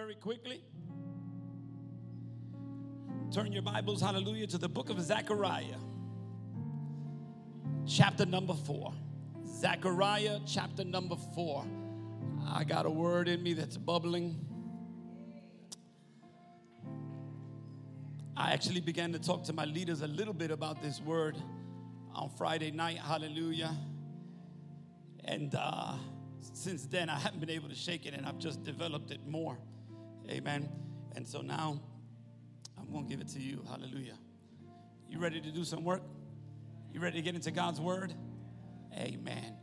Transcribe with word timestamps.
very 0.00 0.14
quickly. 0.14 0.62
Turn 3.30 3.52
your 3.52 3.60
Bibles, 3.60 4.00
hallelujah, 4.00 4.46
to 4.46 4.56
the 4.56 4.66
book 4.68 4.88
of 4.88 4.98
Zechariah, 4.98 5.76
chapter 7.86 8.24
number 8.24 8.54
four. 8.54 8.94
Zechariah, 9.46 10.38
chapter 10.46 10.84
number 10.84 11.16
four. 11.34 11.66
I 12.48 12.64
got 12.64 12.86
a 12.86 12.90
word 12.90 13.28
in 13.28 13.42
me 13.42 13.52
that's 13.52 13.76
bubbling. 13.76 14.42
I 18.38 18.52
actually 18.52 18.80
began 18.80 19.12
to 19.12 19.18
talk 19.18 19.44
to 19.44 19.52
my 19.52 19.66
leaders 19.66 20.00
a 20.00 20.06
little 20.06 20.32
bit 20.32 20.50
about 20.50 20.80
this 20.80 20.98
word 21.02 21.36
on 22.14 22.30
Friday 22.38 22.70
night, 22.70 22.96
hallelujah. 22.96 23.76
And 25.26 25.54
uh, 25.54 25.92
since 26.54 26.86
then, 26.86 27.10
I 27.10 27.18
haven't 27.18 27.40
been 27.40 27.50
able 27.50 27.68
to 27.68 27.74
shake 27.74 28.06
it, 28.06 28.14
and 28.14 28.24
I've 28.24 28.38
just 28.38 28.64
developed 28.64 29.10
it 29.10 29.26
more. 29.28 29.58
Amen. 30.30 30.68
And 31.16 31.26
so 31.26 31.40
now, 31.40 31.80
I'm 32.78 32.90
going 32.92 33.04
to 33.04 33.10
give 33.10 33.20
it 33.20 33.28
to 33.28 33.40
you. 33.40 33.64
Hallelujah. 33.68 34.18
You 35.08 35.18
ready 35.18 35.40
to 35.40 35.50
do 35.50 35.64
some 35.64 35.84
work? 35.84 36.02
You 36.92 37.00
ready 37.00 37.18
to 37.18 37.22
get 37.22 37.34
into 37.34 37.50
God's 37.50 37.80
word? 37.80 38.14
Amen. 38.96 39.54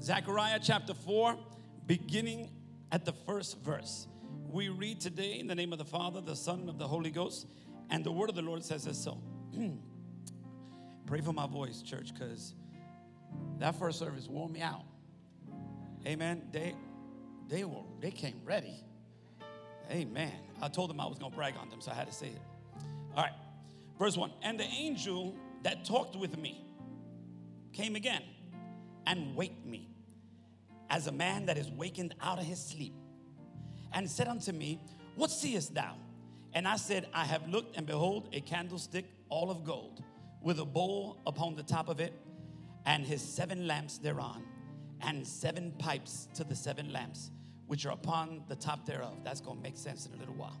Zechariah 0.00 0.60
chapter 0.62 0.94
4, 0.94 1.36
beginning 1.86 2.50
at 2.90 3.04
the 3.04 3.12
first 3.12 3.58
verse. 3.60 4.06
We 4.50 4.68
read 4.68 5.00
today 5.00 5.38
in 5.38 5.46
the 5.46 5.54
name 5.54 5.72
of 5.72 5.78
the 5.78 5.84
Father, 5.84 6.20
the 6.20 6.36
Son, 6.36 6.68
of 6.68 6.78
the 6.78 6.86
Holy 6.86 7.10
Ghost, 7.10 7.46
and 7.90 8.04
the 8.04 8.12
word 8.12 8.28
of 8.28 8.36
the 8.36 8.42
Lord 8.42 8.64
says 8.64 8.84
this 8.84 9.02
so. 9.02 9.20
Pray 11.06 11.20
for 11.20 11.32
my 11.32 11.46
voice, 11.46 11.82
church, 11.82 12.12
because 12.12 12.54
that 13.58 13.78
first 13.78 13.98
service 13.98 14.28
wore 14.28 14.48
me 14.48 14.60
out. 14.60 14.84
Amen. 16.06 16.42
They 16.52 16.74
they 17.48 17.64
were 17.64 17.82
they 18.00 18.10
came 18.10 18.40
ready. 18.44 18.84
Amen. 19.90 20.32
I 20.60 20.68
told 20.68 20.90
them 20.90 21.00
I 21.00 21.06
was 21.06 21.18
gonna 21.18 21.34
brag 21.34 21.54
on 21.60 21.70
them, 21.70 21.80
so 21.80 21.90
I 21.90 21.94
had 21.94 22.06
to 22.08 22.12
say 22.12 22.28
it. 22.28 22.42
All 23.16 23.22
right. 23.22 23.32
Verse 23.98 24.16
1. 24.16 24.30
And 24.42 24.58
the 24.58 24.64
angel 24.64 25.34
that 25.62 25.84
talked 25.84 26.16
with 26.16 26.36
me 26.38 26.64
came 27.72 27.96
again 27.96 28.22
and 29.06 29.34
waked 29.34 29.64
me 29.64 29.88
as 30.90 31.06
a 31.06 31.12
man 31.12 31.46
that 31.46 31.58
is 31.58 31.70
wakened 31.70 32.14
out 32.20 32.38
of 32.38 32.44
his 32.44 32.62
sleep, 32.62 32.94
and 33.92 34.08
said 34.08 34.28
unto 34.28 34.52
me, 34.52 34.80
What 35.16 35.30
seest 35.30 35.74
thou? 35.74 35.94
And 36.54 36.66
I 36.66 36.76
said, 36.76 37.08
I 37.12 37.24
have 37.24 37.46
looked, 37.48 37.76
and 37.76 37.86
behold, 37.86 38.28
a 38.32 38.40
candlestick 38.40 39.04
all 39.28 39.50
of 39.50 39.64
gold, 39.64 40.02
with 40.42 40.60
a 40.60 40.64
bowl 40.64 41.18
upon 41.26 41.56
the 41.56 41.62
top 41.62 41.88
of 41.88 42.00
it, 42.00 42.12
and 42.86 43.04
his 43.04 43.20
seven 43.20 43.66
lamps 43.66 43.98
thereon 43.98 44.42
and 45.02 45.26
seven 45.26 45.72
pipes 45.78 46.28
to 46.34 46.44
the 46.44 46.56
seven 46.56 46.92
lamps 46.92 47.30
which 47.68 47.86
are 47.86 47.92
upon 47.92 48.42
the 48.48 48.56
top 48.56 48.84
thereof. 48.84 49.18
That's 49.22 49.40
going 49.40 49.58
to 49.58 49.62
make 49.62 49.76
sense 49.76 50.06
in 50.06 50.14
a 50.14 50.16
little 50.16 50.34
while. 50.34 50.60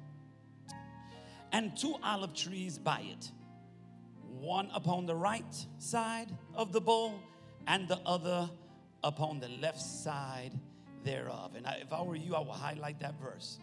And 1.50 1.76
two 1.76 1.96
olive 2.04 2.34
trees 2.34 2.78
by 2.78 3.00
it, 3.00 3.32
one 4.38 4.68
upon 4.72 5.06
the 5.06 5.16
right 5.16 5.66
side 5.78 6.28
of 6.54 6.72
the 6.72 6.80
bowl, 6.80 7.18
and 7.66 7.88
the 7.88 7.98
other 8.06 8.48
upon 9.02 9.40
the 9.40 9.48
left 9.60 9.80
side 9.80 10.52
thereof. 11.04 11.52
And 11.56 11.66
if 11.80 11.92
I 11.92 12.02
were 12.02 12.16
you, 12.16 12.34
I 12.34 12.40
would 12.40 12.50
highlight 12.50 13.00
that 13.00 13.18
verse. 13.20 13.58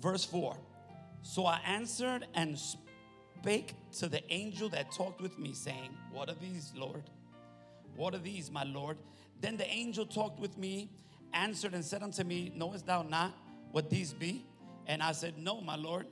Verse 0.00 0.24
4 0.24 0.56
So 1.22 1.44
I 1.44 1.60
answered 1.66 2.26
and 2.34 2.58
spake 2.58 3.74
to 3.98 4.08
the 4.08 4.22
angel 4.32 4.68
that 4.70 4.92
talked 4.92 5.20
with 5.20 5.38
me, 5.38 5.52
saying, 5.52 5.90
What 6.12 6.30
are 6.30 6.36
these, 6.40 6.72
Lord? 6.74 7.04
What 7.96 8.14
are 8.14 8.18
these, 8.18 8.50
my 8.50 8.64
Lord? 8.64 8.98
Then 9.40 9.56
the 9.56 9.68
angel 9.68 10.06
talked 10.06 10.40
with 10.40 10.56
me, 10.56 10.90
answered 11.32 11.74
and 11.74 11.84
said 11.84 12.02
unto 12.02 12.24
me, 12.24 12.52
Knowest 12.54 12.86
thou 12.86 13.02
not 13.02 13.34
what 13.72 13.90
these 13.90 14.12
be? 14.12 14.44
And 14.86 15.02
I 15.02 15.12
said, 15.12 15.38
No, 15.38 15.60
my 15.60 15.76
Lord. 15.76 16.06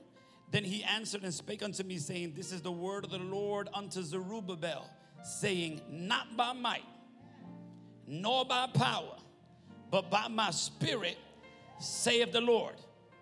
Then 0.51 0.63
he 0.63 0.83
answered 0.83 1.23
and 1.23 1.33
spake 1.33 1.63
unto 1.63 1.83
me, 1.83 1.97
saying, 1.97 2.33
This 2.35 2.51
is 2.51 2.61
the 2.61 2.71
word 2.71 3.03
of 3.03 3.11
the 3.11 3.17
Lord 3.17 3.69
unto 3.73 4.01
Zerubbabel, 4.01 4.89
saying, 5.23 5.81
Not 5.89 6.37
by 6.37 6.53
might, 6.53 6.85
nor 8.07 8.45
by 8.45 8.67
power, 8.67 9.17
but 9.91 10.09
by 10.09 10.27
my 10.27 10.51
spirit, 10.51 11.17
saith 11.79 12.31
the 12.31 12.41
Lord. 12.41 12.75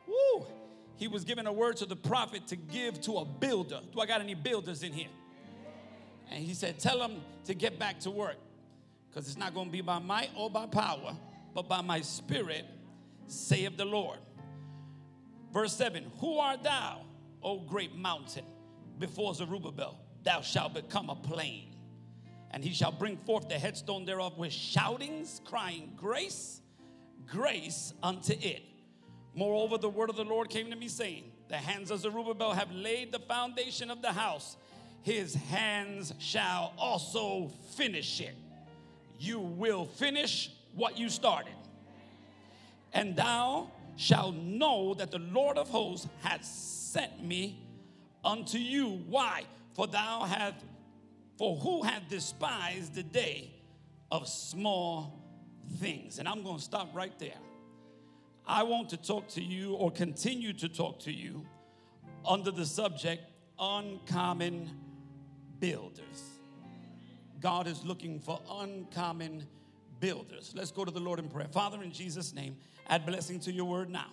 Woo! 0.08 0.46
He 0.96 1.08
was 1.08 1.24
given 1.24 1.48
a 1.48 1.53
word 1.53 1.78
to 1.78 1.86
the 1.86 1.96
prophet 1.96 2.48
to 2.48 2.56
give 2.56 3.02
to 3.02 3.18
a 3.18 3.26
builder. 3.26 3.80
Do 3.92 4.00
I 4.00 4.06
got 4.06 4.22
any 4.22 4.36
builders 4.36 4.84
in 4.84 4.94
here? 4.94 5.09
And 6.30 6.44
he 6.44 6.53
said, 6.53 6.80
Tell 6.80 7.00
them 7.00 7.22
to 7.46 7.53
get 7.53 7.80
back 7.80 8.00
to 8.02 8.12
work 8.12 8.38
because 9.09 9.28
it's 9.28 9.38
not 9.38 9.53
going 9.53 9.68
to 9.68 9.72
be 9.72 9.82
by 9.82 10.00
might 10.00 10.30
or 10.36 10.50
by 10.50 10.66
power, 10.66 11.16
but 11.53 11.68
by 11.68 11.81
my 11.81 12.02
spirit, 12.02 12.66
saith 13.28 13.78
the 13.78 13.86
Lord. 13.86 14.19
Verse 15.52 15.75
7 15.75 16.12
Who 16.19 16.38
art 16.38 16.64
thou, 16.64 17.02
O 17.41 17.59
great 17.59 17.96
mountain? 17.96 18.46
Before 19.00 19.34
Zerubbabel, 19.34 20.00
thou 20.24 20.41
shalt 20.41 20.74
become 20.74 21.09
a 21.09 21.16
plain. 21.16 21.75
And 22.52 22.64
he 22.64 22.74
shall 22.74 22.91
bring 22.91 23.18
forth 23.18 23.50
the 23.50 23.58
headstone 23.58 24.06
thereof 24.06 24.38
with 24.38 24.53
shoutings, 24.53 25.41
crying, 25.44 25.94
Grace, 25.96 26.62
grace 27.25 27.94
unto 28.03 28.34
it. 28.34 28.64
Moreover, 29.34 29.80
the 29.80 29.90
word 29.90 30.12
of 30.12 30.16
the 30.16 30.24
Lord 30.24 30.50
came 30.50 30.70
to 30.70 30.75
me, 30.75 30.88
saying, 30.88 31.31
The 31.50 31.58
hands 31.58 31.90
of 31.90 32.02
Zerubbabel 32.02 32.52
have 32.53 32.72
laid 32.72 33.12
the 33.12 33.20
foundation 33.20 33.90
of 33.90 34.03
the 34.03 34.12
house, 34.12 34.58
his 35.02 35.34
hands 35.34 36.14
shall 36.20 36.74
also 36.78 37.52
finish 37.75 38.22
it 38.22 38.35
you 39.24 39.40
will 39.40 39.85
finish 39.85 40.52
what 40.75 40.97
you 40.97 41.09
started. 41.09 41.53
And 42.94 43.16
thou 43.16 43.72
shalt 43.95 44.35
know 44.35 44.94
that 44.95 45.11
the 45.11 45.19
Lord 45.19 45.57
of 45.57 45.69
hosts 45.69 46.07
hath 46.22 46.44
sent 46.44 47.23
me 47.23 47.59
unto 48.23 48.57
you. 48.57 49.03
Why? 49.07 49.44
For 49.73 49.88
thou 49.88 50.23
hast, 50.23 50.56
for 51.38 51.56
who 51.57 51.84
hath 51.84 52.07
despised 52.09 52.95
the 52.95 53.03
day 53.03 53.51
of 54.11 54.28
small 54.28 55.19
things? 55.79 56.19
And 56.19 56.28
I'm 56.28 56.44
going 56.44 56.57
to 56.57 56.63
stop 56.63 56.90
right 56.95 57.17
there. 57.19 57.40
I 58.45 58.63
want 58.63 58.90
to 58.90 58.97
talk 58.97 59.29
to 59.29 59.41
you 59.41 59.73
or 59.73 59.90
continue 59.90 60.53
to 60.53 60.69
talk 60.69 61.00
to 61.01 61.11
you 61.11 61.45
under 62.25 62.51
the 62.51 62.66
subject 62.66 63.23
uncommon 63.59 64.69
builders. 65.59 66.23
God 67.40 67.67
is 67.67 67.84
looking 67.84 68.19
for 68.19 68.40
uncommon 68.50 69.47
builders. 70.03 70.53
Let's 70.53 70.69
go 70.69 70.84
to 70.84 70.91
the 70.91 71.00
Lord 71.00 71.18
in 71.19 71.30
prayer. 71.30 71.47
Father, 71.50 71.81
in 71.81 71.94
Jesus' 71.94 72.34
name, 72.34 72.58
add 72.90 73.06
blessing 73.06 73.40
to 73.40 73.53
your 73.53 73.64
word 73.64 73.90
now. 73.90 74.12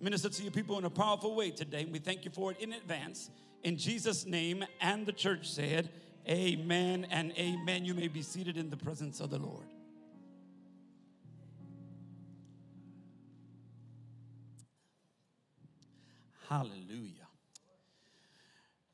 Minister 0.00 0.28
to 0.28 0.42
your 0.42 0.50
people 0.50 0.76
in 0.78 0.84
a 0.84 0.90
powerful 0.90 1.36
way 1.36 1.52
today. 1.52 1.84
We 1.84 2.00
thank 2.00 2.24
you 2.24 2.32
for 2.32 2.50
it 2.50 2.58
in 2.58 2.72
advance. 2.72 3.30
In 3.62 3.76
Jesus' 3.76 4.26
name, 4.26 4.64
and 4.80 5.06
the 5.06 5.12
church 5.12 5.48
said, 5.48 5.90
Amen 6.28 7.06
and 7.12 7.32
amen. 7.38 7.84
You 7.84 7.94
may 7.94 8.08
be 8.08 8.20
seated 8.20 8.56
in 8.56 8.68
the 8.68 8.76
presence 8.76 9.20
of 9.20 9.30
the 9.30 9.38
Lord. 9.38 9.66
Hallelujah. 16.48 17.28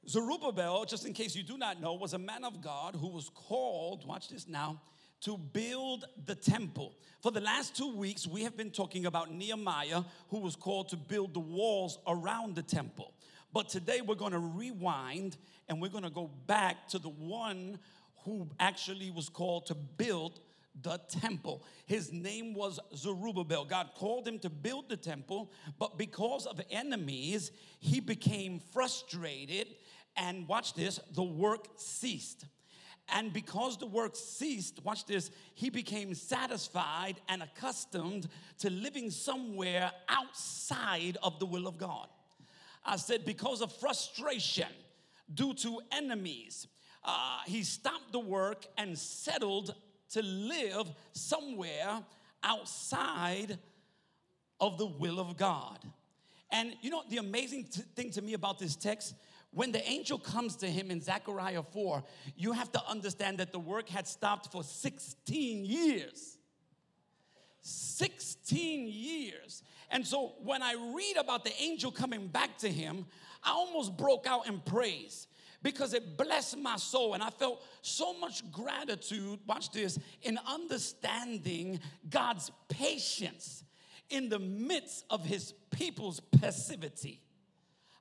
Zerubbabel, 0.06 0.84
just 0.84 1.06
in 1.06 1.14
case 1.14 1.34
you 1.34 1.42
do 1.42 1.56
not 1.56 1.80
know, 1.80 1.94
was 1.94 2.12
a 2.12 2.18
man 2.18 2.44
of 2.44 2.60
God 2.60 2.96
who 2.96 3.08
was 3.08 3.30
called, 3.30 4.06
watch 4.06 4.28
this 4.28 4.46
now, 4.46 4.82
to 5.24 5.38
build 5.38 6.04
the 6.26 6.34
temple. 6.34 6.94
For 7.22 7.32
the 7.32 7.40
last 7.40 7.74
two 7.74 7.96
weeks, 7.96 8.26
we 8.26 8.42
have 8.42 8.56
been 8.56 8.70
talking 8.70 9.06
about 9.06 9.32
Nehemiah, 9.32 10.02
who 10.28 10.38
was 10.38 10.54
called 10.54 10.90
to 10.90 10.96
build 10.96 11.32
the 11.32 11.40
walls 11.40 11.98
around 12.06 12.54
the 12.54 12.62
temple. 12.62 13.14
But 13.52 13.70
today 13.70 14.02
we're 14.02 14.16
to 14.32 14.38
rewind 14.38 15.38
and 15.68 15.80
we're 15.80 15.88
to 16.02 16.10
go 16.10 16.30
back 16.46 16.88
to 16.88 16.98
the 16.98 17.08
one 17.08 17.78
who 18.24 18.48
actually 18.60 19.10
was 19.10 19.30
called 19.30 19.64
to 19.66 19.74
build 19.74 20.40
the 20.82 21.00
temple. 21.08 21.64
His 21.86 22.12
name 22.12 22.52
was 22.52 22.78
Zerubbabel. 22.94 23.64
God 23.64 23.90
called 23.94 24.28
him 24.28 24.38
to 24.40 24.50
build 24.50 24.90
the 24.90 24.96
temple, 24.96 25.50
but 25.78 25.96
because 25.96 26.46
of 26.46 26.60
enemies, 26.70 27.50
he 27.78 28.00
became 28.00 28.58
frustrated 28.58 29.68
and 30.16 30.46
watch 30.48 30.74
this, 30.74 31.00
the 31.14 31.22
work 31.22 31.68
ceased. 31.76 32.44
And 33.08 33.32
because 33.32 33.76
the 33.76 33.86
work 33.86 34.16
ceased, 34.16 34.80
watch 34.84 35.04
this, 35.04 35.30
he 35.54 35.70
became 35.70 36.14
satisfied 36.14 37.20
and 37.28 37.42
accustomed 37.42 38.28
to 38.58 38.70
living 38.70 39.10
somewhere 39.10 39.92
outside 40.08 41.18
of 41.22 41.38
the 41.38 41.46
will 41.46 41.66
of 41.66 41.76
God. 41.76 42.08
I 42.84 42.96
said, 42.96 43.24
because 43.24 43.60
of 43.60 43.72
frustration 43.72 44.68
due 45.32 45.54
to 45.54 45.80
enemies, 45.92 46.66
uh, 47.04 47.38
he 47.46 47.62
stopped 47.62 48.12
the 48.12 48.20
work 48.20 48.66
and 48.78 48.98
settled 48.98 49.74
to 50.10 50.22
live 50.22 50.90
somewhere 51.12 52.02
outside 52.42 53.58
of 54.60 54.78
the 54.78 54.86
will 54.86 55.20
of 55.20 55.36
God. 55.36 55.78
And 56.50 56.74
you 56.82 56.90
know, 56.90 57.02
the 57.08 57.16
amazing 57.18 57.64
t- 57.64 57.82
thing 57.94 58.10
to 58.12 58.22
me 58.22 58.34
about 58.34 58.58
this 58.58 58.76
text, 58.76 59.14
when 59.54 59.72
the 59.72 59.86
angel 59.88 60.18
comes 60.18 60.56
to 60.56 60.66
him 60.66 60.90
in 60.90 61.00
Zechariah 61.00 61.62
4, 61.62 62.02
you 62.36 62.52
have 62.52 62.72
to 62.72 62.82
understand 62.88 63.38
that 63.38 63.52
the 63.52 63.58
work 63.58 63.88
had 63.88 64.06
stopped 64.06 64.50
for 64.50 64.64
16 64.64 65.64
years. 65.64 66.38
16 67.62 68.88
years. 68.88 69.62
And 69.90 70.06
so 70.06 70.34
when 70.42 70.62
I 70.62 70.74
read 70.94 71.16
about 71.16 71.44
the 71.44 71.52
angel 71.60 71.92
coming 71.92 72.26
back 72.26 72.58
to 72.58 72.68
him, 72.68 73.06
I 73.42 73.52
almost 73.52 73.96
broke 73.96 74.26
out 74.26 74.48
in 74.48 74.58
praise 74.60 75.28
because 75.62 75.94
it 75.94 76.18
blessed 76.18 76.58
my 76.58 76.76
soul 76.76 77.14
and 77.14 77.22
I 77.22 77.30
felt 77.30 77.64
so 77.80 78.12
much 78.18 78.50
gratitude, 78.50 79.38
watch 79.46 79.70
this, 79.70 79.98
in 80.22 80.38
understanding 80.46 81.80
God's 82.10 82.50
patience 82.68 83.64
in 84.10 84.28
the 84.28 84.38
midst 84.38 85.04
of 85.08 85.24
his 85.24 85.54
people's 85.70 86.20
passivity. 86.20 87.20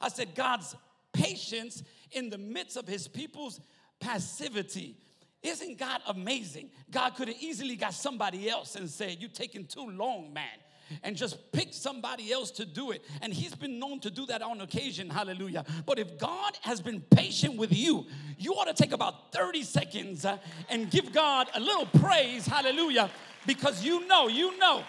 I 0.02 0.10
said, 0.10 0.36
God's 0.36 0.76
patience 1.14 1.84
in 2.12 2.30
the 2.30 2.38
midst 2.38 2.78
of 2.78 2.88
his 2.88 3.08
people's 3.08 3.62
passivity. 4.00 4.98
Isn't 5.42 5.78
God 5.78 6.02
amazing? 6.08 6.70
God 6.90 7.12
could 7.12 7.28
have 7.28 7.38
easily 7.40 7.76
got 7.76 7.94
somebody 7.94 8.50
else 8.50 8.76
and 8.76 8.90
said, 8.90 9.18
You're 9.20 9.30
taking 9.30 9.66
too 9.66 9.90
long, 9.90 10.34
man 10.34 10.60
and 11.02 11.16
just 11.16 11.52
pick 11.52 11.74
somebody 11.74 12.32
else 12.32 12.52
to 12.52 12.66
do 12.66 12.92
it. 12.92 13.04
And 13.22 13.34
he's 13.34 13.56
been 13.56 13.80
known 13.80 14.00
to 14.02 14.10
do 14.10 14.26
that 14.28 14.42
on 14.42 14.62
occasion, 14.62 15.10
hallelujah. 15.10 15.66
But 15.86 16.00
if 16.00 16.18
God 16.18 16.58
has 16.62 16.82
been 16.82 17.02
patient 17.02 17.58
with 17.58 17.74
you, 17.74 18.06
you 18.38 18.54
ought 18.54 18.66
to 18.66 18.74
take 18.74 18.92
about 18.92 19.32
30 19.32 19.64
seconds 19.64 20.26
uh, 20.26 20.38
and 20.70 20.92
give 20.92 21.14
God 21.14 21.50
a 21.56 21.60
little 21.60 21.86
praise, 21.86 22.46
hallelujah, 22.46 23.10
because 23.48 23.84
you 23.84 24.06
know, 24.08 24.28
you 24.28 24.58
know 24.58 24.84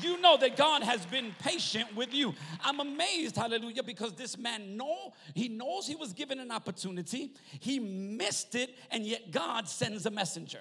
you 0.00 0.20
know 0.20 0.36
that 0.36 0.56
God 0.56 0.82
has 0.82 1.04
been 1.06 1.34
patient 1.40 1.94
with 1.96 2.12
you. 2.12 2.34
I'm 2.62 2.80
amazed, 2.80 3.36
hallelujah, 3.36 3.82
because 3.82 4.12
this 4.12 4.36
man 4.36 4.76
know 4.76 5.12
he 5.34 5.48
knows 5.48 5.86
he 5.86 5.96
was 5.96 6.12
given 6.12 6.38
an 6.40 6.50
opportunity. 6.50 7.32
He 7.60 7.78
missed 7.78 8.54
it, 8.54 8.76
and 8.90 9.04
yet 9.04 9.30
God 9.30 9.68
sends 9.68 10.06
a 10.06 10.10
messenger. 10.10 10.60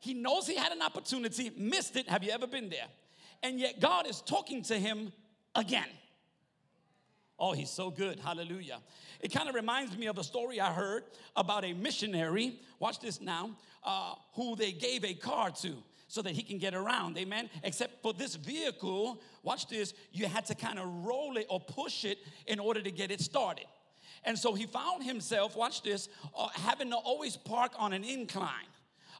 He 0.00 0.14
knows 0.14 0.46
he 0.46 0.56
had 0.56 0.72
an 0.72 0.82
opportunity, 0.82 1.50
missed 1.56 1.96
it. 1.96 2.08
Have 2.08 2.22
you 2.22 2.30
ever 2.30 2.46
been 2.46 2.68
there? 2.68 2.86
and 3.42 3.60
yet 3.60 3.80
God 3.80 4.06
is 4.06 4.20
talking 4.20 4.62
to 4.64 4.78
him 4.78 5.12
again. 5.54 5.88
Oh, 7.38 7.52
he's 7.52 7.70
so 7.70 7.90
good. 7.90 8.18
Hallelujah. 8.18 8.78
It 9.20 9.32
kind 9.32 9.48
of 9.48 9.54
reminds 9.54 9.96
me 9.96 10.06
of 10.06 10.18
a 10.18 10.24
story 10.24 10.60
I 10.60 10.72
heard 10.72 11.04
about 11.36 11.64
a 11.64 11.72
missionary, 11.74 12.58
watch 12.78 12.98
this 13.00 13.20
now, 13.20 13.50
uh, 13.84 14.14
who 14.34 14.56
they 14.56 14.72
gave 14.72 15.04
a 15.04 15.14
car 15.14 15.50
to 15.62 15.74
so 16.08 16.22
that 16.22 16.32
he 16.32 16.42
can 16.42 16.58
get 16.58 16.74
around. 16.74 17.18
Amen. 17.18 17.50
Except 17.62 18.02
for 18.02 18.12
this 18.12 18.36
vehicle, 18.36 19.20
watch 19.42 19.66
this, 19.68 19.94
you 20.12 20.26
had 20.26 20.46
to 20.46 20.54
kind 20.54 20.78
of 20.78 20.86
roll 21.04 21.36
it 21.36 21.46
or 21.48 21.60
push 21.60 22.04
it 22.04 22.18
in 22.46 22.58
order 22.58 22.80
to 22.80 22.90
get 22.90 23.10
it 23.10 23.20
started. 23.20 23.66
And 24.24 24.38
so 24.38 24.54
he 24.54 24.66
found 24.66 25.04
himself, 25.04 25.56
watch 25.56 25.82
this, 25.82 26.08
uh, 26.36 26.48
having 26.48 26.90
to 26.90 26.96
always 26.96 27.36
park 27.36 27.72
on 27.78 27.92
an 27.92 28.04
incline 28.04 28.66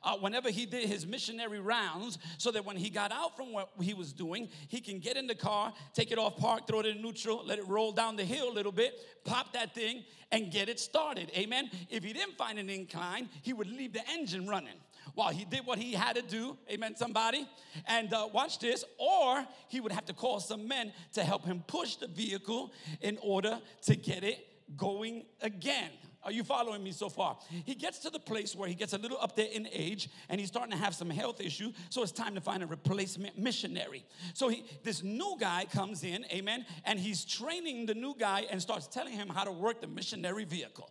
uh, 0.07 0.17
whenever 0.17 0.49
he 0.49 0.65
did 0.65 0.89
his 0.89 1.07
missionary 1.07 1.59
rounds 1.59 2.19
so 2.39 2.53
that 2.53 2.65
when 2.65 2.77
he 2.77 2.89
got 2.89 3.11
out 3.11 3.37
from 3.37 3.53
what 3.53 3.71
he 3.81 3.93
was 3.93 4.13
doing, 4.13 4.49
he 4.69 4.81
can 4.81 5.01
get 5.01 5.17
in 5.17 5.27
the 5.27 5.35
car, 5.35 5.75
take 5.93 6.13
it 6.13 6.19
off 6.19 6.37
park, 6.37 6.67
throw 6.67 6.81
it 6.81 6.87
in 6.87 7.03
neutral, 7.03 7.43
let 7.45 7.59
it 7.59 7.67
roll 7.67 7.91
down 7.91 8.15
the 8.15 8.25
hill 8.25 8.49
a 8.49 8.55
little 8.55 8.73
bit, 8.73 8.95
pop 9.25 9.53
that 9.53 9.75
thing, 9.75 10.05
and 10.31 10.53
get 10.53 10.69
it 10.69 10.79
started. 10.79 11.31
Amen. 11.37 11.69
If 11.91 12.05
he 12.05 12.13
didn't 12.13 12.39
find 12.39 12.59
an 12.59 12.71
incline, 12.71 13.29
he 13.43 13.53
would 13.53 13.69
leave 13.69 13.93
the 13.93 14.09
engine 14.09 14.47
running 14.47 14.79
while 15.15 15.33
he 15.33 15.45
did 15.45 15.67
what 15.67 15.79
he 15.79 15.93
had 15.93 16.15
to 16.15 16.23
do. 16.23 16.57
Amen, 16.71 16.95
somebody. 16.95 17.49
And 17.87 18.13
uh, 18.15 18.29
watch 18.33 18.61
this. 18.61 18.85
Or 18.99 19.45
he 19.69 19.81
would 19.81 19.93
have 19.93 20.05
to 20.07 20.13
call 20.13 20.39
some 20.39 20.69
men 20.69 20.93
to 21.15 21.25
help 21.25 21.45
him 21.45 21.65
push 21.67 21.97
the 21.97 22.07
vehicle 22.07 22.73
in 23.01 23.19
order 23.23 23.59
to 23.83 23.97
get 23.97 24.23
it 24.23 24.47
going 24.77 25.25
again. 25.41 25.91
Are 26.27 26.33
you 26.33 26.43
following 26.43 26.83
me 26.83 26.91
so 26.91 27.09
far? 27.09 27.39
He 27.65 27.77
gets 27.77 28.01
to 28.01 28.11
the 28.11 28.19
place 28.19 28.57
where 28.57 28.69
he 28.69 28.75
gets 28.75 28.93
a 28.95 28.99
little 28.99 29.17
up 29.21 29.37
there 29.37 29.47
in 29.47 29.69
age 29.73 30.11
and 30.29 30.41
he's 30.41 30.49
starting 30.49 30.73
to 30.73 30.77
have 30.77 30.93
some 30.93 31.09
health 31.09 31.41
issue, 31.41 31.73
so 31.89 32.03
it's 32.03 32.11
time 32.11 32.35
to 32.35 32.41
find 32.41 32.65
a 32.65 32.67
replacement 32.67 33.39
missionary. 33.39 34.05
So 34.35 34.49
he, 34.49 34.65
this 34.83 35.05
new 35.05 35.37
guy 35.39 35.67
comes 35.73 36.03
in, 36.03 36.27
amen, 36.33 36.67
and 36.85 36.99
he's 36.99 37.25
training 37.25 37.87
the 37.87 37.95
new 37.95 38.17
guy 38.19 38.45
and 38.51 38.61
starts 38.61 38.89
telling 38.89 39.13
him 39.13 39.29
how 39.29 39.45
to 39.45 39.53
work 39.53 39.81
the 39.81 39.87
missionary 39.87 40.45
vehicle. 40.45 40.91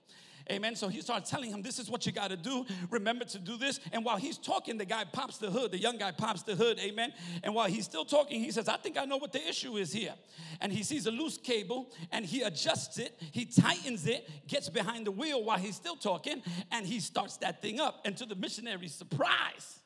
Amen. 0.51 0.75
So 0.75 0.87
he 0.87 1.01
starts 1.01 1.31
telling 1.31 1.49
him, 1.49 1.63
This 1.63 1.79
is 1.79 1.89
what 1.89 2.05
you 2.05 2.11
got 2.11 2.29
to 2.29 2.37
do. 2.37 2.65
Remember 2.91 3.25
to 3.25 3.39
do 3.39 3.57
this. 3.57 3.79
And 3.91 4.05
while 4.05 4.17
he's 4.17 4.37
talking, 4.37 4.77
the 4.77 4.85
guy 4.85 5.03
pops 5.03 5.37
the 5.39 5.49
hood. 5.49 5.71
The 5.71 5.79
young 5.79 5.97
guy 5.97 6.11
pops 6.11 6.43
the 6.43 6.55
hood. 6.55 6.79
Amen. 6.79 7.13
And 7.43 7.55
while 7.55 7.67
he's 7.67 7.85
still 7.85 8.05
talking, 8.05 8.43
he 8.43 8.51
says, 8.51 8.69
I 8.69 8.77
think 8.77 8.97
I 8.97 9.05
know 9.05 9.17
what 9.17 9.31
the 9.31 9.45
issue 9.47 9.77
is 9.77 9.91
here. 9.91 10.13
And 10.61 10.71
he 10.71 10.83
sees 10.83 11.07
a 11.07 11.11
loose 11.11 11.37
cable 11.37 11.91
and 12.11 12.23
he 12.23 12.43
adjusts 12.43 12.99
it. 12.99 13.19
He 13.31 13.45
tightens 13.45 14.05
it, 14.05 14.29
gets 14.47 14.69
behind 14.69 15.07
the 15.07 15.11
wheel 15.11 15.43
while 15.43 15.57
he's 15.57 15.75
still 15.75 15.95
talking, 15.95 16.43
and 16.71 16.85
he 16.85 16.99
starts 16.99 17.37
that 17.37 17.61
thing 17.61 17.79
up. 17.79 18.01
And 18.05 18.15
to 18.17 18.25
the 18.25 18.35
missionary's 18.35 18.93
surprise, 18.93 19.79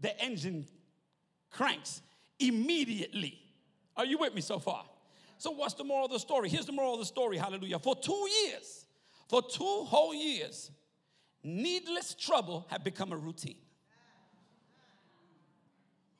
the 0.00 0.20
engine 0.20 0.66
cranks 1.50 2.02
immediately. 2.40 3.38
Are 3.96 4.04
you 4.04 4.18
with 4.18 4.34
me 4.34 4.40
so 4.40 4.58
far? 4.58 4.84
So, 5.38 5.52
what's 5.52 5.74
the 5.74 5.84
moral 5.84 6.06
of 6.06 6.12
the 6.12 6.18
story? 6.18 6.48
Here's 6.48 6.66
the 6.66 6.72
moral 6.72 6.94
of 6.94 7.00
the 7.00 7.06
story. 7.06 7.36
Hallelujah. 7.36 7.78
For 7.78 7.94
two 7.94 8.28
years, 8.44 8.83
for 9.34 9.42
two 9.42 9.84
whole 9.88 10.14
years, 10.14 10.70
needless 11.42 12.14
trouble 12.14 12.68
had 12.70 12.84
become 12.84 13.10
a 13.10 13.16
routine. 13.16 13.58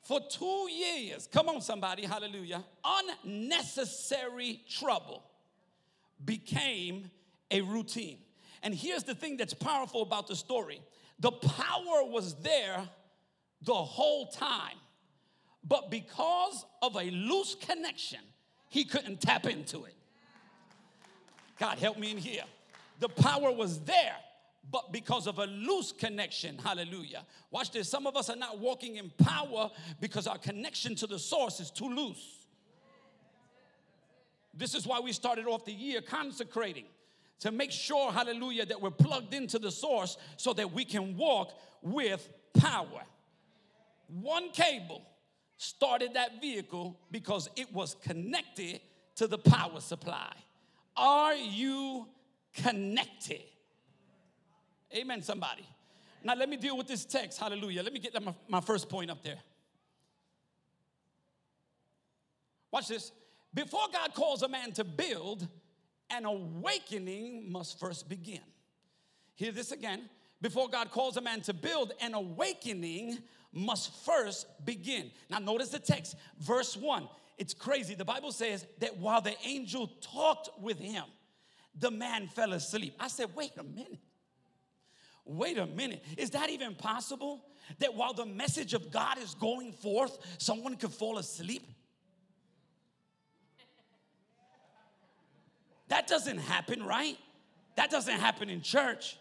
For 0.03 0.19
two 0.29 0.67
years, 0.69 1.25
come 1.31 1.47
on, 1.47 1.61
somebody, 1.61 2.03
hallelujah, 2.05 2.65
unnecessary 3.23 4.59
trouble 4.69 5.23
became 6.25 7.09
a 7.49 7.61
routine. 7.61 8.17
And 8.61 8.75
here's 8.75 9.05
the 9.05 9.15
thing 9.15 9.37
that's 9.37 9.53
powerful 9.53 10.01
about 10.01 10.27
the 10.27 10.35
story 10.35 10.81
the 11.17 11.31
power 11.31 12.03
was 12.03 12.35
there 12.41 12.83
the 13.61 13.73
whole 13.73 14.27
time, 14.27 14.75
but 15.63 15.89
because 15.89 16.65
of 16.81 16.97
a 16.97 17.09
loose 17.11 17.55
connection, 17.55 18.19
he 18.67 18.83
couldn't 18.83 19.21
tap 19.21 19.45
into 19.45 19.85
it. 19.85 19.95
God, 21.57 21.77
help 21.77 21.97
me 21.97 22.11
in 22.11 22.17
here 22.17 22.43
the 22.99 23.09
power 23.09 23.51
was 23.51 23.79
there, 23.81 24.15
but 24.71 24.91
because 24.91 25.27
of 25.27 25.39
a 25.39 25.45
loose 25.45 25.91
connection, 25.91 26.57
hallelujah. 26.57 27.23
Watch 27.51 27.71
this. 27.71 27.89
Some 27.89 28.07
of 28.07 28.15
us 28.15 28.29
are 28.29 28.35
not 28.35 28.59
walking 28.59 28.95
in 28.95 29.11
power 29.11 29.69
because 29.99 30.27
our 30.27 30.37
connection 30.37 30.95
to 30.95 31.07
the 31.07 31.19
source 31.19 31.59
is 31.59 31.69
too 31.71 31.89
loose. 31.89 32.45
This 34.53 34.73
is 34.73 34.87
why 34.87 34.99
we 34.99 35.11
started 35.11 35.45
off 35.45 35.65
the 35.65 35.73
year 35.73 36.01
consecrating 36.01 36.85
to 37.41 37.51
make 37.51 37.71
sure, 37.71 38.11
hallelujah, 38.11 38.65
that 38.65 38.81
we're 38.81 38.89
plugged 38.89 39.33
into 39.33 39.59
the 39.59 39.71
source 39.71 40.17
so 40.37 40.53
that 40.53 40.71
we 40.71 40.85
can 40.85 41.17
walk 41.17 41.51
with 41.81 42.27
power. 42.53 43.03
One 44.07 44.49
cable 44.51 45.01
started 45.57 46.13
that 46.13 46.41
vehicle 46.41 46.97
because 47.11 47.49
it 47.55 47.73
was 47.73 47.95
connected 48.01 48.79
to 49.15 49.27
the 49.27 49.37
power 49.37 49.79
supply. 49.79 50.33
Are 50.95 51.35
you 51.35 52.07
connected. 52.55 53.41
Amen, 54.95 55.21
somebody. 55.21 55.67
Now, 56.23 56.35
let 56.35 56.49
me 56.49 56.57
deal 56.57 56.77
with 56.77 56.87
this 56.87 57.05
text. 57.05 57.39
Hallelujah. 57.39 57.83
Let 57.83 57.93
me 57.93 57.99
get 57.99 58.21
my, 58.23 58.33
my 58.47 58.61
first 58.61 58.89
point 58.89 59.11
up 59.11 59.23
there. 59.23 59.37
Watch 62.71 62.87
this. 62.87 63.11
Before 63.53 63.87
God 63.93 64.13
calls 64.13 64.41
a 64.41 64.47
man 64.47 64.71
to 64.73 64.83
build, 64.83 65.47
an 66.09 66.25
awakening 66.25 67.51
must 67.51 67.79
first 67.79 68.09
begin. 68.09 68.41
Hear 69.35 69.51
this 69.51 69.71
again. 69.71 70.09
Before 70.41 70.67
God 70.67 70.91
calls 70.91 71.17
a 71.17 71.21
man 71.21 71.41
to 71.41 71.53
build, 71.53 71.93
an 72.01 72.13
awakening 72.13 73.19
must 73.53 73.93
first 74.05 74.47
begin. 74.65 75.11
Now, 75.29 75.39
notice 75.39 75.69
the 75.69 75.79
text, 75.79 76.15
verse 76.39 76.75
1. 76.75 77.07
It's 77.37 77.53
crazy. 77.53 77.95
The 77.95 78.05
Bible 78.05 78.31
says 78.31 78.65
that 78.79 78.97
while 78.97 79.21
the 79.21 79.35
angel 79.45 79.87
talked 80.01 80.49
with 80.59 80.79
him, 80.79 81.05
the 81.79 81.91
man 81.91 82.27
fell 82.27 82.53
asleep. 82.53 82.95
I 82.99 83.07
said, 83.07 83.35
wait 83.35 83.51
a 83.57 83.63
minute. 83.63 83.99
Wait 85.25 85.57
a 85.57 85.65
minute. 85.65 86.03
Is 86.17 86.29
that 86.31 86.49
even 86.49 86.75
possible? 86.75 87.43
That 87.79 87.95
while 87.95 88.13
the 88.13 88.25
message 88.25 88.73
of 88.73 88.91
God 88.91 89.17
is 89.17 89.33
going 89.33 89.71
forth, 89.71 90.17
someone 90.37 90.75
could 90.75 90.93
fall 90.93 91.17
asleep? 91.17 91.67
That 95.87 96.07
doesn't 96.07 96.37
happen, 96.37 96.83
right? 96.83 97.17
That 97.75 97.89
doesn't 97.89 98.19
happen 98.19 98.49
in 98.49 98.61
church. 98.61 99.17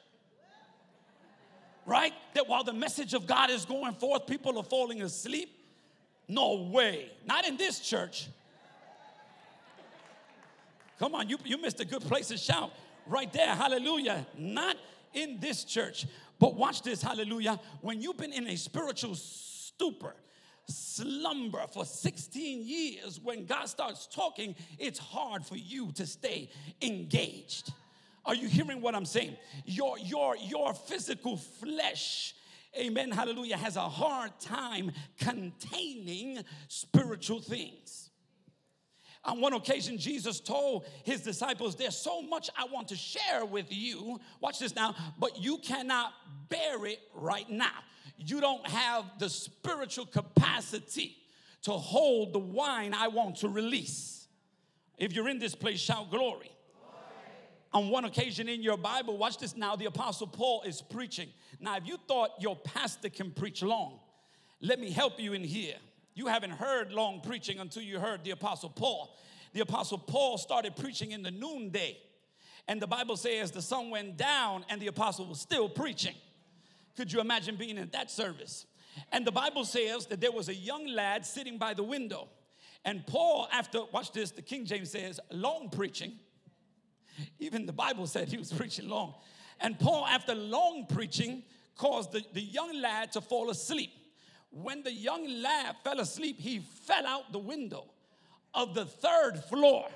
Right? 1.86 2.12
That 2.34 2.48
while 2.48 2.64
the 2.64 2.72
message 2.72 3.14
of 3.14 3.26
God 3.26 3.50
is 3.50 3.64
going 3.64 3.94
forth, 3.94 4.26
people 4.26 4.58
are 4.58 4.64
falling 4.64 5.02
asleep? 5.02 5.50
No 6.28 6.62
way. 6.70 7.10
Not 7.26 7.46
in 7.46 7.56
this 7.56 7.80
church. 7.80 8.28
Come 10.98 11.14
on, 11.14 11.28
you, 11.28 11.38
you 11.44 11.58
missed 11.58 11.80
a 11.80 11.84
good 11.84 12.02
place 12.02 12.28
to 12.28 12.36
shout 12.36 12.70
right 13.06 13.32
there. 13.32 13.54
Hallelujah. 13.54 14.26
Not 14.36 14.76
in 15.12 15.38
this 15.40 15.64
church, 15.64 16.06
but 16.38 16.54
watch 16.54 16.82
this. 16.82 17.02
Hallelujah. 17.02 17.58
When 17.80 18.00
you've 18.00 18.16
been 18.16 18.32
in 18.32 18.46
a 18.48 18.56
spiritual 18.56 19.14
stupor, 19.14 20.14
slumber 20.68 21.66
for 21.72 21.84
16 21.84 22.66
years, 22.66 23.20
when 23.22 23.44
God 23.44 23.68
starts 23.68 24.06
talking, 24.06 24.54
it's 24.78 24.98
hard 24.98 25.44
for 25.44 25.56
you 25.56 25.92
to 25.92 26.06
stay 26.06 26.50
engaged. 26.80 27.72
Are 28.24 28.34
you 28.34 28.48
hearing 28.48 28.80
what 28.80 28.94
I'm 28.94 29.04
saying? 29.04 29.36
Your, 29.66 29.98
your, 29.98 30.36
your 30.36 30.72
physical 30.72 31.36
flesh 31.36 32.34
amen, 32.78 33.10
hallelujah, 33.10 33.56
has 33.56 33.76
a 33.76 33.88
hard 33.88 34.32
time 34.40 34.92
containing 35.18 36.42
spiritual 36.68 37.40
things. 37.40 38.03
On 39.24 39.40
one 39.40 39.54
occasion, 39.54 39.96
Jesus 39.96 40.38
told 40.38 40.84
his 41.02 41.22
disciples, 41.22 41.76
There's 41.76 41.96
so 41.96 42.20
much 42.20 42.50
I 42.56 42.66
want 42.66 42.88
to 42.88 42.96
share 42.96 43.44
with 43.44 43.66
you. 43.70 44.20
Watch 44.40 44.58
this 44.58 44.74
now, 44.74 44.94
but 45.18 45.42
you 45.42 45.58
cannot 45.58 46.12
bear 46.48 46.84
it 46.86 47.00
right 47.14 47.48
now. 47.48 47.72
You 48.18 48.40
don't 48.40 48.66
have 48.66 49.04
the 49.18 49.30
spiritual 49.30 50.06
capacity 50.06 51.16
to 51.62 51.72
hold 51.72 52.34
the 52.34 52.38
wine 52.38 52.92
I 52.92 53.08
want 53.08 53.36
to 53.36 53.48
release. 53.48 54.28
If 54.98 55.14
you're 55.14 55.28
in 55.28 55.38
this 55.38 55.54
place, 55.54 55.80
shout 55.80 56.10
glory. 56.10 56.50
On 57.72 57.88
one 57.88 58.04
occasion 58.04 58.48
in 58.48 58.62
your 58.62 58.76
Bible, 58.76 59.16
watch 59.16 59.38
this 59.38 59.56
now, 59.56 59.74
the 59.74 59.86
Apostle 59.86 60.28
Paul 60.28 60.62
is 60.62 60.80
preaching. 60.80 61.28
Now, 61.58 61.76
if 61.76 61.88
you 61.88 61.96
thought 62.06 62.30
your 62.38 62.54
pastor 62.54 63.08
can 63.08 63.32
preach 63.32 63.62
long, 63.62 63.98
let 64.60 64.78
me 64.78 64.90
help 64.90 65.18
you 65.18 65.32
in 65.32 65.42
here. 65.42 65.74
You 66.14 66.26
haven't 66.28 66.52
heard 66.52 66.92
long 66.92 67.20
preaching 67.20 67.58
until 67.58 67.82
you 67.82 67.98
heard 67.98 68.24
the 68.24 68.30
Apostle 68.30 68.70
Paul. 68.70 69.16
The 69.52 69.60
Apostle 69.60 69.98
Paul 69.98 70.38
started 70.38 70.76
preaching 70.76 71.12
in 71.12 71.22
the 71.22 71.30
noonday. 71.30 71.98
And 72.66 72.80
the 72.80 72.86
Bible 72.86 73.16
says 73.16 73.50
the 73.50 73.62
sun 73.62 73.90
went 73.90 74.16
down 74.16 74.64
and 74.68 74.80
the 74.80 74.86
apostle 74.86 75.26
was 75.26 75.40
still 75.40 75.68
preaching. 75.68 76.14
Could 76.96 77.12
you 77.12 77.20
imagine 77.20 77.56
being 77.56 77.76
in 77.76 77.88
that 77.90 78.10
service? 78.10 78.66
And 79.12 79.26
the 79.26 79.32
Bible 79.32 79.64
says 79.64 80.06
that 80.06 80.20
there 80.20 80.32
was 80.32 80.48
a 80.48 80.54
young 80.54 80.86
lad 80.86 81.26
sitting 81.26 81.58
by 81.58 81.74
the 81.74 81.82
window. 81.82 82.28
And 82.84 83.06
Paul, 83.06 83.48
after, 83.52 83.80
watch 83.92 84.12
this, 84.12 84.30
the 84.30 84.42
King 84.42 84.64
James 84.64 84.90
says, 84.90 85.18
long 85.30 85.68
preaching. 85.70 86.12
Even 87.38 87.66
the 87.66 87.72
Bible 87.72 88.06
said 88.06 88.28
he 88.28 88.36
was 88.36 88.52
preaching 88.56 88.88
long. 88.88 89.14
And 89.60 89.78
Paul, 89.78 90.06
after 90.06 90.34
long 90.34 90.86
preaching, 90.88 91.42
caused 91.76 92.12
the, 92.12 92.22
the 92.32 92.40
young 92.40 92.80
lad 92.80 93.12
to 93.12 93.20
fall 93.20 93.50
asleep. 93.50 93.90
When 94.54 94.84
the 94.84 94.92
young 94.92 95.26
lad 95.42 95.76
fell 95.82 95.98
asleep, 95.98 96.38
he 96.38 96.60
fell 96.60 97.06
out 97.06 97.32
the 97.32 97.40
window 97.40 97.86
of 98.54 98.72
the 98.74 98.84
third 98.84 99.42
floor, 99.48 99.88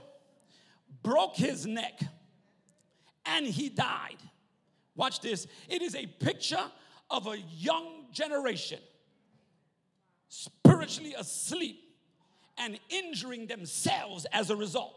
broke 1.03 1.37
his 1.37 1.65
neck, 1.65 2.01
and 3.25 3.47
he 3.47 3.69
died. 3.69 4.17
Watch 4.97 5.21
this. 5.21 5.47
It 5.69 5.81
is 5.81 5.95
a 5.95 6.07
picture 6.07 6.65
of 7.09 7.29
a 7.29 7.39
young 7.39 8.07
generation 8.13 8.81
spiritually 10.29 11.15
asleep 11.17 11.85
and 12.59 12.81
injuring 12.89 13.47
themselves 13.47 14.27
as 14.33 14.51
a 14.51 14.57
result. 14.57 14.95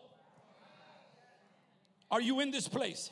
Are 2.10 2.20
you 2.20 2.40
in 2.40 2.50
this 2.50 2.68
place? 2.68 3.12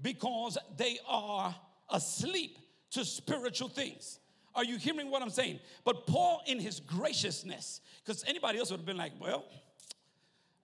Because 0.00 0.56
they 0.76 0.98
are 1.08 1.54
asleep 1.90 2.58
to 2.92 3.04
spiritual 3.04 3.68
things. 3.68 4.20
Are 4.54 4.64
you 4.64 4.78
hearing 4.78 5.10
what 5.10 5.22
I'm 5.22 5.30
saying? 5.30 5.60
But 5.84 6.06
Paul, 6.06 6.42
in 6.46 6.58
his 6.58 6.80
graciousness, 6.80 7.80
because 8.04 8.24
anybody 8.26 8.58
else 8.58 8.70
would 8.70 8.78
have 8.78 8.86
been 8.86 8.96
like, 8.96 9.12
well, 9.20 9.44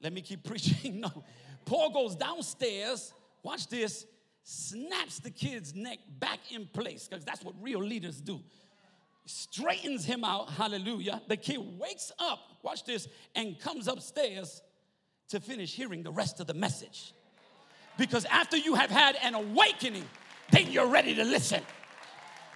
let 0.02 0.12
me 0.12 0.20
keep 0.20 0.44
preaching. 0.44 1.00
no. 1.00 1.24
Paul 1.64 1.90
goes 1.90 2.14
downstairs, 2.14 3.12
watch 3.42 3.68
this, 3.68 4.06
snaps 4.42 5.18
the 5.18 5.30
kid's 5.30 5.74
neck 5.74 5.98
back 6.18 6.38
in 6.52 6.66
place, 6.66 7.08
because 7.08 7.24
that's 7.24 7.44
what 7.44 7.54
real 7.60 7.82
leaders 7.82 8.20
do. 8.20 8.40
Straightens 9.24 10.04
him 10.04 10.22
out, 10.22 10.50
hallelujah. 10.50 11.20
The 11.26 11.36
kid 11.36 11.58
wakes 11.78 12.12
up, 12.18 12.38
watch 12.62 12.84
this, 12.84 13.08
and 13.34 13.58
comes 13.58 13.88
upstairs 13.88 14.62
to 15.28 15.40
finish 15.40 15.74
hearing 15.74 16.04
the 16.04 16.12
rest 16.12 16.38
of 16.38 16.46
the 16.46 16.54
message. 16.54 17.12
Because 17.98 18.24
after 18.26 18.56
you 18.56 18.74
have 18.74 18.90
had 18.90 19.16
an 19.22 19.34
awakening, 19.34 20.04
then 20.52 20.70
you're 20.70 20.86
ready 20.86 21.14
to 21.14 21.24
listen. 21.24 21.62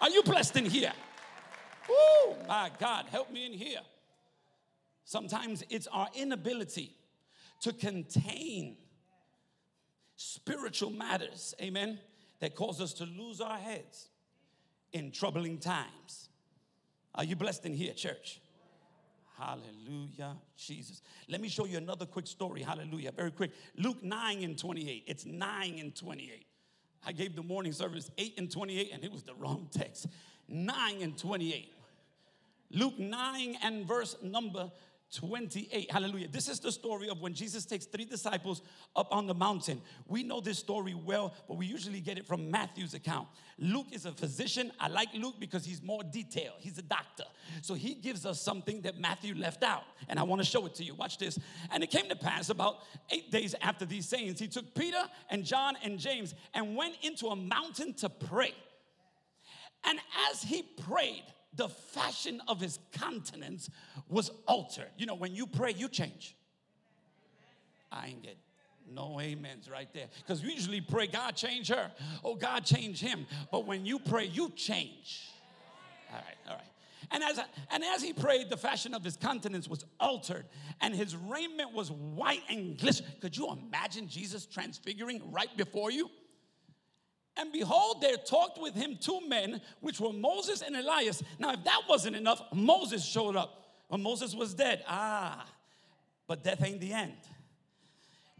Are 0.00 0.10
you 0.10 0.22
blessed 0.22 0.56
in 0.56 0.66
here? 0.66 0.92
Woo, 1.90 2.36
my 2.48 2.70
God, 2.78 3.06
help 3.10 3.30
me 3.30 3.46
in 3.46 3.52
here. 3.52 3.80
Sometimes 5.04 5.64
it's 5.70 5.88
our 5.88 6.08
inability 6.14 6.94
to 7.62 7.72
contain 7.72 8.76
spiritual 10.16 10.90
matters, 10.90 11.54
amen, 11.60 11.98
that 12.40 12.54
cause 12.54 12.80
us 12.80 12.92
to 12.94 13.04
lose 13.04 13.40
our 13.40 13.58
heads 13.58 14.08
in 14.92 15.10
troubling 15.10 15.58
times. 15.58 16.28
Are 17.14 17.24
you 17.24 17.36
blessed 17.36 17.66
in 17.66 17.74
here, 17.74 17.92
church? 17.92 18.40
Hallelujah, 19.38 20.36
Jesus. 20.56 21.02
Let 21.28 21.40
me 21.40 21.48
show 21.48 21.64
you 21.64 21.78
another 21.78 22.06
quick 22.06 22.26
story. 22.26 22.62
Hallelujah, 22.62 23.10
very 23.12 23.30
quick. 23.30 23.52
Luke 23.76 24.02
9 24.02 24.42
and 24.42 24.58
28. 24.58 25.04
It's 25.06 25.24
9 25.24 25.78
and 25.78 25.96
28. 25.96 26.46
I 27.06 27.12
gave 27.12 27.34
the 27.34 27.42
morning 27.42 27.72
service 27.72 28.10
8 28.18 28.34
and 28.38 28.50
28, 28.50 28.90
and 28.92 29.02
it 29.02 29.10
was 29.10 29.22
the 29.22 29.34
wrong 29.34 29.68
text. 29.70 30.06
9 30.48 31.02
and 31.02 31.16
28. 31.16 31.72
Luke 32.70 32.98
9 32.98 33.56
and 33.62 33.86
verse 33.86 34.16
number 34.22 34.70
28. 35.12 35.90
Hallelujah. 35.90 36.28
This 36.28 36.48
is 36.48 36.60
the 36.60 36.70
story 36.70 37.08
of 37.08 37.20
when 37.20 37.34
Jesus 37.34 37.64
takes 37.64 37.84
three 37.84 38.04
disciples 38.04 38.62
up 38.94 39.08
on 39.10 39.26
the 39.26 39.34
mountain. 39.34 39.82
We 40.06 40.22
know 40.22 40.40
this 40.40 40.58
story 40.58 40.94
well, 40.94 41.34
but 41.48 41.56
we 41.56 41.66
usually 41.66 42.00
get 42.00 42.16
it 42.16 42.26
from 42.26 42.48
Matthew's 42.48 42.94
account. 42.94 43.26
Luke 43.58 43.88
is 43.90 44.06
a 44.06 44.12
physician. 44.12 44.70
I 44.78 44.88
like 44.88 45.08
Luke 45.14 45.34
because 45.40 45.64
he's 45.64 45.82
more 45.82 46.02
detailed. 46.04 46.56
He's 46.60 46.78
a 46.78 46.82
doctor. 46.82 47.24
So 47.60 47.74
he 47.74 47.94
gives 47.94 48.24
us 48.24 48.40
something 48.40 48.82
that 48.82 49.00
Matthew 49.00 49.34
left 49.34 49.64
out. 49.64 49.82
And 50.08 50.18
I 50.18 50.22
want 50.22 50.40
to 50.42 50.46
show 50.46 50.64
it 50.66 50.76
to 50.76 50.84
you. 50.84 50.94
Watch 50.94 51.18
this. 51.18 51.38
And 51.72 51.82
it 51.82 51.90
came 51.90 52.08
to 52.08 52.16
pass 52.16 52.50
about 52.50 52.78
eight 53.10 53.32
days 53.32 53.56
after 53.60 53.84
these 53.84 54.08
sayings, 54.08 54.38
he 54.38 54.46
took 54.46 54.74
Peter 54.76 55.02
and 55.28 55.44
John 55.44 55.76
and 55.82 55.98
James 55.98 56.36
and 56.54 56.76
went 56.76 56.94
into 57.02 57.26
a 57.28 57.36
mountain 57.36 57.94
to 57.94 58.08
pray. 58.08 58.54
And 59.84 59.98
as 60.30 60.42
he 60.42 60.62
prayed, 60.62 61.24
the 61.54 61.68
fashion 61.68 62.40
of 62.48 62.60
his 62.60 62.78
countenance 62.92 63.70
was 64.08 64.30
altered. 64.46 64.90
You 64.96 65.06
know, 65.06 65.14
when 65.14 65.34
you 65.34 65.46
pray, 65.46 65.72
you 65.72 65.88
change. 65.88 66.36
I 67.90 68.08
ain't 68.08 68.22
get 68.22 68.36
no 68.92 69.20
amens 69.20 69.68
right 69.70 69.92
there. 69.92 70.06
Because 70.18 70.42
we 70.42 70.52
usually 70.52 70.80
pray, 70.80 71.06
God 71.06 71.36
change 71.36 71.68
her. 71.68 71.90
Oh, 72.24 72.34
God 72.34 72.64
change 72.64 73.00
him. 73.00 73.26
But 73.50 73.66
when 73.66 73.84
you 73.84 73.98
pray, 73.98 74.26
you 74.26 74.50
change. 74.50 75.28
All 76.10 76.16
right, 76.16 76.36
all 76.48 76.56
right. 76.56 76.64
And 77.12 77.24
as, 77.24 77.40
and 77.72 77.82
as 77.82 78.02
he 78.02 78.12
prayed, 78.12 78.50
the 78.50 78.56
fashion 78.56 78.94
of 78.94 79.02
his 79.02 79.16
countenance 79.16 79.66
was 79.68 79.84
altered, 79.98 80.46
and 80.80 80.94
his 80.94 81.16
raiment 81.16 81.72
was 81.72 81.90
white 81.90 82.42
and 82.48 82.78
glistening. 82.78 83.10
Could 83.20 83.36
you 83.36 83.50
imagine 83.50 84.06
Jesus 84.06 84.46
transfiguring 84.46 85.20
right 85.32 85.54
before 85.56 85.90
you? 85.90 86.08
And 87.36 87.52
behold, 87.52 88.02
there 88.02 88.16
talked 88.16 88.60
with 88.60 88.74
him 88.74 88.98
two 89.00 89.20
men, 89.28 89.60
which 89.80 90.00
were 90.00 90.12
Moses 90.12 90.62
and 90.62 90.76
Elias. 90.76 91.22
Now, 91.38 91.52
if 91.52 91.64
that 91.64 91.82
wasn't 91.88 92.16
enough, 92.16 92.42
Moses 92.52 93.04
showed 93.04 93.36
up. 93.36 93.56
When 93.88 94.02
Moses 94.02 94.36
was 94.36 94.54
dead. 94.54 94.84
Ah, 94.86 95.44
but 96.28 96.44
death 96.44 96.62
ain't 96.64 96.80
the 96.80 96.92
end. 96.92 97.16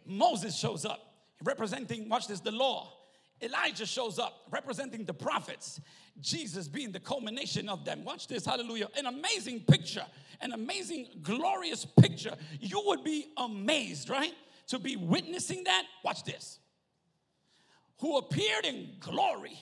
Moses 0.07 0.57
shows 0.57 0.85
up, 0.85 1.13
representing, 1.43 2.09
watch 2.09 2.29
this, 2.29 2.41
the 2.41 2.53
law. 2.53 2.93
Elijah 3.43 3.87
shows 3.87 4.19
up, 4.19 4.45
representing 4.51 5.05
the 5.05 5.15
prophets. 5.15 5.81
Jesus 6.21 6.69
being 6.69 6.93
the 6.93 7.01
culmination 7.01 7.69
of 7.69 7.85
them. 7.85 8.05
Watch 8.05 8.29
this, 8.29 8.45
hallelujah. 8.45 8.89
An 8.97 9.07
amazing 9.07 9.61
picture, 9.61 10.05
an 10.41 10.53
amazing, 10.53 11.09
glorious 11.23 11.85
picture. 11.85 12.37
You 12.61 12.83
would 12.87 13.03
be 13.03 13.33
amazed, 13.37 14.09
right? 14.09 14.35
To 14.69 14.79
be 14.79 14.97
witnessing 14.97 15.65
that. 15.65 15.85
Watch 16.05 16.23
this 16.25 16.61
who 18.01 18.17
appeared 18.19 18.65
in 18.65 18.89
glory 19.01 19.59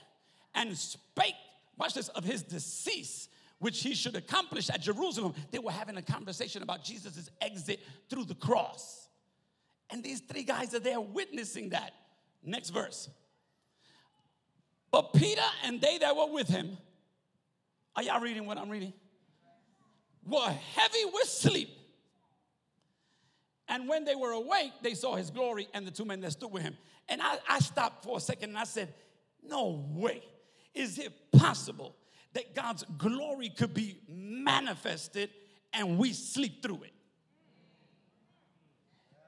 and 0.54 0.76
spake, 0.76 1.34
watch 1.76 1.94
this, 1.94 2.08
of 2.08 2.24
his 2.24 2.42
decease, 2.42 3.28
which 3.58 3.82
he 3.82 3.94
should 3.94 4.14
accomplish 4.16 4.70
at 4.70 4.80
Jerusalem. 4.80 5.34
They 5.50 5.58
were 5.58 5.72
having 5.72 5.96
a 5.96 6.02
conversation 6.02 6.62
about 6.62 6.84
Jesus' 6.84 7.30
exit 7.40 7.80
through 8.08 8.24
the 8.24 8.34
cross. 8.34 9.08
And 9.90 10.02
these 10.02 10.20
three 10.20 10.44
guys 10.44 10.74
are 10.74 10.80
there 10.80 11.00
witnessing 11.00 11.70
that. 11.70 11.92
Next 12.44 12.70
verse. 12.70 13.08
But 14.90 15.12
Peter 15.12 15.42
and 15.64 15.80
they 15.80 15.98
that 15.98 16.16
were 16.16 16.32
with 16.32 16.48
him, 16.48 16.78
are 17.96 18.02
y'all 18.02 18.20
reading 18.20 18.46
what 18.46 18.58
I'm 18.58 18.70
reading? 18.70 18.92
Were 20.24 20.54
heavy 20.74 21.04
with 21.12 21.28
sleep. 21.28 21.70
And 23.68 23.88
when 23.88 24.04
they 24.04 24.14
were 24.14 24.32
awake, 24.32 24.72
they 24.82 24.94
saw 24.94 25.16
his 25.16 25.30
glory 25.30 25.68
and 25.74 25.86
the 25.86 25.90
two 25.90 26.04
men 26.04 26.20
that 26.20 26.32
stood 26.32 26.52
with 26.52 26.62
him. 26.62 26.76
And 27.08 27.22
I, 27.22 27.38
I 27.48 27.58
stopped 27.60 28.04
for 28.04 28.18
a 28.18 28.20
second 28.20 28.50
and 28.50 28.58
I 28.58 28.64
said, 28.64 28.92
No 29.42 29.84
way. 29.90 30.22
Is 30.74 30.98
it 30.98 31.12
possible 31.32 31.96
that 32.34 32.54
God's 32.54 32.84
glory 32.98 33.48
could 33.48 33.74
be 33.74 33.98
manifested 34.08 35.30
and 35.72 35.98
we 35.98 36.12
sleep 36.12 36.62
through 36.62 36.82
it? 36.84 36.92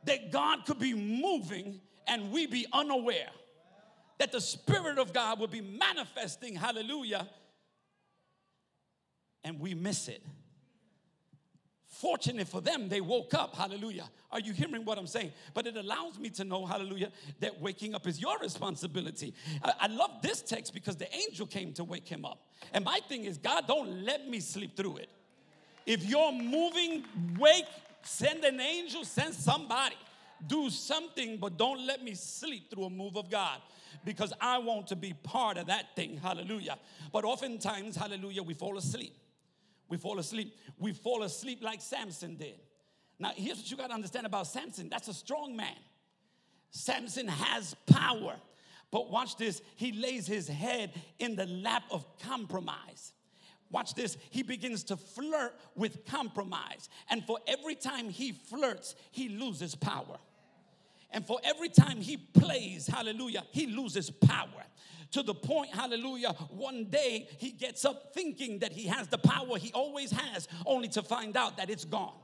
That 0.05 0.31
God 0.31 0.65
could 0.67 0.79
be 0.79 0.95
moving 0.95 1.81
and 2.07 2.31
we 2.31 2.47
be 2.47 2.67
unaware. 2.73 3.31
That 4.19 4.33
the 4.33 4.41
Spirit 4.41 4.99
of 4.99 5.13
God 5.13 5.41
would 5.41 5.51
be 5.51 5.63
manifesting, 5.63 6.55
hallelujah, 6.55 7.27
and 9.45 9.59
we 9.59 9.75
miss 9.75 10.09
it. 10.09 10.23
Fortunate 12.01 12.49
for 12.49 12.63
them, 12.63 12.89
they 12.89 13.03
woke 13.03 13.35
up. 13.35 13.55
Hallelujah. 13.55 14.09
Are 14.33 14.41
you 14.41 14.55
hearing 14.55 14.87
what 14.87 14.97
I'm 14.97 15.07
saying? 15.07 15.33
But 15.53 15.67
it 15.67 15.77
allows 15.77 16.19
me 16.19 16.31
to 16.31 16.45
know, 16.45 16.65
hallelujah, 16.65 17.11
that 17.41 17.61
waking 17.61 17.95
up 17.95 18.07
is 18.07 18.19
your 18.19 18.39
responsibility. 18.39 19.35
I, 19.63 19.73
I 19.81 19.87
love 19.89 20.23
this 20.23 20.41
text 20.41 20.73
because 20.73 20.97
the 20.97 21.15
angel 21.15 21.47
came 21.47 21.75
to 21.75 21.85
wake 21.85 22.09
him 22.09 22.25
up. 22.25 22.39
And 22.73 22.87
my 22.87 23.01
thing 23.07 23.25
is, 23.25 23.37
God, 23.37 23.67
don't 23.67 24.03
let 24.03 24.27
me 24.27 24.41
sleep 24.41 24.79
through 24.79 24.97
it. 24.97 25.11
If 25.85 26.05
you're 26.05 26.33
moving, 26.33 27.05
wake 27.39 27.67
send 28.03 28.45
an 28.45 28.61
angel, 28.61 29.05
send 29.05 29.35
somebody. 29.35 29.97
Do 30.47 30.71
something, 30.71 31.37
but 31.37 31.59
don't 31.59 31.87
let 31.87 32.03
me 32.03 32.15
sleep 32.15 32.71
through 32.71 32.85
a 32.85 32.91
move 32.91 33.17
of 33.17 33.31
God 33.31 33.61
because 34.07 34.33
I 34.41 34.57
want 34.57 34.87
to 34.87 34.97
be 34.97 35.13
part 35.13 35.59
of 35.59 35.67
that 35.67 35.95
thing. 35.95 36.17
Hallelujah. 36.17 36.79
But 37.13 37.27
oftentimes, 37.27 37.95
hallelujah, 37.95 38.43
we 38.43 38.55
fall 38.55 38.79
asleep. 38.79 39.15
We 39.91 39.99
fall 39.99 40.19
asleep. 40.19 40.57
We 40.79 40.93
fall 40.93 41.25
asleep 41.25 41.63
like 41.63 41.83
Samson 41.83 42.37
did. 42.37 42.61
Now, 43.19 43.33
here's 43.35 43.59
what 43.59 43.71
you 43.71 43.77
got 43.77 43.89
to 43.89 43.95
understand 43.95 44.25
about 44.25 44.47
Samson 44.47 44.89
that's 44.89 45.09
a 45.09 45.15
strong 45.15 45.55
man. 45.55 45.77
Samson 46.71 47.29
has 47.29 47.75
power. 47.87 48.37
But 48.91 49.11
watch 49.11 49.37
this, 49.37 49.63
he 49.77 49.93
lays 49.93 50.27
his 50.27 50.49
head 50.49 50.93
in 51.19 51.37
the 51.37 51.47
lap 51.47 51.85
of 51.91 52.05
compromise. 52.19 53.13
Watch 53.71 53.95
this, 53.95 54.17
he 54.31 54.43
begins 54.43 54.83
to 54.85 54.97
flirt 54.97 55.55
with 55.77 56.05
compromise. 56.07 56.89
And 57.09 57.25
for 57.25 57.39
every 57.47 57.77
time 57.77 58.09
he 58.09 58.33
flirts, 58.33 58.97
he 59.13 59.29
loses 59.29 59.77
power. 59.77 60.19
And 61.13 61.27
for 61.27 61.41
every 61.43 61.69
time 61.69 62.01
he 62.01 62.17
plays, 62.17 62.87
hallelujah, 62.87 63.45
he 63.51 63.67
loses 63.67 64.11
power. 64.11 64.65
To 65.13 65.25
the 65.25 65.35
point, 65.35 65.75
hallelujah, 65.75 66.35
one 66.51 66.85
day 66.85 67.29
he 67.39 67.51
gets 67.51 67.85
up 67.85 68.15
thinking 68.15 68.61
that 68.61 68.73
he 68.73 68.87
has 68.87 69.09
the 69.09 69.19
power 69.19 69.59
he 69.59 69.73
always 69.73 70.13
has, 70.13 70.47
only 70.67 70.89
to 70.89 71.03
find 71.03 71.37
out 71.37 71.57
that 71.57 71.69
it's 71.69 71.85
gone. 71.85 72.15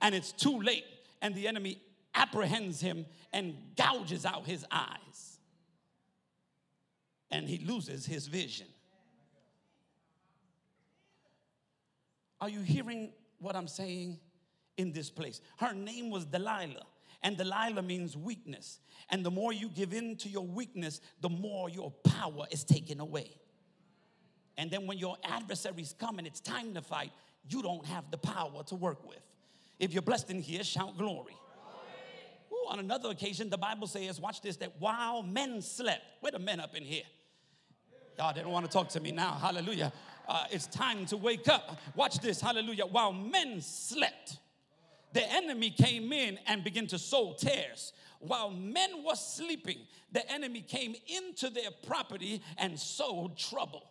And 0.00 0.14
it's 0.14 0.30
too 0.30 0.60
late. 0.62 0.84
And 1.20 1.34
the 1.34 1.48
enemy 1.48 1.80
apprehends 2.14 2.80
him 2.80 3.06
and 3.32 3.56
gouges 3.76 4.24
out 4.24 4.46
his 4.46 4.64
eyes. 4.70 5.38
And 7.30 7.48
he 7.48 7.58
loses 7.58 8.06
his 8.06 8.28
vision. 8.28 8.66
Are 12.40 12.48
you 12.48 12.60
hearing 12.60 13.12
what 13.38 13.56
I'm 13.56 13.68
saying 13.68 14.18
in 14.76 14.92
this 14.92 15.10
place? 15.10 15.40
Her 15.58 15.72
name 15.74 16.10
was 16.10 16.24
Delilah. 16.24 16.86
And 17.22 17.36
Delilah 17.36 17.82
means 17.82 18.16
weakness. 18.16 18.80
And 19.10 19.24
the 19.24 19.30
more 19.30 19.52
you 19.52 19.68
give 19.68 19.92
in 19.92 20.16
to 20.16 20.28
your 20.28 20.46
weakness, 20.46 21.00
the 21.20 21.28
more 21.28 21.68
your 21.68 21.90
power 22.04 22.46
is 22.50 22.64
taken 22.64 23.00
away. 23.00 23.36
And 24.56 24.70
then 24.70 24.86
when 24.86 24.98
your 24.98 25.16
adversaries 25.24 25.94
come 25.98 26.18
and 26.18 26.26
it's 26.26 26.40
time 26.40 26.74
to 26.74 26.82
fight, 26.82 27.12
you 27.48 27.62
don't 27.62 27.84
have 27.86 28.10
the 28.10 28.18
power 28.18 28.62
to 28.64 28.74
work 28.74 29.06
with. 29.06 29.22
If 29.78 29.92
you're 29.92 30.02
blessed 30.02 30.30
in 30.30 30.40
here, 30.40 30.62
shout 30.62 30.96
glory. 30.98 31.36
Ooh, 32.52 32.66
on 32.68 32.78
another 32.78 33.10
occasion, 33.10 33.48
the 33.48 33.58
Bible 33.58 33.86
says, 33.86 34.20
watch 34.20 34.40
this, 34.42 34.56
that 34.56 34.72
while 34.78 35.22
men 35.22 35.62
slept, 35.62 36.02
where 36.20 36.32
the 36.32 36.38
men 36.38 36.60
up 36.60 36.74
in 36.74 36.82
here? 36.82 37.04
Y'all 38.18 38.34
didn't 38.34 38.50
want 38.50 38.66
to 38.66 38.70
talk 38.70 38.88
to 38.90 39.00
me 39.00 39.12
now. 39.12 39.32
Hallelujah. 39.32 39.92
Uh, 40.28 40.44
it's 40.50 40.66
time 40.66 41.06
to 41.06 41.16
wake 41.16 41.48
up. 41.48 41.78
Watch 41.94 42.18
this. 42.18 42.40
Hallelujah. 42.40 42.84
While 42.84 43.12
men 43.12 43.60
slept, 43.62 44.36
the 45.12 45.32
enemy 45.32 45.70
came 45.70 46.12
in 46.12 46.38
and 46.46 46.62
began 46.62 46.86
to 46.88 46.98
sow 46.98 47.34
tares. 47.38 47.92
While 48.20 48.50
men 48.50 49.02
were 49.04 49.16
sleeping, 49.16 49.78
the 50.12 50.30
enemy 50.30 50.60
came 50.60 50.94
into 51.06 51.50
their 51.50 51.70
property 51.86 52.42
and 52.58 52.78
sowed 52.78 53.36
trouble. 53.36 53.90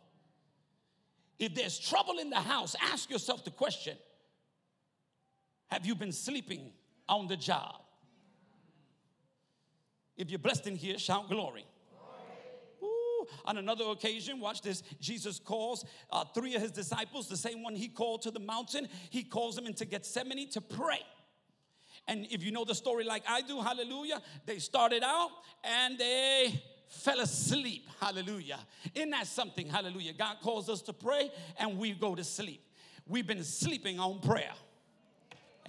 If 1.40 1.56
there's 1.56 1.80
trouble 1.80 2.20
in 2.20 2.30
the 2.30 2.38
house, 2.40 2.76
ask 2.82 3.10
yourself 3.10 3.44
the 3.44 3.52
question 3.52 3.98
Have 5.68 5.86
you 5.86 5.96
been 5.96 6.12
sleeping 6.12 6.72
on 7.08 7.28
the 7.28 7.38
job? 7.38 7.82
If 10.16 10.30
you're 10.30 10.40
blessed 10.40 10.68
in 10.68 10.76
here, 10.76 11.00
shout 11.00 11.30
glory. 11.30 11.66
On 13.46 13.58
another 13.58 13.86
occasion, 13.86 14.40
watch 14.40 14.62
this, 14.62 14.84
Jesus 15.00 15.40
calls 15.40 15.86
uh, 16.12 16.26
three 16.34 16.56
of 16.56 16.62
his 16.62 16.72
disciples, 16.72 17.28
the 17.28 17.38
same 17.38 17.64
one 17.64 17.76
he 17.76 17.88
called 17.88 18.22
to 18.24 18.32
the 18.32 18.40
mountain, 18.40 18.88
he 19.10 19.24
calls 19.24 19.56
them 19.56 19.66
into 19.66 19.86
Gethsemane 19.86 20.50
to 20.52 20.62
pray. 20.62 21.02
And 22.08 22.26
if 22.32 22.44
you 22.44 22.52
know 22.52 22.66
the 22.66 22.76
story 22.76 23.04
like 23.04 23.24
I 23.28 23.42
do, 23.42 23.62
hallelujah, 23.62 24.22
they 24.46 24.60
started 24.60 25.04
out 25.04 25.30
and 25.64 25.98
they 25.98 26.62
fell 26.88 27.20
asleep, 27.20 27.88
hallelujah. 28.02 28.60
Isn't 28.96 29.12
that 29.12 29.28
something, 29.28 29.70
hallelujah? 29.70 30.14
God 30.14 30.38
calls 30.42 30.70
us 30.70 30.82
to 30.84 30.94
pray 30.94 31.32
and 31.60 31.78
we 31.78 31.92
go 31.92 32.16
to 32.16 32.24
sleep. 32.24 32.64
We've 33.08 33.28
been 33.28 33.44
sleeping 33.44 34.00
on 34.00 34.20
prayer. 34.22 34.54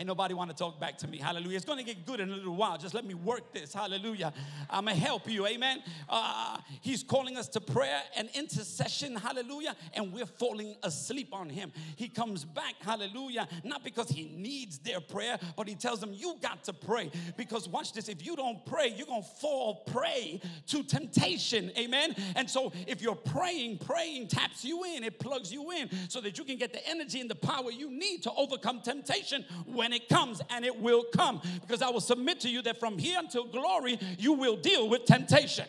Ain't 0.00 0.06
nobody 0.06 0.32
want 0.32 0.48
to 0.48 0.56
talk 0.56 0.80
back 0.80 0.96
to 0.96 1.06
me. 1.06 1.18
Hallelujah. 1.18 1.56
It's 1.56 1.66
going 1.66 1.78
to 1.78 1.84
get 1.84 2.06
good 2.06 2.20
in 2.20 2.30
a 2.30 2.34
little 2.34 2.56
while. 2.56 2.78
Just 2.78 2.94
let 2.94 3.04
me 3.04 3.12
work 3.12 3.52
this. 3.52 3.74
Hallelujah. 3.74 4.32
I'm 4.70 4.86
going 4.86 4.96
to 4.96 5.02
help 5.02 5.28
you. 5.28 5.46
Amen. 5.46 5.82
Uh, 6.08 6.56
he's 6.80 7.02
calling 7.02 7.36
us 7.36 7.48
to 7.48 7.60
prayer 7.60 8.00
and 8.16 8.30
intercession. 8.32 9.14
Hallelujah. 9.14 9.76
And 9.92 10.10
we're 10.10 10.24
falling 10.24 10.74
asleep 10.82 11.34
on 11.34 11.50
him. 11.50 11.70
He 11.96 12.08
comes 12.08 12.46
back. 12.46 12.76
Hallelujah. 12.80 13.46
Not 13.62 13.84
because 13.84 14.08
he 14.08 14.32
needs 14.34 14.78
their 14.78 15.02
prayer, 15.02 15.38
but 15.54 15.68
he 15.68 15.74
tells 15.74 16.00
them, 16.00 16.14
You 16.14 16.38
got 16.40 16.64
to 16.64 16.72
pray. 16.72 17.10
Because 17.36 17.68
watch 17.68 17.92
this. 17.92 18.08
If 18.08 18.24
you 18.24 18.36
don't 18.36 18.64
pray, 18.64 18.94
you're 18.96 19.06
going 19.06 19.22
to 19.22 19.28
fall 19.28 19.84
prey 19.86 20.40
to 20.68 20.82
temptation. 20.82 21.72
Amen. 21.76 22.16
And 22.36 22.48
so 22.48 22.72
if 22.86 23.02
you're 23.02 23.14
praying, 23.14 23.80
praying 23.80 24.28
taps 24.28 24.64
you 24.64 24.82
in, 24.84 25.04
it 25.04 25.18
plugs 25.18 25.52
you 25.52 25.70
in 25.72 25.90
so 26.08 26.22
that 26.22 26.38
you 26.38 26.44
can 26.44 26.56
get 26.56 26.72
the 26.72 26.88
energy 26.88 27.20
and 27.20 27.28
the 27.28 27.34
power 27.34 27.70
you 27.70 27.90
need 27.90 28.22
to 28.22 28.32
overcome 28.32 28.80
temptation 28.80 29.44
when 29.66 29.89
when 29.90 30.00
it 30.00 30.08
comes, 30.08 30.40
and 30.50 30.64
it 30.64 30.80
will 30.80 31.02
come. 31.02 31.42
Because 31.60 31.82
I 31.82 31.90
will 31.90 32.00
submit 32.00 32.38
to 32.40 32.48
you 32.48 32.62
that 32.62 32.78
from 32.78 32.96
here 32.96 33.18
until 33.18 33.44
glory, 33.44 33.98
you 34.18 34.34
will 34.34 34.56
deal 34.56 34.88
with 34.88 35.04
temptation. 35.04 35.66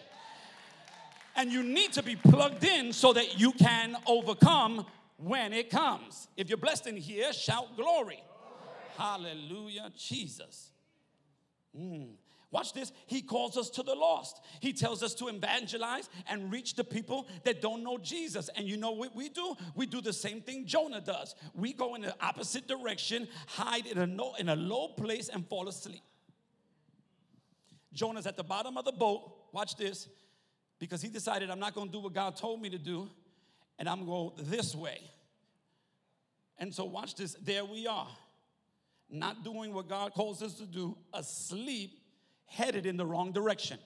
And 1.35 1.51
you 1.51 1.63
need 1.63 1.93
to 1.93 2.03
be 2.03 2.15
plugged 2.15 2.63
in 2.63 2.93
so 2.93 3.13
that 3.13 3.39
you 3.39 3.51
can 3.53 3.97
overcome 4.05 4.85
when 5.17 5.53
it 5.53 5.71
comes. 5.71 6.27
If 6.37 6.49
you're 6.49 6.59
blessed 6.59 6.85
in 6.85 6.97
here, 6.97 7.33
shout 7.33 7.75
glory. 7.75 8.21
glory. 8.21 8.23
Hallelujah, 8.95 9.91
Jesus. 9.97 10.69
Mm. 11.75 12.09
Watch 12.51 12.73
this. 12.73 12.91
He 13.07 13.21
calls 13.21 13.57
us 13.57 13.69
to 13.71 13.83
the 13.83 13.95
lost. 13.95 14.41
He 14.59 14.73
tells 14.73 15.01
us 15.01 15.13
to 15.15 15.29
evangelize 15.29 16.09
and 16.27 16.51
reach 16.51 16.75
the 16.75 16.83
people 16.83 17.27
that 17.45 17.61
don't 17.61 17.81
know 17.81 17.97
Jesus. 17.97 18.49
And 18.55 18.67
you 18.67 18.75
know 18.75 18.91
what 18.91 19.15
we 19.15 19.29
do? 19.29 19.55
We 19.73 19.85
do 19.85 20.01
the 20.01 20.11
same 20.11 20.41
thing 20.41 20.65
Jonah 20.65 20.99
does. 20.99 21.33
We 21.53 21.71
go 21.71 21.95
in 21.95 22.01
the 22.01 22.13
opposite 22.21 22.67
direction, 22.67 23.29
hide 23.47 23.85
in 23.85 23.97
a, 23.97 24.05
no, 24.05 24.33
in 24.37 24.49
a 24.49 24.55
low 24.55 24.89
place, 24.89 25.29
and 25.29 25.47
fall 25.47 25.69
asleep. 25.69 26.01
Jonah's 27.93 28.27
at 28.27 28.35
the 28.35 28.43
bottom 28.43 28.77
of 28.77 28.83
the 28.83 28.91
boat. 28.91 29.31
Watch 29.53 29.77
this. 29.77 30.09
Because 30.77 31.01
he 31.01 31.09
decided, 31.09 31.49
I'm 31.49 31.59
not 31.59 31.73
going 31.73 31.87
to 31.87 31.93
do 31.93 31.99
what 31.99 32.13
God 32.13 32.35
told 32.35 32.61
me 32.61 32.69
to 32.71 32.77
do, 32.77 33.09
and 33.79 33.87
I'm 33.87 34.05
going 34.05 34.31
this 34.39 34.75
way. 34.75 34.99
And 36.57 36.73
so, 36.73 36.83
watch 36.85 37.15
this. 37.15 37.35
There 37.41 37.63
we 37.63 37.87
are, 37.87 38.09
not 39.09 39.43
doing 39.43 39.73
what 39.73 39.87
God 39.87 40.13
calls 40.13 40.41
us 40.41 40.55
to 40.55 40.65
do, 40.65 40.97
asleep 41.13 42.00
headed 42.51 42.85
in 42.85 42.97
the 42.97 43.05
wrong 43.05 43.31
direction. 43.31 43.79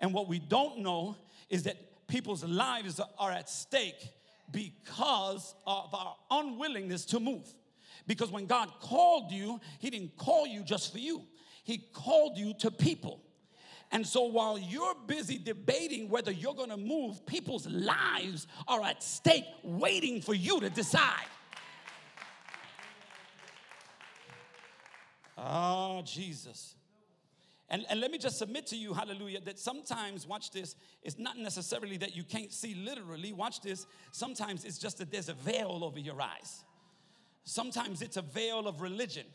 And 0.00 0.12
what 0.12 0.28
we 0.28 0.38
don't 0.38 0.78
know 0.78 1.16
is 1.48 1.62
that 1.64 1.76
people's 2.06 2.44
lives 2.44 3.00
are 3.18 3.30
at 3.30 3.48
stake 3.48 4.10
because 4.50 5.54
of 5.66 5.94
our 5.94 6.14
unwillingness 6.30 7.04
to 7.06 7.20
move. 7.20 7.52
Because 8.06 8.30
when 8.30 8.46
God 8.46 8.70
called 8.80 9.32
you, 9.32 9.60
He 9.78 9.90
didn't 9.90 10.16
call 10.16 10.46
you 10.46 10.62
just 10.62 10.92
for 10.92 10.98
you, 10.98 11.22
He 11.64 11.78
called 11.92 12.36
you 12.36 12.54
to 12.60 12.70
people. 12.70 13.22
And 13.92 14.06
so 14.06 14.24
while 14.24 14.58
you're 14.58 14.96
busy 15.06 15.38
debating 15.38 16.08
whether 16.08 16.32
you're 16.32 16.54
gonna 16.54 16.76
move, 16.76 17.24
people's 17.24 17.66
lives 17.66 18.46
are 18.66 18.82
at 18.82 19.02
stake 19.02 19.46
waiting 19.62 20.20
for 20.20 20.34
you 20.34 20.60
to 20.60 20.68
decide. 20.68 21.26
Ah, 25.38 25.98
oh, 25.98 26.02
Jesus. 26.02 26.74
And, 27.68 27.84
and 27.90 28.00
let 28.00 28.12
me 28.12 28.18
just 28.18 28.38
submit 28.38 28.66
to 28.68 28.76
you, 28.76 28.94
hallelujah, 28.94 29.40
that 29.40 29.58
sometimes, 29.58 30.26
watch 30.26 30.52
this, 30.52 30.76
it's 31.02 31.18
not 31.18 31.36
necessarily 31.36 31.96
that 31.96 32.14
you 32.14 32.22
can't 32.22 32.52
see 32.52 32.74
literally. 32.74 33.32
Watch 33.32 33.60
this. 33.60 33.86
Sometimes 34.12 34.64
it's 34.64 34.78
just 34.78 34.98
that 34.98 35.10
there's 35.10 35.28
a 35.28 35.34
veil 35.34 35.80
over 35.82 35.98
your 35.98 36.20
eyes. 36.20 36.64
Sometimes 37.44 38.02
it's 38.02 38.16
a 38.16 38.22
veil 38.22 38.68
of 38.68 38.80
religion 38.80 39.26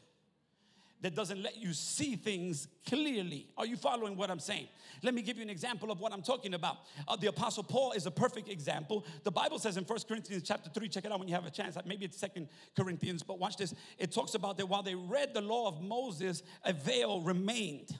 that 1.01 1.15
doesn't 1.15 1.41
let 1.41 1.57
you 1.57 1.73
see 1.73 2.15
things 2.15 2.67
clearly. 2.87 3.47
Are 3.57 3.65
you 3.65 3.75
following 3.75 4.15
what 4.15 4.29
I'm 4.29 4.39
saying? 4.39 4.67
Let 5.01 5.13
me 5.13 5.23
give 5.23 5.37
you 5.37 5.43
an 5.43 5.49
example 5.49 5.91
of 5.91 5.99
what 5.99 6.13
I'm 6.13 6.21
talking 6.21 6.53
about. 6.53 6.77
Uh, 7.07 7.15
the 7.15 7.27
apostle 7.27 7.63
Paul 7.63 7.93
is 7.93 8.05
a 8.05 8.11
perfect 8.11 8.49
example. 8.49 9.05
The 9.23 9.31
Bible 9.31 9.57
says 9.57 9.77
in 9.77 9.83
First 9.83 10.07
Corinthians 10.07 10.43
chapter 10.43 10.69
3, 10.69 10.87
check 10.89 11.05
it 11.05 11.11
out 11.11 11.19
when 11.19 11.27
you 11.27 11.33
have 11.33 11.45
a 11.45 11.49
chance. 11.49 11.75
Maybe 11.85 12.05
it's 12.05 12.17
Second 12.17 12.47
Corinthians, 12.77 13.23
but 13.23 13.39
watch 13.39 13.57
this. 13.57 13.73
It 13.97 14.11
talks 14.11 14.35
about 14.35 14.57
that 14.57 14.67
while 14.67 14.83
they 14.83 14.95
read 14.95 15.33
the 15.33 15.41
law 15.41 15.67
of 15.67 15.81
Moses, 15.81 16.43
a 16.63 16.71
veil 16.71 17.21
remained 17.21 17.97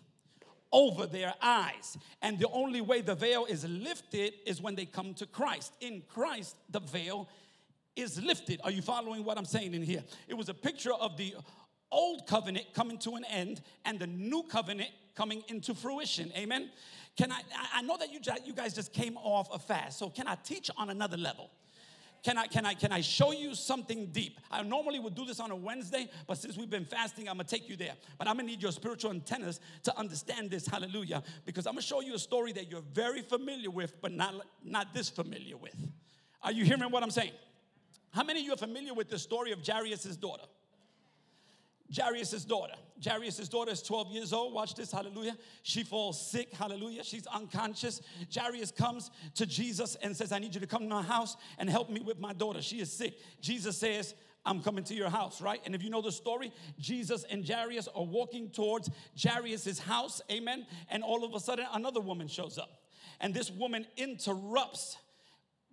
over 0.72 1.06
their 1.06 1.34
eyes. 1.42 1.98
And 2.22 2.40
the 2.40 2.50
only 2.50 2.82
way 2.82 3.02
the 3.02 3.16
veil 3.16 3.46
is 3.46 3.66
lifted 3.66 4.34
is 4.46 4.62
when 4.62 4.76
they 4.76 4.86
come 4.86 5.14
to 5.16 5.26
Christ. 5.26 5.74
In 5.82 6.04
Christ, 6.08 6.56
the 6.70 6.80
veil 6.80 7.28
is 7.96 8.22
lifted. 8.22 8.62
Are 8.64 8.72
you 8.72 8.82
following 8.82 9.24
what 9.24 9.38
I'm 9.38 9.46
saying 9.46 9.74
in 9.74 9.84
here? 9.84 10.04
It 10.28 10.36
was 10.36 10.50
a 10.50 10.54
picture 10.54 10.94
of 10.94 11.18
the 11.18 11.36
old 11.92 12.26
covenant 12.26 12.68
coming 12.74 12.98
to 13.00 13.16
an 13.16 13.26
end 13.26 13.62
and 13.86 14.00
the 14.00 14.08
new 14.08 14.44
covenant 14.44 14.90
coming 15.16 15.44
into 15.50 15.74
fruition. 15.74 16.32
Amen. 16.38 16.70
Can 17.18 17.32
I 17.32 17.42
I 17.74 17.82
know 17.82 17.98
that 17.98 18.12
you 18.12 18.20
you 18.46 18.54
guys 18.54 18.74
just 18.74 18.94
came 18.94 19.18
off 19.18 19.54
a 19.54 19.60
fast. 19.60 20.00
So 20.00 20.10
can 20.10 20.28
I 20.28 20.36
teach 20.36 20.72
on 20.78 20.90
another 20.90 21.18
level? 21.18 21.50
Can 22.24 22.38
I, 22.38 22.46
can 22.46 22.66
I, 22.66 22.76
can 22.76 22.92
I 22.92 23.02
show 23.02 23.32
you 23.32 23.56
something 23.56 24.08
deep? 24.08 24.40
I 24.52 24.62
normally 24.62 25.00
would 25.00 25.16
do 25.16 25.26
this 25.26 25.40
on 25.40 25.50
a 25.50 25.56
Wednesday, 25.56 26.08
but 26.28 26.38
since 26.38 26.56
we've 26.56 26.70
been 26.70 26.86
fasting, 26.86 27.28
I'm 27.28 27.38
gonna 27.38 27.46
take 27.46 27.68
you 27.68 27.76
there. 27.76 27.94
But 28.20 28.28
I'm 28.28 28.36
gonna 28.36 28.48
need 28.48 28.62
your 28.62 28.72
spiritual 28.72 29.12
antennas 29.12 29.60
to 29.84 29.98
understand 29.98 30.52
this, 30.52 30.68
hallelujah, 30.68 31.24
because 31.46 31.66
I'm 31.66 31.74
gonna 31.74 31.82
show 31.82 32.02
you 32.02 32.14
a 32.14 32.20
story 32.20 32.52
that 32.54 32.70
you're 32.70 32.84
very 32.94 33.24
familiar 33.24 33.72
with, 33.72 34.00
but 34.02 34.12
not, 34.12 34.36
not 34.64 34.94
this 34.94 35.10
familiar 35.10 35.58
with. 35.58 35.76
Are 36.44 36.52
you 36.52 36.64
hearing 36.64 36.92
what 36.92 37.02
I'm 37.02 37.12
saying? 37.12 37.32
How 38.12 38.24
many 38.24 38.42
of 38.42 38.46
you 38.46 38.54
are 38.54 38.58
familiar 38.58 38.94
with 38.94 39.10
the 39.10 39.18
story 39.18 39.52
of 39.52 39.66
Jairus' 39.66 40.16
daughter? 40.16 40.44
Jairus' 41.96 42.46
daughter. 42.46 42.76
Jairus' 43.04 43.50
daughter 43.50 43.72
is 43.72 43.82
12 43.82 44.12
years 44.12 44.34
old. 44.34 44.54
Watch 44.54 44.76
this, 44.76 44.92
hallelujah. 44.92 45.36
She 45.64 45.84
falls 45.84 46.30
sick, 46.30 46.54
hallelujah. 46.54 47.04
She's 47.04 47.26
unconscious. 47.28 48.02
Jairus 48.34 48.72
comes 48.72 49.12
to 49.36 49.46
Jesus 49.46 49.96
and 49.96 50.16
says, 50.16 50.32
I 50.32 50.40
need 50.40 50.54
you 50.54 50.62
to 50.62 50.68
come 50.68 50.84
to 50.84 50.88
my 50.88 51.02
house 51.02 51.36
and 51.58 51.70
help 51.70 51.90
me 51.90 52.02
with 52.02 52.20
my 52.20 52.34
daughter. 52.34 52.62
She 52.62 52.80
is 52.80 52.92
sick. 52.92 53.16
Jesus 53.42 53.78
says, 53.78 54.14
I'm 54.46 54.62
coming 54.62 54.84
to 54.86 54.96
your 54.96 55.10
house, 55.10 55.42
right? 55.42 55.62
And 55.66 55.76
if 55.76 55.84
you 55.84 55.90
know 55.90 56.02
the 56.02 56.12
story, 56.12 56.52
Jesus 56.80 57.26
and 57.30 57.48
Jairus 57.48 57.88
are 57.94 58.04
walking 58.04 58.50
towards 58.50 58.90
Jairus' 59.22 59.80
house, 59.80 60.22
amen. 60.32 60.66
And 60.90 61.04
all 61.04 61.24
of 61.24 61.34
a 61.36 61.40
sudden, 61.40 61.66
another 61.74 62.00
woman 62.00 62.28
shows 62.28 62.58
up. 62.58 62.82
And 63.20 63.34
this 63.34 63.52
woman 63.52 63.86
interrupts 63.98 64.98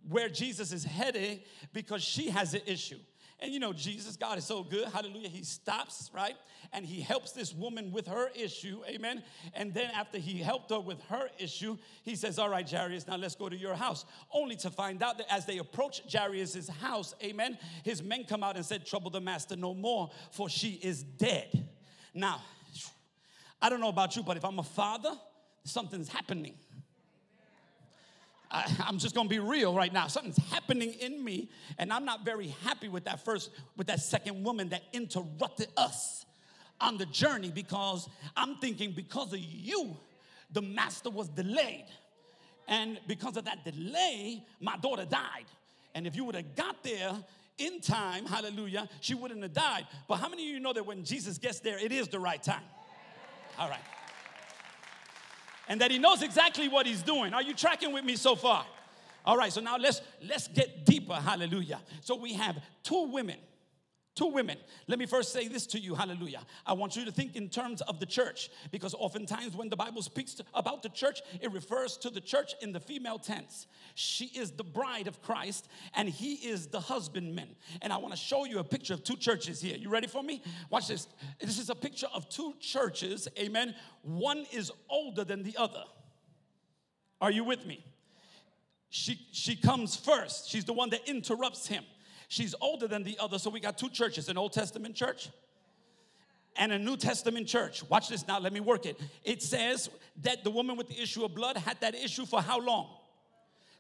where 0.09 0.29
Jesus 0.29 0.73
is 0.73 0.85
headed 0.85 1.43
because 1.73 2.03
she 2.03 2.31
has 2.31 2.55
an 2.55 2.63
issue. 2.67 2.99
And 3.41 3.53
you 3.53 3.61
know, 3.61 3.73
Jesus, 3.73 4.17
God 4.17 4.37
is 4.39 4.45
so 4.45 4.65
good. 4.65 4.89
Hallelujah. 4.89 5.29
He 5.29 5.45
stops, 5.45 6.11
right? 6.13 6.35
And 6.73 6.85
he 6.85 7.01
helps 7.01 7.31
this 7.33 7.55
woman 7.55 7.93
with 7.93 8.09
her 8.09 8.31
issue. 8.35 8.81
Amen. 8.89 9.23
And 9.55 9.73
then 9.73 9.91
after 9.95 10.19
he 10.19 10.39
helped 10.39 10.71
her 10.71 10.81
with 10.81 11.01
her 11.03 11.29
issue, 11.39 11.79
he 12.03 12.17
says, 12.17 12.39
All 12.39 12.49
right, 12.49 12.69
Jairus, 12.69 13.07
now 13.07 13.17
let's 13.17 13.37
go 13.37 13.49
to 13.49 13.57
your 13.57 13.75
house. 13.75 14.05
Only 14.33 14.57
to 14.57 14.71
find 14.71 15.03
out 15.05 15.19
that 15.19 15.33
as 15.33 15.47
they 15.47 15.59
approach 15.59 16.03
Jairus' 16.13 16.69
house, 16.69 17.15
amen, 17.23 17.59
his 17.85 18.03
men 18.03 18.25
come 18.25 18.43
out 18.43 18.57
and 18.57 18.65
said, 18.65 18.85
Trouble 18.85 19.11
the 19.11 19.21
master 19.21 19.55
no 19.55 19.73
more, 19.73 20.11
for 20.33 20.49
she 20.49 20.73
is 20.83 21.05
dead. 21.05 21.69
Now, 22.15 22.43
I 23.63 23.69
don't 23.69 23.81
know 23.81 23.89
about 23.89 24.17
you, 24.17 24.25
but 24.25 24.37
if 24.37 24.45
I'm 24.45 24.59
a 24.59 24.65
father, 24.65 25.13
something's 25.65 26.09
happening. 26.09 26.55
I, 28.51 28.65
am 28.89 28.99
just 28.99 29.15
gonna 29.15 29.29
be 29.29 29.39
real 29.39 29.75
right 29.75 29.93
now. 29.93 30.07
Something's 30.07 30.39
happening 30.51 30.93
in 30.95 31.23
me, 31.23 31.49
and 31.79 31.93
I'm 31.93 32.05
not 32.05 32.25
very 32.25 32.49
happy 32.65 32.89
with 32.89 33.05
that 33.05 33.25
first, 33.25 33.51
with 33.77 33.87
that 33.89 34.01
second 34.01 34.43
woman 34.45 34.71
that 34.71 34.83
interrupted 34.93 35.69
us 35.77 36.27
on 36.81 36.97
the 36.97 37.07
journey 37.07 37.51
because 37.51 38.09
I'm 38.37 38.57
thinking 38.57 38.93
because 38.93 39.33
of 39.33 39.41
you, 39.41 39.97
the 40.53 40.63
master 40.63 41.11
was 41.11 41.29
delayed. 41.29 41.87
And 42.69 43.01
because 43.07 43.37
of 43.37 43.47
that 43.47 43.65
delay, 43.65 44.45
my 44.61 44.77
daughter 44.77 45.07
died. 45.07 45.47
And 45.95 46.07
if 46.07 46.15
you 46.15 46.25
would 46.25 46.35
have 46.35 46.55
got 46.55 46.85
there 46.85 47.13
in 47.57 47.81
time, 47.81 48.27
hallelujah, 48.27 48.89
she 49.01 49.15
wouldn't 49.15 49.43
have 49.43 49.55
died. 49.55 49.87
But 50.07 50.17
how 50.17 50.29
many 50.29 50.47
of 50.47 50.55
you 50.55 50.61
know 50.61 50.75
that 50.75 50.85
when 50.85 51.03
Jesus 51.03 51.39
gets 51.39 51.61
there, 51.61 51.79
it 51.79 51.93
is 51.93 52.09
the 52.09 52.21
right 52.21 52.43
time? 52.43 52.63
All 53.59 53.69
right 53.69 53.81
and 55.69 55.81
that 55.81 55.91
he 55.91 55.99
knows 55.99 56.23
exactly 56.23 56.69
what 56.69 56.87
he's 56.87 57.03
doing. 57.03 57.35
Are 57.35 57.43
you 57.43 57.55
tracking 57.55 57.93
with 57.93 58.05
me 58.05 58.17
so 58.17 58.35
far? 58.35 58.65
All 59.25 59.37
right, 59.37 59.53
so 59.53 59.61
now 59.61 59.77
let's 59.77 60.01
let's 60.27 60.49
get 60.49 60.87
deeper. 60.87 61.15
Hallelujah. 61.15 61.81
So 62.01 62.17
we 62.17 62.35
have 62.35 62.57
two 62.83 63.09
women. 63.09 63.37
Two 64.19 64.27
women. 64.27 64.59
Let 64.89 64.99
me 64.99 65.07
first 65.07 65.33
say 65.33 65.47
this 65.47 65.65
to 65.69 65.79
you, 65.79 65.95
hallelujah. 65.95 66.41
I 66.67 66.73
want 66.73 66.97
you 66.97 67.05
to 67.05 67.13
think 67.13 67.37
in 67.37 67.49
terms 67.49 67.83
of 67.83 68.01
the 68.01 68.05
church 68.05 68.51
because 68.73 68.93
oftentimes 68.93 69.55
when 69.55 69.69
the 69.69 69.77
Bible 69.77 70.03
speaks 70.03 70.41
about 70.55 70.83
the 70.83 70.89
church, 70.89 71.21
it 71.41 71.53
refers 71.53 71.97
to 71.99 72.11
the 72.11 72.21
church 72.21 72.57
in 72.61 72.73
the 72.73 72.81
female 72.81 73.21
tense. 73.21 73.69
She 73.95 74.25
is 74.25 74.51
the 74.51 74.65
bride 74.65 75.07
of 75.07 75.23
Christ 75.23 75.69
and 75.95 76.09
he 76.09 76.35
is 76.35 76.67
the 76.67 76.81
husbandman. 76.81 77.55
And 77.81 77.93
I 77.93 77.99
want 77.99 78.13
to 78.13 78.19
show 78.19 78.45
you 78.45 78.59
a 78.59 78.65
picture 78.65 78.93
of 78.93 79.05
two 79.05 79.15
churches 79.15 79.61
here. 79.61 79.77
You 79.77 79.89
ready 79.89 80.09
for 80.09 80.25
me? 80.25 80.43
Watch 80.69 80.89
this. 80.89 81.07
This 81.41 81.61
is 81.61 81.71
a 81.71 81.77
picture 81.77 82.09
of 82.13 82.29
two 82.29 82.55
churches, 82.59 83.29
amen. 83.39 83.73
One 84.03 84.47
is 84.53 84.73
older 84.91 85.23
than 85.23 85.45
the 85.45 85.57
other. 85.57 85.85
Are 87.21 87.31
you 87.31 87.45
with 87.45 87.65
me? 87.65 87.85
She, 88.91 89.29
she 89.31 89.55
comes 89.55 89.95
first. 89.95 90.51
She's 90.51 90.65
the 90.65 90.73
one 90.73 90.91
that 90.91 91.09
interrupts 91.09 91.69
him. 91.69 91.85
She's 92.29 92.55
older 92.61 92.87
than 92.87 93.03
the 93.03 93.19
other. 93.19 93.39
So 93.39 93.51
we 93.51 93.59
got 93.59 93.79
two 93.79 93.89
churches 93.89 94.29
an 94.29 94.37
Old 94.39 94.53
Testament 94.53 94.95
church 94.95 95.31
and 96.57 96.73
a 96.73 96.79
New 96.79 96.97
Testament 96.97 97.47
church. 97.47 97.89
Watch 97.89 98.09
this 98.09 98.27
now, 98.27 98.39
let 98.39 98.53
me 98.53 98.61
work 98.61 98.85
it. 98.85 99.01
It 99.25 99.43
says 99.43 99.89
that 100.23 100.45
the 100.45 100.51
woman 100.51 100.77
with 100.77 100.89
the 100.89 101.01
issue 101.01 101.25
of 101.25 101.35
blood 101.35 101.57
had 101.57 101.81
that 101.81 101.95
issue 101.95 102.27
for 102.27 102.43
how 102.43 102.61
long? 102.61 102.89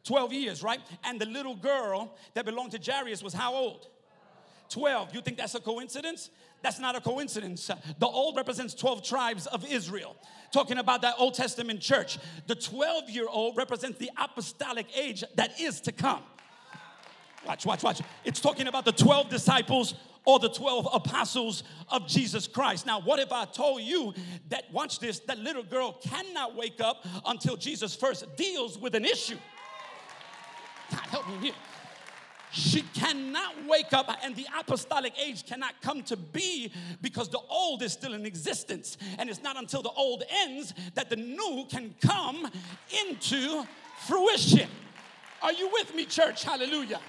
12 0.04 0.32
years, 0.32 0.62
right? 0.62 0.80
And 1.04 1.20
the 1.20 1.26
little 1.26 1.56
girl 1.56 2.16
that 2.34 2.44
belonged 2.44 2.72
to 2.72 2.80
Jairus 2.80 3.22
was 3.22 3.34
how 3.34 3.54
old? 3.54 3.88
12. 4.70 5.14
You 5.14 5.20
think 5.20 5.36
that's 5.36 5.54
a 5.54 5.60
coincidence? 5.60 6.30
That's 6.62 6.78
not 6.78 6.96
a 6.96 7.00
coincidence. 7.00 7.70
The 7.98 8.06
old 8.06 8.36
represents 8.36 8.74
12 8.74 9.02
tribes 9.02 9.46
of 9.46 9.66
Israel. 9.70 10.16
Talking 10.52 10.78
about 10.78 11.02
that 11.02 11.14
Old 11.18 11.34
Testament 11.34 11.80
church. 11.80 12.18
The 12.46 12.54
12 12.54 13.10
year 13.10 13.26
old 13.28 13.56
represents 13.56 13.98
the 13.98 14.10
apostolic 14.16 14.86
age 14.96 15.24
that 15.36 15.60
is 15.60 15.80
to 15.82 15.92
come. 15.92 16.22
Watch, 17.48 17.64
watch, 17.64 17.82
watch. 17.82 18.02
It's 18.26 18.40
talking 18.40 18.68
about 18.68 18.84
the 18.84 18.92
12 18.92 19.30
disciples 19.30 19.94
or 20.26 20.38
the 20.38 20.50
12 20.50 20.86
apostles 20.92 21.62
of 21.88 22.06
Jesus 22.06 22.46
Christ. 22.46 22.84
Now, 22.84 23.00
what 23.00 23.18
if 23.18 23.32
I 23.32 23.46
told 23.46 23.80
you 23.80 24.12
that, 24.50 24.70
watch 24.70 24.98
this, 24.98 25.20
that 25.20 25.38
little 25.38 25.62
girl 25.62 25.92
cannot 25.92 26.54
wake 26.54 26.82
up 26.82 27.06
until 27.24 27.56
Jesus 27.56 27.96
first 27.96 28.36
deals 28.36 28.76
with 28.76 28.94
an 28.94 29.06
issue? 29.06 29.38
God, 30.90 31.00
help 31.06 31.28
me 31.28 31.38
here. 31.38 31.54
She 32.50 32.82
cannot 32.94 33.54
wake 33.66 33.94
up, 33.94 34.10
and 34.22 34.36
the 34.36 34.46
apostolic 34.58 35.14
age 35.18 35.46
cannot 35.46 35.80
come 35.80 36.02
to 36.04 36.16
be 36.16 36.70
because 37.00 37.30
the 37.30 37.40
old 37.48 37.82
is 37.82 37.92
still 37.92 38.12
in 38.12 38.26
existence. 38.26 38.98
And 39.18 39.30
it's 39.30 39.42
not 39.42 39.56
until 39.56 39.80
the 39.80 39.90
old 39.90 40.22
ends 40.30 40.74
that 40.94 41.08
the 41.08 41.16
new 41.16 41.66
can 41.70 41.94
come 42.02 42.46
into 43.06 43.64
fruition. 44.06 44.68
Are 45.40 45.52
you 45.52 45.70
with 45.72 45.94
me, 45.94 46.04
church? 46.04 46.44
Hallelujah. 46.44 47.00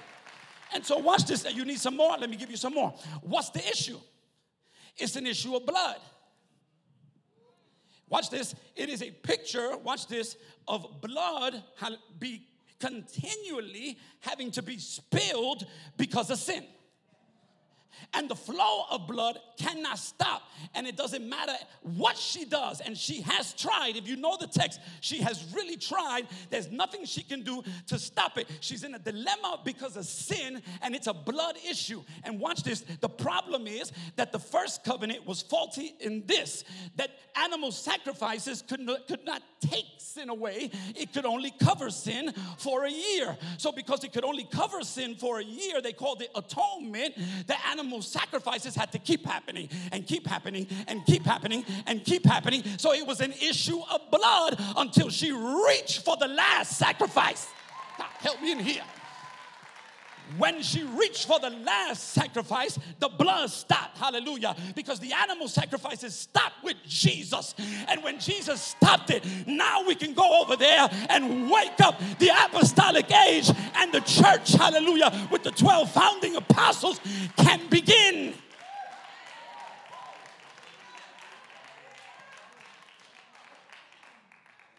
And 0.72 0.84
so, 0.84 0.98
watch 0.98 1.24
this. 1.24 1.44
You 1.52 1.64
need 1.64 1.80
some 1.80 1.96
more? 1.96 2.16
Let 2.18 2.30
me 2.30 2.36
give 2.36 2.50
you 2.50 2.56
some 2.56 2.74
more. 2.74 2.94
What's 3.22 3.50
the 3.50 3.66
issue? 3.68 3.98
It's 4.96 5.16
an 5.16 5.26
issue 5.26 5.56
of 5.56 5.66
blood. 5.66 5.96
Watch 8.08 8.30
this. 8.30 8.54
It 8.74 8.88
is 8.88 9.02
a 9.02 9.10
picture, 9.10 9.76
watch 9.78 10.08
this, 10.08 10.36
of 10.66 11.00
blood 11.00 11.62
be 12.18 12.46
continually 12.80 13.98
having 14.20 14.50
to 14.50 14.62
be 14.62 14.78
spilled 14.78 15.66
because 15.96 16.30
of 16.30 16.38
sin 16.38 16.64
and 18.14 18.28
the 18.28 18.34
flow 18.34 18.84
of 18.90 19.06
blood 19.06 19.38
cannot 19.56 19.98
stop. 19.98 20.42
And 20.74 20.86
it 20.86 20.96
doesn't 20.96 21.28
matter 21.28 21.52
what 21.82 22.16
she 22.16 22.44
does. 22.44 22.80
And 22.80 22.96
she 22.96 23.20
has 23.22 23.52
tried. 23.52 23.96
If 23.96 24.08
you 24.08 24.16
know 24.16 24.36
the 24.38 24.46
text, 24.46 24.80
she 25.00 25.18
has 25.18 25.44
really 25.54 25.76
tried. 25.76 26.26
There's 26.50 26.70
nothing 26.70 27.04
she 27.04 27.22
can 27.22 27.42
do 27.42 27.62
to 27.88 27.98
stop 27.98 28.38
it. 28.38 28.48
She's 28.60 28.84
in 28.84 28.94
a 28.94 28.98
dilemma 28.98 29.60
because 29.64 29.96
of 29.96 30.04
sin, 30.04 30.62
and 30.82 30.94
it's 30.94 31.06
a 31.06 31.14
blood 31.14 31.56
issue. 31.68 32.02
And 32.24 32.40
watch 32.40 32.62
this 32.62 32.80
the 33.00 33.08
problem 33.08 33.66
is 33.66 33.92
that 34.16 34.32
the 34.32 34.38
first 34.38 34.84
covenant 34.84 35.26
was 35.26 35.42
faulty 35.42 35.94
in 36.00 36.24
this 36.26 36.64
that 36.96 37.10
animal 37.36 37.72
sacrifices 37.72 38.62
could 38.62 38.80
not, 38.80 39.06
could 39.06 39.24
not 39.24 39.42
take 39.60 39.86
sin 39.98 40.28
away, 40.28 40.70
it 40.96 41.12
could 41.12 41.24
only 41.24 41.52
cover 41.62 41.90
sin 41.90 42.32
for 42.58 42.84
a 42.84 42.90
year. 42.90 43.36
So, 43.58 43.72
because 43.72 44.04
it 44.04 44.12
could 44.12 44.24
only 44.24 44.44
cover 44.44 44.82
sin 44.82 45.14
for 45.14 45.38
a 45.38 45.44
year, 45.44 45.80
they 45.80 45.92
called 45.92 46.22
it 46.22 46.30
atonement. 46.34 47.14
The 47.46 47.56
animal 47.68 47.79
sacrifices 48.00 48.74
had 48.74 48.92
to 48.92 48.98
keep 48.98 49.26
happening 49.26 49.68
and 49.92 50.06
keep 50.06 50.26
happening 50.26 50.66
and 50.88 51.04
keep 51.06 51.24
happening 51.24 51.64
and 51.86 52.04
keep 52.04 52.24
happening. 52.24 52.62
So 52.78 52.92
it 52.92 53.06
was 53.06 53.20
an 53.20 53.32
issue 53.32 53.80
of 53.90 54.00
blood 54.10 54.60
until 54.76 55.10
she 55.10 55.32
reached 55.32 56.04
for 56.04 56.16
the 56.16 56.28
last 56.28 56.76
sacrifice. 56.78 57.48
God, 57.98 58.08
help 58.20 58.40
me 58.40 58.52
in 58.52 58.58
here. 58.58 58.84
When 60.38 60.62
she 60.62 60.82
reached 60.84 61.26
for 61.26 61.40
the 61.40 61.50
last 61.50 62.10
sacrifice, 62.10 62.78
the 62.98 63.08
blood 63.08 63.50
stopped. 63.50 63.98
Hallelujah. 63.98 64.54
Because 64.74 65.00
the 65.00 65.12
animal 65.12 65.48
sacrifices 65.48 66.14
stopped 66.14 66.62
with 66.62 66.76
Jesus. 66.86 67.54
And 67.88 68.02
when 68.02 68.20
Jesus 68.20 68.60
stopped 68.60 69.10
it, 69.10 69.24
now 69.46 69.84
we 69.86 69.94
can 69.94 70.14
go 70.14 70.42
over 70.42 70.56
there 70.56 70.88
and 71.08 71.50
wake 71.50 71.80
up 71.80 72.00
the 72.18 72.30
apostolic 72.46 73.10
age 73.12 73.50
and 73.76 73.92
the 73.92 74.00
church, 74.00 74.52
hallelujah, 74.52 75.28
with 75.30 75.42
the 75.42 75.50
12 75.50 75.90
founding 75.90 76.36
apostles 76.36 77.00
can 77.36 77.59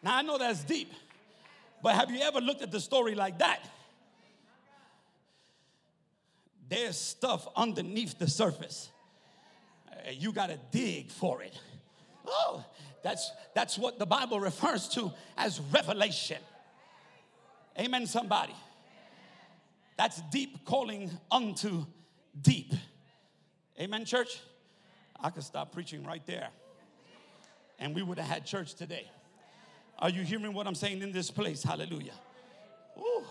Now 0.03 0.17
I 0.17 0.21
know 0.23 0.37
that's 0.37 0.63
deep, 0.63 0.91
but 1.83 1.93
have 1.95 2.09
you 2.09 2.19
ever 2.21 2.41
looked 2.41 2.61
at 2.61 2.71
the 2.71 2.79
story 2.79 3.13
like 3.13 3.37
that? 3.39 3.59
there's 6.71 6.97
stuff 6.97 7.49
underneath 7.57 8.17
the 8.17 8.29
surface. 8.29 8.89
You 10.13 10.31
got 10.31 10.47
to 10.47 10.57
dig 10.71 11.11
for 11.11 11.43
it. 11.43 11.53
Oh, 12.25 12.63
that's 13.03 13.29
that's 13.53 13.77
what 13.77 13.99
the 13.99 14.05
Bible 14.05 14.39
refers 14.39 14.87
to 14.89 15.11
as 15.37 15.59
revelation. 15.59 16.37
Amen, 17.77 18.07
somebody. 18.07 18.55
That's 19.97 20.21
deep 20.31 20.63
calling 20.63 21.11
unto 21.29 21.85
deep. 22.41 22.73
Amen, 23.81 24.05
church? 24.05 24.39
I 25.19 25.31
could 25.31 25.41
stop 25.41 25.71
preaching 25.71 26.03
right 26.03 26.23
there. 26.27 26.49
And 27.79 27.95
we 27.95 28.03
would 28.03 28.19
have 28.19 28.27
had 28.27 28.45
church 28.45 28.75
today. 28.75 29.09
Are 29.97 30.11
you 30.11 30.21
hearing 30.21 30.53
what 30.53 30.67
I'm 30.67 30.75
saying 30.75 31.01
in 31.01 31.11
this 31.11 31.31
place? 31.31 31.63
Hallelujah. 31.63 32.13
Ooh. 32.99 33.23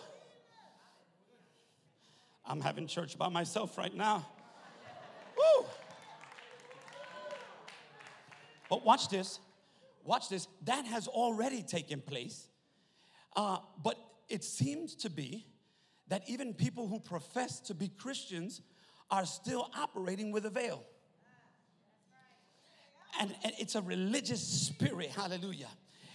I'm 2.45 2.61
having 2.61 2.89
church 2.89 3.17
by 3.17 3.29
myself 3.29 3.79
right 3.79 3.95
now. 3.95 4.27
Woo! 5.37 5.67
But 8.69 8.85
watch 8.85 9.09
this. 9.09 9.39
Watch 10.05 10.29
this. 10.29 10.49
That 10.65 10.85
has 10.85 11.07
already 11.07 11.63
taken 11.63 12.01
place. 12.01 12.49
Uh, 13.37 13.59
but 13.85 13.97
it 14.29 14.43
seems 14.43 14.97
to 14.97 15.11
be 15.11 15.47
that 16.09 16.29
even 16.29 16.55
people 16.55 16.89
who 16.89 16.99
profess 16.99 17.61
to 17.61 17.75
be 17.75 17.87
Christians 17.87 18.63
are 19.11 19.27
still 19.27 19.71
operating 19.77 20.31
with 20.31 20.47
a 20.47 20.51
veil. 20.51 20.83
And, 23.21 23.35
and 23.43 23.53
it's 23.59 23.75
a 23.75 23.83
religious 23.83 24.41
spirit, 24.43 25.11
hallelujah. 25.11 25.69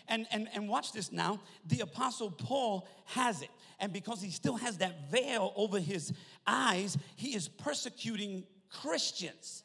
And, 0.07 0.27
and, 0.31 0.47
and 0.53 0.69
watch 0.69 0.93
this 0.93 1.11
now. 1.11 1.39
The 1.67 1.81
Apostle 1.81 2.31
Paul 2.31 2.87
has 3.05 3.41
it. 3.41 3.49
And 3.79 3.91
because 3.91 4.21
he 4.21 4.29
still 4.31 4.55
has 4.55 4.77
that 4.77 5.11
veil 5.11 5.51
over 5.55 5.79
his 5.79 6.13
eyes, 6.47 6.97
he 7.15 7.35
is 7.35 7.47
persecuting 7.47 8.45
Christians 8.69 9.63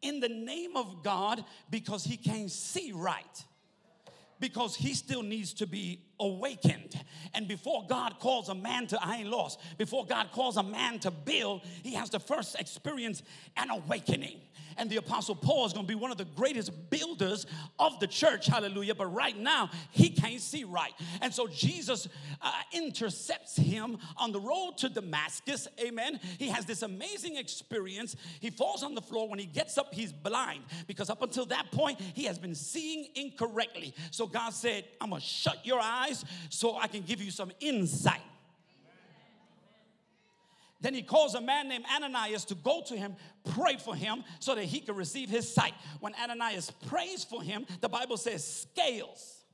in 0.00 0.20
the 0.20 0.28
name 0.28 0.76
of 0.76 1.02
God 1.02 1.44
because 1.70 2.04
he 2.04 2.16
can't 2.16 2.50
see 2.50 2.92
right 2.92 3.44
because 4.40 4.76
he 4.76 4.94
still 4.94 5.22
needs 5.22 5.54
to 5.54 5.66
be 5.66 6.02
awakened. 6.20 7.00
And 7.34 7.48
before 7.48 7.84
God 7.88 8.18
calls 8.20 8.48
a 8.48 8.54
man 8.54 8.86
to, 8.88 8.98
I 9.04 9.16
ain't 9.16 9.28
lost, 9.28 9.60
before 9.78 10.06
God 10.06 10.30
calls 10.32 10.56
a 10.56 10.62
man 10.62 10.98
to 11.00 11.10
build, 11.10 11.62
he 11.82 11.94
has 11.94 12.10
to 12.10 12.18
first 12.18 12.58
experience 12.58 13.22
an 13.56 13.70
awakening. 13.70 14.40
And 14.76 14.90
the 14.90 14.96
Apostle 14.96 15.36
Paul 15.36 15.66
is 15.66 15.72
going 15.72 15.86
to 15.86 15.92
be 15.92 15.98
one 15.98 16.10
of 16.10 16.18
the 16.18 16.24
greatest 16.24 16.90
builders 16.90 17.46
of 17.78 18.00
the 18.00 18.06
church, 18.06 18.46
hallelujah. 18.46 18.94
But 18.94 19.06
right 19.14 19.36
now, 19.36 19.70
he 19.90 20.10
can't 20.10 20.40
see 20.40 20.64
right. 20.64 20.92
And 21.20 21.32
so 21.32 21.46
Jesus 21.46 22.08
uh, 22.42 22.52
intercepts 22.72 23.56
him 23.56 23.98
on 24.16 24.32
the 24.32 24.40
road 24.40 24.76
to 24.78 24.88
Damascus, 24.88 25.68
amen. 25.80 26.20
He 26.38 26.48
has 26.48 26.64
this 26.64 26.82
amazing 26.82 27.36
experience. 27.36 28.16
He 28.40 28.50
falls 28.50 28.82
on 28.82 28.94
the 28.94 29.02
floor. 29.02 29.28
When 29.28 29.38
he 29.38 29.46
gets 29.46 29.78
up, 29.78 29.94
he's 29.94 30.12
blind 30.12 30.64
because 30.86 31.10
up 31.10 31.22
until 31.22 31.46
that 31.46 31.70
point, 31.70 32.00
he 32.00 32.24
has 32.24 32.38
been 32.38 32.54
seeing 32.54 33.06
incorrectly. 33.14 33.94
So 34.10 34.26
God 34.26 34.50
said, 34.50 34.84
I'm 35.00 35.10
going 35.10 35.20
to 35.20 35.26
shut 35.26 35.64
your 35.64 35.80
eyes 35.80 36.03
so 36.48 36.76
I 36.76 36.86
can 36.86 37.02
give 37.02 37.22
you 37.22 37.30
some 37.30 37.52
insight. 37.60 38.20
Then 40.80 40.92
he 40.92 41.00
calls 41.00 41.34
a 41.34 41.40
man 41.40 41.68
named 41.68 41.86
Ananias 41.94 42.44
to 42.46 42.54
go 42.54 42.82
to 42.82 42.94
him, 42.94 43.16
pray 43.54 43.76
for 43.76 43.94
him 43.94 44.22
so 44.38 44.54
that 44.54 44.64
he 44.64 44.80
could 44.80 44.96
receive 44.96 45.30
his 45.30 45.50
sight. 45.50 45.72
When 46.00 46.12
Ananias 46.14 46.70
prays 46.88 47.24
for 47.24 47.42
him, 47.42 47.64
the 47.80 47.88
Bible 47.88 48.18
says 48.18 48.46
scales, 48.46 49.44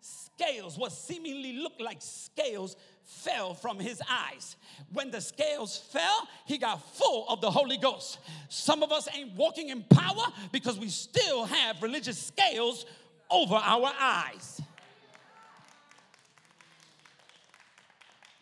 scales, 0.00 0.78
what 0.78 0.92
seemingly 0.92 1.58
looked 1.58 1.82
like 1.82 1.98
scales, 2.00 2.76
fell 3.04 3.52
from 3.52 3.78
his 3.78 4.00
eyes. 4.08 4.56
When 4.94 5.10
the 5.10 5.20
scales 5.20 5.76
fell, 5.76 6.26
he 6.46 6.56
got 6.56 6.82
full 6.94 7.26
of 7.28 7.42
the 7.42 7.50
Holy 7.50 7.76
Ghost. 7.76 8.18
Some 8.48 8.82
of 8.82 8.92
us 8.92 9.08
ain't 9.14 9.34
walking 9.34 9.68
in 9.68 9.82
power 9.82 10.24
because 10.52 10.78
we 10.78 10.88
still 10.88 11.44
have 11.44 11.82
religious 11.82 12.18
scales 12.18 12.86
over 13.30 13.56
our 13.56 13.92
eyes. 14.00 14.62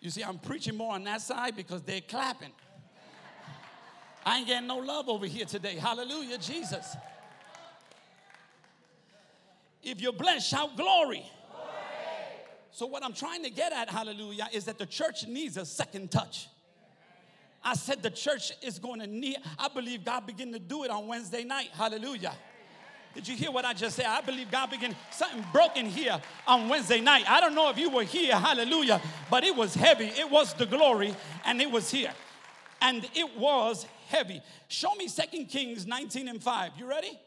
You 0.00 0.11
see, 0.11 0.22
I'm 0.22 0.38
preaching 0.38 0.76
more 0.76 0.94
on 0.94 1.04
that 1.04 1.20
side 1.22 1.56
because 1.56 1.82
they're 1.82 2.00
clapping. 2.00 2.52
I 4.24 4.38
ain't 4.38 4.46
getting 4.46 4.68
no 4.68 4.78
love 4.78 5.08
over 5.08 5.26
here 5.26 5.46
today. 5.46 5.76
Hallelujah, 5.76 6.38
Jesus. 6.38 6.96
If 9.82 10.00
you're 10.00 10.12
blessed, 10.12 10.48
shout 10.48 10.76
glory. 10.76 11.24
So, 12.70 12.87
what 12.87 13.02
I'm 13.02 13.14
trying 13.14 13.42
to 13.42 13.50
get 13.50 13.72
at, 13.72 13.88
hallelujah, 13.88 14.48
is 14.52 14.66
that 14.66 14.78
the 14.78 14.87
church 14.87 15.26
needs 15.26 15.56
a 15.56 15.64
second 15.64 16.11
touch. 16.11 16.48
I 17.64 17.74
said 17.74 18.02
the 18.02 18.11
church 18.11 18.52
is 18.62 18.78
going 18.78 19.00
to 19.00 19.06
need, 19.06 19.38
I 19.58 19.68
believe 19.68 20.04
God 20.04 20.26
began 20.26 20.52
to 20.52 20.58
do 20.58 20.84
it 20.84 20.90
on 20.90 21.06
Wednesday 21.08 21.42
night. 21.42 21.70
Hallelujah. 21.72 22.34
Did 23.18 23.26
you 23.26 23.37
hear 23.37 23.50
what 23.50 23.64
I 23.64 23.72
just 23.72 23.96
said? 23.96 24.07
I 24.07 24.20
believe 24.20 24.48
God 24.48 24.70
began 24.70 24.94
something 25.11 25.44
broken 25.52 25.87
here 25.87 26.22
on 26.46 26.68
Wednesday 26.68 27.00
night. 27.00 27.28
I 27.28 27.40
don't 27.40 27.57
know 27.57 27.68
if 27.68 27.76
you 27.76 27.90
were 27.90 28.04
here, 28.04 28.37
hallelujah, 28.37 29.02
but 29.28 29.42
it 29.42 29.57
was 29.57 29.74
heavy. 29.74 30.04
It 30.04 30.31
was 30.31 30.54
the 30.54 30.66
glory, 30.66 31.16
and 31.44 31.61
it 31.61 31.68
was 31.68 31.90
here. 31.90 32.12
And 32.81 33.04
it 33.16 33.37
was 33.37 33.87
heavy. 34.07 34.40
Show 34.68 34.94
me 34.94 35.09
Second 35.09 35.46
Kings 35.46 35.85
19 35.85 36.28
and 36.28 36.40
5. 36.40 36.72
You 36.78 36.88
ready? 36.88 37.18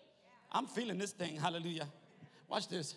I'm 0.50 0.66
feeling 0.66 0.98
this 0.98 1.12
thing, 1.12 1.36
hallelujah. 1.36 1.90
Watch 2.48 2.70
this. 2.70 2.96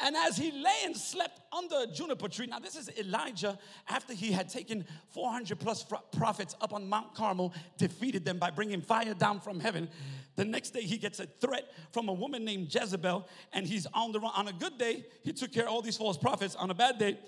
And 0.00 0.16
as 0.16 0.36
he 0.36 0.52
lay 0.52 0.82
and 0.84 0.96
slept 0.96 1.40
under 1.52 1.76
a 1.82 1.86
juniper 1.86 2.28
tree, 2.28 2.46
now 2.46 2.60
this 2.60 2.76
is 2.76 2.88
Elijah 2.98 3.58
after 3.88 4.14
he 4.14 4.30
had 4.30 4.48
taken 4.48 4.84
400 5.08 5.58
plus 5.58 5.84
prophets 6.12 6.54
up 6.60 6.72
on 6.72 6.88
Mount 6.88 7.14
Carmel, 7.14 7.52
defeated 7.78 8.24
them 8.24 8.38
by 8.38 8.50
bringing 8.50 8.80
fire 8.80 9.14
down 9.14 9.40
from 9.40 9.58
heaven. 9.58 9.88
The 10.36 10.44
next 10.44 10.70
day, 10.70 10.82
he 10.82 10.98
gets 10.98 11.18
a 11.18 11.26
threat 11.26 11.72
from 11.90 12.08
a 12.08 12.12
woman 12.12 12.44
named 12.44 12.72
Jezebel, 12.72 13.26
and 13.52 13.66
he's 13.66 13.86
on 13.92 14.12
the 14.12 14.20
run. 14.20 14.30
On 14.36 14.46
a 14.46 14.52
good 14.52 14.78
day, 14.78 15.04
he 15.24 15.32
took 15.32 15.52
care 15.52 15.64
of 15.64 15.70
all 15.70 15.82
these 15.82 15.96
false 15.96 16.16
prophets. 16.16 16.54
On 16.54 16.70
a 16.70 16.74
bad 16.74 16.98
day, 16.98 17.18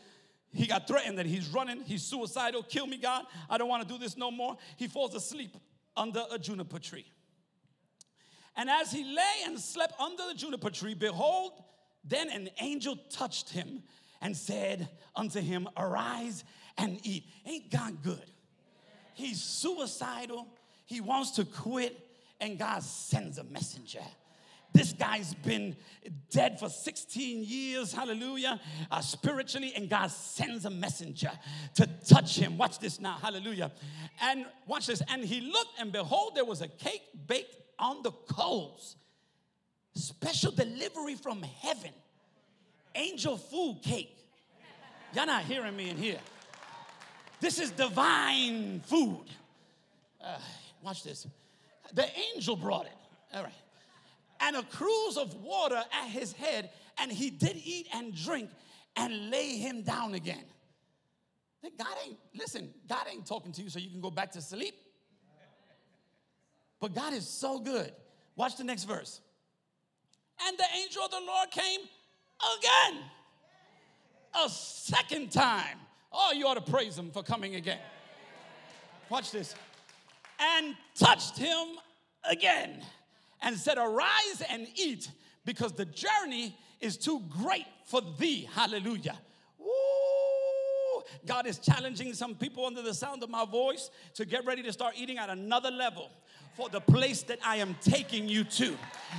he 0.53 0.67
got 0.67 0.87
threatened 0.87 1.19
that 1.19 1.27
he's 1.27 1.49
running, 1.49 1.83
he's 1.83 2.03
suicidal, 2.03 2.63
kill 2.63 2.87
me, 2.87 2.99
God, 2.99 3.25
I 3.49 3.59
don't 3.59 3.69
want 3.69 3.87
to 3.87 3.89
do 3.89 3.99
this 3.99 4.17
no 4.17 4.31
more. 4.31 4.57
He 4.77 4.87
falls 4.87 5.15
asleep 5.15 5.57
under 5.97 6.25
a 6.31 6.39
juniper 6.39 6.79
tree. 6.79 7.07
And 8.57 8.69
as 8.69 8.93
he 8.93 9.05
lay 9.05 9.45
and 9.47 9.59
slept 9.59 9.99
under 10.01 10.27
the 10.29 10.35
juniper 10.35 10.71
tree, 10.71 10.95
behold, 10.95 11.53
then 12.05 12.31
an 12.31 12.51
angel 12.61 12.97
touched 13.11 13.51
him 13.51 13.83
and 14.21 14.37
said 14.37 14.89
unto 15.15 15.41
him, 15.41 15.69
Arise 15.77 16.45
and 16.77 16.99
eat. 17.05 17.25
Ain't 17.47 17.71
God 17.71 18.03
good? 18.03 18.25
He's 19.15 19.43
suicidal. 19.43 20.47
He 20.87 21.01
wants 21.01 21.33
to 21.33 21.45
quit, 21.45 22.07
and 22.41 22.59
God 22.59 22.83
sends 22.83 23.39
a 23.39 23.45
messenger. 23.45 24.03
This 24.73 24.93
guy's 24.93 25.35
been 25.35 25.77
dead 26.31 26.61
for 26.61 26.69
16 26.69 27.43
years, 27.45 27.93
hallelujah, 27.93 28.61
uh, 28.91 29.01
spiritually, 29.01 29.73
and 29.75 29.89
God 29.91 30.11
sends 30.11 30.65
a 30.65 30.71
messenger 30.71 31.33
to 31.75 31.89
touch 32.09 32.37
him. 32.37 32.57
Watch 32.57 32.79
this 32.79 33.01
now, 33.01 33.17
hallelujah. 33.21 33.73
And 34.23 34.47
watch 34.67 34.87
this. 34.87 35.03
And 35.09 35.25
he 35.25 35.41
looked, 35.41 35.81
and 35.81 35.91
behold, 35.91 36.33
there 36.37 36.45
was 36.45 36.63
a 36.63 36.69
cake 36.69 37.03
baked 37.27 37.57
on 37.79 38.03
the 38.03 38.13
coals 38.13 38.97
Special 39.95 40.53
delivery 40.53 41.15
from 41.15 41.43
heaven. 41.43 41.91
Angel 42.95 43.37
food 43.37 43.81
cake. 43.83 44.17
Y'all 45.15 45.27
not 45.27 45.45
hearing 45.45 45.77
me 45.77 45.91
in 45.91 45.97
here. 45.97 46.19
This 47.41 47.59
is 47.59 47.71
divine 47.71 48.81
food. 48.81 49.25
Uh, 50.23 50.39
watch 50.83 51.03
this. 51.03 51.27
The 51.95 52.07
angel 52.35 52.57
brought 52.57 52.87
it. 52.87 52.97
All 53.35 53.43
right. 53.43 53.53
And 54.41 54.57
a 54.57 54.63
cruse 54.63 55.17
of 55.17 55.35
water 55.43 55.83
at 55.93 56.09
his 56.09 56.33
head, 56.33 56.71
and 56.99 57.11
he 57.11 57.31
did 57.31 57.57
eat 57.57 57.89
and 57.95 58.15
drink 58.15 58.51
and 58.97 59.31
lay 59.31 59.57
him 59.57 59.83
down 59.83 60.15
again. 60.15 60.45
God 61.63 61.97
ain't, 62.07 62.17
listen, 62.35 62.71
God 62.89 63.07
ain't 63.13 63.27
talking 63.27 63.53
to 63.53 63.63
you 63.63 63.69
so 63.69 63.79
you 63.79 63.91
can 63.91 64.01
go 64.01 64.11
back 64.11 64.33
to 64.33 64.41
sleep. 64.41 64.75
But 66.81 66.95
God 66.95 67.13
is 67.13 67.29
so 67.29 67.59
good. 67.59 67.93
Watch 68.37 68.57
the 68.57 68.65
next 68.65 68.85
verse. 68.85 69.21
And 70.47 70.57
the 70.59 70.65
angel 70.83 71.03
of 71.03 71.11
the 71.11 71.21
Lord 71.21 71.51
came 71.51 71.81
again. 72.59 73.03
A 74.45 74.49
second 74.49 75.33
time. 75.33 75.79
Oh, 76.13 76.33
you 76.33 76.47
ought 76.47 76.55
to 76.55 76.71
praise 76.71 76.99
him 76.99 77.11
for 77.11 77.23
coming 77.23 77.57
again. 77.57 77.79
Watch 79.09 79.31
this. 79.31 79.55
And 80.39 80.75
touched 80.95 81.37
him 81.37 81.69
again 82.29 82.83
and 83.43 83.57
said, 83.57 83.79
Arise 83.79 84.43
and 84.49 84.67
eat, 84.75 85.11
because 85.45 85.73
the 85.73 85.85
journey 85.85 86.57
is 86.81 86.97
too 86.97 87.23
great 87.43 87.67
for 87.85 88.01
thee. 88.19 88.49
Hallelujah. 88.53 89.19
Woo! 89.59 89.67
God 91.27 91.47
is 91.47 91.59
challenging 91.59 92.15
some 92.15 92.35
people 92.35 92.67
under 92.67 92.83
the 92.83 92.95
sound 92.95 93.23
of 93.23 93.31
my 93.31 93.45
voice 93.45 93.91
to 94.15 94.25
get 94.25 94.45
ready 94.45 94.63
to 94.63 94.73
start 94.73 94.95
eating 94.97 95.19
at 95.19 95.31
another 95.31 95.71
level 95.71 96.11
for 96.57 96.69
the 96.69 96.81
place 96.81 97.23
that 97.23 97.39
I 97.45 97.57
am 97.57 97.77
taking 97.81 98.29
you 98.29 98.45
to. 98.45 98.77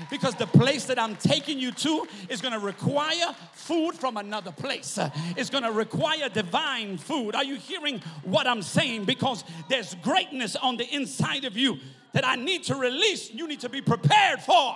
Because 0.10 0.36
the 0.36 0.48
place 0.48 0.86
that 0.86 1.00
I'm 1.00 1.16
taking 1.16 1.60
you 1.60 1.72
to 1.72 2.08
is 2.30 2.42
going 2.42 2.54
to 2.54 2.60
require 2.60 3.34
food 3.54 3.94
from 3.96 4.18
another 4.18 4.52
place. 4.52 5.00
It's 5.36 5.50
going 5.50 5.64
to 5.64 5.72
require 5.72 6.30
divine 6.30 6.98
food. 6.98 7.36
Are 7.36 7.44
you 7.44 7.56
hearing 7.56 8.02
what 8.24 8.48
I'm 8.48 8.62
saying? 8.62 9.06
Because 9.06 9.44
there's 9.70 9.96
greatness 9.96 10.56
on 10.56 10.78
the 10.78 10.88
inside 10.94 11.46
of 11.46 11.58
you 11.58 11.78
that 12.14 12.28
I 12.28 12.36
need 12.36 12.64
to 12.66 12.76
release. 12.76 13.32
You 13.32 13.48
need 13.48 13.62
to 13.62 13.70
be 13.70 13.82
prepared 13.82 14.42
for. 14.42 14.76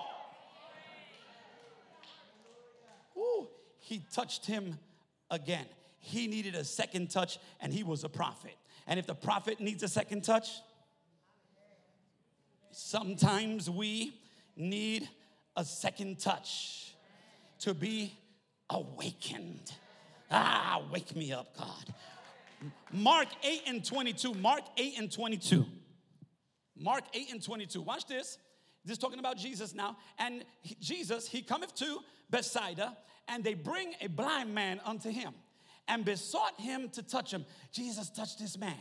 Ooh, 3.18 3.48
he 3.80 4.02
touched 4.12 4.46
him 4.46 4.80
again. 5.30 5.66
He 6.06 6.28
needed 6.28 6.54
a 6.56 6.64
second 6.64 7.10
touch 7.10 7.40
and 7.60 7.74
he 7.74 7.84
was 7.84 8.04
a 8.04 8.10
prophet. 8.10 8.56
And 8.86 9.00
if 9.00 9.08
the 9.08 9.16
prophet 9.16 9.60
needs 9.60 9.82
a 9.82 9.88
second 9.88 10.24
touch, 10.24 10.50
sometimes 12.72 13.70
we 13.70 14.14
need 14.56 15.10
a 15.56 15.66
second 15.66 16.20
touch 16.20 16.94
to 17.60 17.74
be 17.74 18.14
awakened. 18.70 19.72
Ah, 20.30 20.84
wake 20.92 21.16
me 21.16 21.34
up, 21.34 21.58
God. 21.58 21.94
Mark 22.92 23.28
8 23.44 23.62
and 23.68 23.84
22. 23.84 24.36
Mark 24.36 24.64
8 24.78 25.00
and 25.00 25.12
22. 25.12 25.66
Mark 26.78 27.04
8 27.14 27.32
and 27.32 27.44
22. 27.44 27.82
Watch 27.82 28.06
this. 28.06 28.38
This 28.84 28.94
is 28.94 28.98
talking 29.00 29.20
about 29.20 29.38
Jesus 29.38 29.74
now. 29.74 29.98
And 30.20 30.46
Jesus, 30.80 31.28
he 31.28 31.42
cometh 31.42 31.74
to 31.76 32.00
Bethsaida, 32.30 32.96
and 33.28 33.44
they 33.44 33.56
bring 33.56 33.94
a 34.02 34.08
blind 34.08 34.54
man 34.54 34.80
unto 34.86 35.10
him 35.10 35.34
and 35.88 36.06
besought 36.06 36.60
him 36.60 36.90
to 36.90 37.04
touch 37.04 37.32
him. 37.32 37.46
Jesus 37.72 38.10
touched 38.10 38.40
this 38.40 38.58
man. 38.58 38.78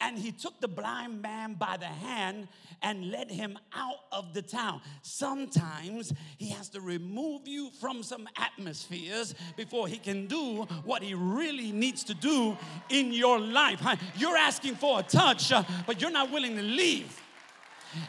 And 0.00 0.18
he 0.18 0.32
took 0.32 0.60
the 0.60 0.68
blind 0.68 1.22
man 1.22 1.54
by 1.54 1.76
the 1.76 1.86
hand 1.86 2.48
and 2.82 3.10
led 3.10 3.30
him 3.30 3.56
out 3.72 4.00
of 4.10 4.34
the 4.34 4.42
town. 4.42 4.80
Sometimes 5.02 6.12
he 6.36 6.50
has 6.50 6.68
to 6.70 6.80
remove 6.80 7.46
you 7.46 7.70
from 7.80 8.02
some 8.02 8.28
atmospheres 8.36 9.34
before 9.56 9.86
he 9.86 9.96
can 9.96 10.26
do 10.26 10.66
what 10.84 11.02
he 11.02 11.14
really 11.14 11.70
needs 11.70 12.02
to 12.04 12.14
do 12.14 12.56
in 12.90 13.12
your 13.12 13.38
life. 13.38 13.80
You're 14.16 14.36
asking 14.36 14.74
for 14.74 14.98
a 14.98 15.02
touch, 15.02 15.52
uh, 15.52 15.62
but 15.86 16.00
you're 16.00 16.10
not 16.10 16.30
willing 16.30 16.56
to 16.56 16.62
leave. 16.62 17.20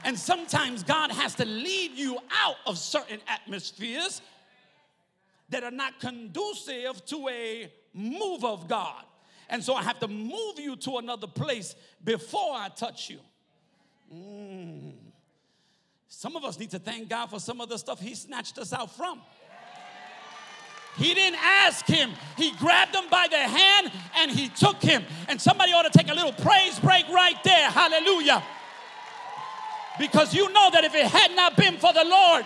And 0.04 0.18
sometimes 0.18 0.84
God 0.84 1.12
has 1.12 1.36
to 1.36 1.46
lead 1.46 1.92
you 1.92 2.18
out 2.44 2.56
of 2.66 2.80
certain 2.80 3.20
atmospheres 3.28 4.22
that 5.50 5.64
are 5.64 5.72
not 5.72 6.00
conducive 6.00 7.06
to 7.06 7.30
a 7.30 7.72
move 7.96 8.44
of 8.44 8.68
God. 8.68 9.04
And 9.50 9.64
so 9.64 9.74
I 9.74 9.84
have 9.84 10.00
to 10.00 10.08
move 10.08 10.60
you 10.60 10.76
to 10.78 10.98
another 10.98 11.28
place 11.28 11.76
before 12.04 12.54
I 12.56 12.70
touch 12.70 13.10
you. 13.10 13.20
Mm. 14.14 14.94
Some 16.08 16.36
of 16.36 16.44
us 16.44 16.60
need 16.60 16.72
to 16.72 16.80
thank 16.80 17.10
God 17.10 17.28
for 17.28 17.40
some 17.40 17.62
of 17.62 17.70
the 17.70 17.78
stuff 17.78 18.00
He 18.00 18.16
snatched 18.16 18.58
us 18.58 18.74
out 18.74 18.96
from. 18.96 19.22
He 20.98 21.14
didn't 21.14 21.40
ask 21.44 21.86
him. 21.86 22.12
He 22.38 22.52
grabbed 22.52 22.96
him 22.96 23.10
by 23.10 23.28
the 23.30 23.38
hand 23.38 23.92
and 24.18 24.32
he 24.32 24.48
took 24.48 24.82
him. 24.82 25.04
And 25.28 25.42
somebody 25.42 25.74
ought 25.74 25.92
to 25.92 25.98
take 25.98 26.10
a 26.10 26.14
little 26.14 26.32
praise 26.32 26.80
break 26.80 27.08
right 27.10 27.36
there. 27.44 27.70
Hallelujah. 27.70 28.42
Because 30.00 30.34
you 30.34 30.52
know 30.54 30.70
that 30.72 30.84
if 30.84 30.96
it 30.96 31.06
had 31.06 31.36
not 31.36 31.58
been 31.58 31.78
for 31.78 31.92
the 31.92 32.06
Lord, 32.06 32.46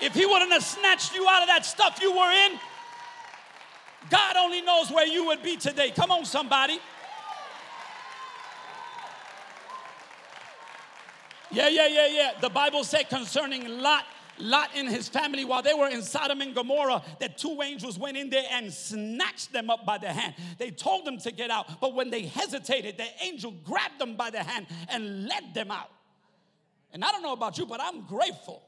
if 0.00 0.14
he 0.14 0.26
wouldn't 0.26 0.52
have 0.52 0.64
snatched 0.64 1.14
you 1.14 1.26
out 1.28 1.42
of 1.42 1.48
that 1.48 1.64
stuff 1.64 2.00
you 2.02 2.12
were 2.12 2.32
in, 2.32 2.58
God 4.10 4.36
only 4.36 4.60
knows 4.60 4.90
where 4.90 5.06
you 5.06 5.26
would 5.26 5.42
be 5.42 5.56
today. 5.56 5.90
Come 5.90 6.10
on, 6.10 6.24
somebody. 6.24 6.78
Yeah, 11.50 11.68
yeah, 11.68 11.86
yeah, 11.86 12.06
yeah. 12.08 12.30
The 12.40 12.50
Bible 12.50 12.82
said 12.82 13.08
concerning 13.08 13.80
Lot, 13.80 14.04
Lot 14.38 14.70
and 14.74 14.88
his 14.88 15.08
family, 15.08 15.44
while 15.44 15.62
they 15.62 15.74
were 15.74 15.88
in 15.88 16.02
Sodom 16.02 16.40
and 16.40 16.54
Gomorrah, 16.54 17.02
that 17.20 17.38
two 17.38 17.62
angels 17.62 17.98
went 17.98 18.16
in 18.16 18.28
there 18.28 18.44
and 18.50 18.72
snatched 18.72 19.52
them 19.52 19.70
up 19.70 19.86
by 19.86 19.98
the 19.98 20.08
hand. 20.08 20.34
They 20.58 20.70
told 20.70 21.04
them 21.04 21.18
to 21.18 21.30
get 21.30 21.50
out, 21.50 21.80
but 21.80 21.94
when 21.94 22.10
they 22.10 22.22
hesitated, 22.22 22.96
the 22.96 23.06
angel 23.22 23.52
grabbed 23.64 24.00
them 24.00 24.16
by 24.16 24.30
the 24.30 24.42
hand 24.42 24.66
and 24.88 25.28
led 25.28 25.54
them 25.54 25.70
out. 25.70 25.90
And 26.92 27.04
I 27.04 27.12
don't 27.12 27.22
know 27.22 27.32
about 27.32 27.56
you, 27.58 27.66
but 27.66 27.80
I'm 27.80 28.02
grateful 28.02 28.62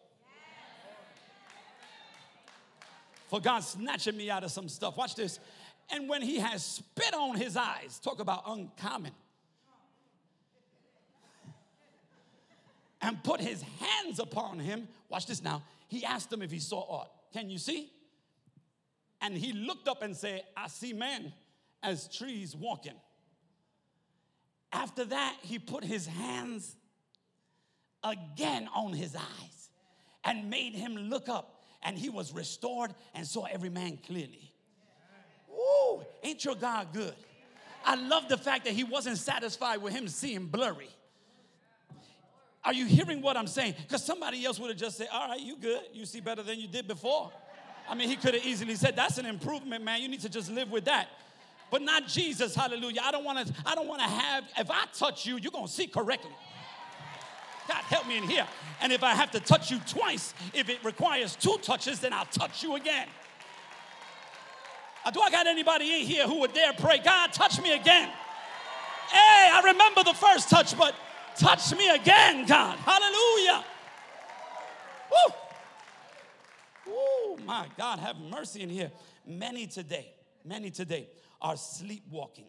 for 3.28 3.40
God 3.40 3.60
snatching 3.60 4.16
me 4.16 4.30
out 4.30 4.44
of 4.44 4.50
some 4.50 4.68
stuff. 4.68 4.96
Watch 4.96 5.14
this. 5.14 5.38
And 5.90 6.08
when 6.08 6.22
he 6.22 6.38
has 6.38 6.64
spit 6.64 7.14
on 7.14 7.36
his 7.36 7.56
eyes, 7.56 8.00
talk 8.02 8.20
about 8.20 8.42
uncommon, 8.46 9.12
and 13.02 13.22
put 13.22 13.40
his 13.40 13.62
hands 13.80 14.18
upon 14.18 14.58
him, 14.58 14.88
watch 15.08 15.26
this 15.26 15.42
now. 15.42 15.62
He 15.88 16.04
asked 16.04 16.32
him 16.32 16.42
if 16.42 16.50
he 16.50 16.58
saw 16.58 16.80
aught. 16.80 17.10
Can 17.32 17.48
you 17.48 17.58
see? 17.58 17.90
And 19.20 19.36
he 19.36 19.52
looked 19.52 19.86
up 19.88 20.02
and 20.02 20.16
said, 20.16 20.42
I 20.56 20.68
see 20.68 20.92
men 20.92 21.32
as 21.82 22.08
trees 22.08 22.56
walking. 22.56 22.94
After 24.72 25.04
that, 25.04 25.36
he 25.42 25.58
put 25.58 25.84
his 25.84 26.06
hands 26.06 26.76
again 28.02 28.68
on 28.74 28.92
his 28.92 29.14
eyes 29.14 29.70
and 30.24 30.50
made 30.50 30.74
him 30.74 30.96
look 30.96 31.28
up 31.28 31.55
and 31.82 31.98
he 31.98 32.08
was 32.08 32.32
restored 32.32 32.94
and 33.14 33.26
saw 33.26 33.44
every 33.44 33.70
man 33.70 33.98
clearly. 34.06 34.52
Ooh, 35.50 36.00
ain't 36.22 36.44
your 36.44 36.54
God 36.54 36.88
good? 36.92 37.14
I 37.84 37.94
love 37.94 38.28
the 38.28 38.36
fact 38.36 38.64
that 38.64 38.74
he 38.74 38.84
wasn't 38.84 39.18
satisfied 39.18 39.80
with 39.80 39.92
him 39.94 40.08
seeing 40.08 40.46
blurry. 40.46 40.90
Are 42.64 42.74
you 42.74 42.84
hearing 42.84 43.22
what 43.22 43.36
I'm 43.36 43.46
saying? 43.46 43.76
Because 43.80 44.04
somebody 44.04 44.44
else 44.44 44.58
would 44.58 44.70
have 44.70 44.78
just 44.78 44.98
said, 44.98 45.08
All 45.12 45.28
right, 45.28 45.40
you 45.40 45.56
good. 45.56 45.82
You 45.92 46.04
see 46.04 46.20
better 46.20 46.42
than 46.42 46.58
you 46.58 46.66
did 46.66 46.88
before. 46.88 47.30
I 47.88 47.94
mean, 47.94 48.08
he 48.08 48.16
could 48.16 48.34
have 48.34 48.44
easily 48.44 48.74
said, 48.74 48.96
That's 48.96 49.18
an 49.18 49.26
improvement, 49.26 49.84
man. 49.84 50.02
You 50.02 50.08
need 50.08 50.20
to 50.22 50.28
just 50.28 50.50
live 50.50 50.72
with 50.72 50.86
that. 50.86 51.08
But 51.70 51.82
not 51.82 52.08
Jesus, 52.08 52.54
hallelujah. 52.54 53.02
I 53.04 53.12
don't 53.12 53.24
want 53.24 53.46
to, 53.46 53.54
I 53.64 53.76
don't 53.76 53.86
want 53.86 54.00
to 54.00 54.08
have, 54.08 54.44
if 54.58 54.70
I 54.70 54.84
touch 54.92 55.26
you, 55.26 55.36
you're 55.36 55.52
gonna 55.52 55.68
see 55.68 55.86
correctly. 55.86 56.30
God, 57.68 57.82
help 57.84 58.06
me 58.06 58.18
in 58.18 58.24
here. 58.24 58.46
And 58.80 58.92
if 58.92 59.02
I 59.02 59.14
have 59.14 59.30
to 59.32 59.40
touch 59.40 59.70
you 59.70 59.78
twice, 59.86 60.34
if 60.54 60.68
it 60.68 60.82
requires 60.84 61.36
two 61.36 61.58
touches, 61.62 62.00
then 62.00 62.12
I'll 62.12 62.26
touch 62.26 62.62
you 62.62 62.76
again. 62.76 63.08
Uh, 65.04 65.10
do 65.10 65.20
I 65.20 65.30
got 65.30 65.46
anybody 65.46 66.00
in 66.00 66.06
here 66.06 66.26
who 66.26 66.40
would 66.40 66.52
dare 66.52 66.72
pray, 66.72 66.98
God, 66.98 67.32
touch 67.32 67.60
me 67.62 67.72
again? 67.72 68.08
Hey, 69.08 69.50
I 69.52 69.62
remember 69.64 70.02
the 70.02 70.14
first 70.14 70.50
touch, 70.50 70.76
but 70.76 70.94
touch 71.38 71.76
me 71.76 71.88
again, 71.90 72.44
God. 72.46 72.76
Hallelujah. 72.78 73.64
Woo. 75.10 75.34
Oh 76.88 77.38
my 77.44 77.66
God, 77.76 78.00
have 78.00 78.16
mercy 78.18 78.62
in 78.62 78.68
here. 78.68 78.90
Many 79.24 79.66
today, 79.66 80.12
many 80.44 80.70
today 80.70 81.08
are 81.40 81.56
sleepwalking. 81.56 82.48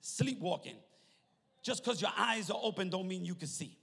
Sleepwalking. 0.00 0.76
Just 1.68 1.84
because 1.84 2.00
your 2.00 2.12
eyes 2.16 2.48
are 2.48 2.58
open 2.62 2.88
don't 2.88 3.06
mean 3.06 3.26
you 3.26 3.34
can 3.34 3.46
see. 3.46 3.76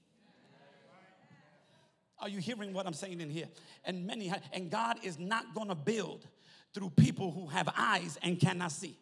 Are 2.18 2.28
you 2.28 2.40
hearing 2.40 2.74
what 2.74 2.88
I'm 2.88 2.96
saying 2.96 3.22
in 3.22 3.30
here? 3.30 3.46
And 3.84 4.08
many, 4.08 4.34
and 4.54 4.72
God 4.72 4.98
is 5.04 5.20
not 5.20 5.54
going 5.54 5.68
to 5.68 5.76
build 5.76 6.26
through 6.74 6.90
people 6.90 7.30
who 7.30 7.46
have 7.46 7.70
eyes 7.78 8.18
and 8.24 8.40
cannot 8.40 8.72
see, 8.72 8.98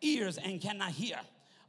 ears 0.00 0.38
and 0.38 0.58
cannot 0.58 0.92
hear. 0.92 1.18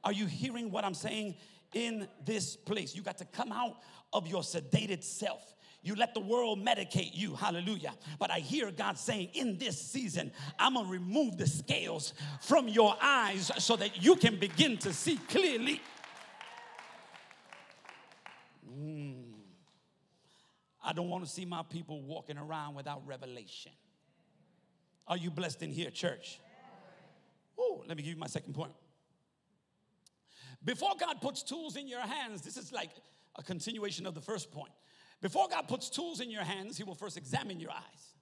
Are 0.01 0.13
you 0.13 0.25
hearing 0.25 0.71
what 0.71 0.86
I'm 0.86 0.93
saying 0.93 1.36
in 1.73 2.07
this 2.23 2.55
place? 2.55 2.95
You 2.95 3.01
got 3.01 3.17
to 3.17 3.25
come 3.25 3.51
out 3.51 3.79
of 4.13 4.25
your 4.25 4.43
sedated 4.43 5.03
self. 5.03 5.53
You 5.81 5.95
let 5.95 6.13
the 6.13 6.21
world 6.21 6.65
medicate 6.65 7.12
you, 7.12 7.36
hallelujah. 7.36 7.95
But 8.17 8.31
I 8.31 8.39
hear 8.39 8.71
God 8.71 8.97
saying, 8.97 9.31
in 9.33 9.57
this 9.57 9.77
season, 9.77 10.31
I'm 10.57 10.75
gonna 10.75 10.88
remove 10.88 11.36
the 11.36 11.47
scales 11.47 12.13
from 12.39 12.69
your 12.69 12.95
eyes 13.01 13.51
so 13.57 13.75
that 13.75 14.01
you 14.01 14.15
can 14.15 14.39
begin 14.39 14.77
to 14.77 14.93
see 14.93 15.17
clearly. 15.27 15.81
I 20.84 20.93
don't 20.93 21.10
want 21.10 21.24
to 21.24 21.30
see 21.30 21.46
my 21.46 21.63
people 21.63 22.02
walking 22.02 22.38
around 22.38 22.76
without 22.76 23.06
revelation. 23.08 23.72
Are 25.08 25.17
you 25.17 25.32
blessed 25.32 25.63
in 25.63 25.72
here, 25.72 25.89
church? 25.89 26.39
Oh, 27.58 27.84
let 27.88 27.98
me 27.98 28.04
give 28.04 28.13
you 28.13 28.19
my 28.19 28.28
second 28.28 28.54
point. 28.54 28.74
Before 30.63 30.91
God 31.00 31.22
puts 31.22 31.43
tools 31.43 31.76
in 31.76 31.88
your 31.88 32.02
hands, 32.02 32.41
this 32.41 32.58
is 32.58 32.72
like 32.72 32.89
a 33.38 33.43
continuation 33.43 34.06
of 34.06 34.13
the 34.15 34.22
first 34.22 34.52
point. 34.52 34.72
Before 35.22 35.48
God 35.50 35.67
puts 35.67 35.89
tools 35.89 36.19
in 36.19 36.30
your 36.30 36.43
hands, 36.43 36.78
He 36.78 36.84
will 36.84 36.96
first 36.96 37.17
examine 37.17 37.60
your 37.60 37.72
eyes. 37.72 38.15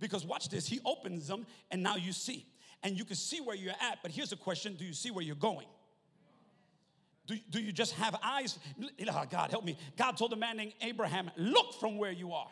Because 0.00 0.26
watch 0.26 0.48
this, 0.48 0.66
He 0.66 0.80
opens 0.84 1.28
them 1.28 1.46
and 1.70 1.82
now 1.82 1.96
you 1.96 2.12
see. 2.12 2.46
And 2.82 2.98
you 2.98 3.04
can 3.04 3.16
see 3.16 3.40
where 3.40 3.54
you're 3.54 3.72
at, 3.80 3.98
but 4.02 4.10
here's 4.10 4.32
a 4.32 4.36
question 4.36 4.74
do 4.74 4.84
you 4.84 4.92
see 4.92 5.10
where 5.10 5.24
you're 5.24 5.36
going? 5.36 5.66
Do, 7.26 7.36
do 7.50 7.60
you 7.60 7.72
just 7.72 7.92
have 7.94 8.16
eyes? 8.22 8.58
Oh, 9.08 9.24
God, 9.30 9.50
help 9.50 9.64
me. 9.64 9.78
God 9.96 10.16
told 10.16 10.32
a 10.32 10.36
man 10.36 10.56
named 10.56 10.74
Abraham, 10.80 11.30
look 11.36 11.74
from 11.78 11.96
where 11.98 12.10
you 12.10 12.32
are. 12.32 12.50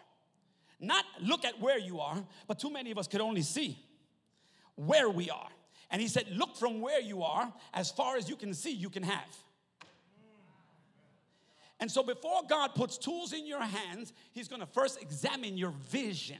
Not 0.78 1.04
look 1.20 1.44
at 1.44 1.60
where 1.60 1.78
you 1.78 2.00
are, 2.00 2.24
but 2.46 2.58
too 2.58 2.70
many 2.70 2.90
of 2.90 2.98
us 2.98 3.06
could 3.06 3.20
only 3.20 3.42
see 3.42 3.78
where 4.76 5.10
we 5.10 5.28
are. 5.28 5.48
And 5.90 6.00
he 6.00 6.08
said, 6.08 6.26
look 6.30 6.56
from 6.56 6.80
where 6.80 7.00
you 7.00 7.22
are, 7.22 7.52
as 7.74 7.90
far 7.90 8.16
as 8.16 8.28
you 8.28 8.36
can 8.36 8.54
see, 8.54 8.70
you 8.70 8.88
can 8.88 9.02
have. 9.02 9.36
And 11.80 11.90
so 11.90 12.02
before 12.02 12.42
God 12.48 12.74
puts 12.74 12.96
tools 12.96 13.32
in 13.32 13.46
your 13.46 13.62
hands, 13.62 14.12
he's 14.32 14.48
gonna 14.48 14.66
first 14.66 15.02
examine 15.02 15.56
your 15.56 15.72
vision. 15.90 16.38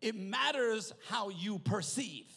It 0.00 0.14
matters 0.14 0.92
how 1.08 1.30
you 1.30 1.58
perceive. 1.58 2.30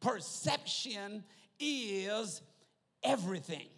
Perception 0.00 1.24
is 1.58 2.40
everything. 3.02 3.68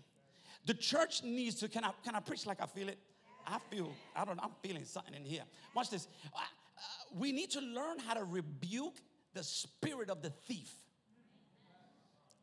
The 0.67 0.75
church 0.75 1.23
needs 1.23 1.57
to, 1.57 1.69
can 1.69 1.85
I, 1.85 1.91
can 2.05 2.15
I 2.15 2.21
preach 2.21 2.47
like 2.47 2.61
I 2.61 2.67
feel 2.67 2.89
it? 2.89 2.99
I 3.47 3.59
feel, 3.71 3.91
I 4.15 4.25
don't 4.25 4.37
know, 4.37 4.45
I'm 4.45 4.53
feeling 4.63 4.85
something 4.85 5.15
in 5.15 5.25
here. 5.25 5.43
Watch 5.75 5.91
this. 5.91 6.07
Uh, 6.35 6.39
uh, 6.39 6.81
we 7.19 7.33
need 7.33 7.51
to 7.51 7.61
learn 7.61 7.99
how 7.99 8.15
to 8.15 8.25
rebuke 8.25 8.97
the 9.35 9.43
spirit 9.43 10.11
of 10.11 10.23
the 10.23 10.31
thief. 10.31 10.73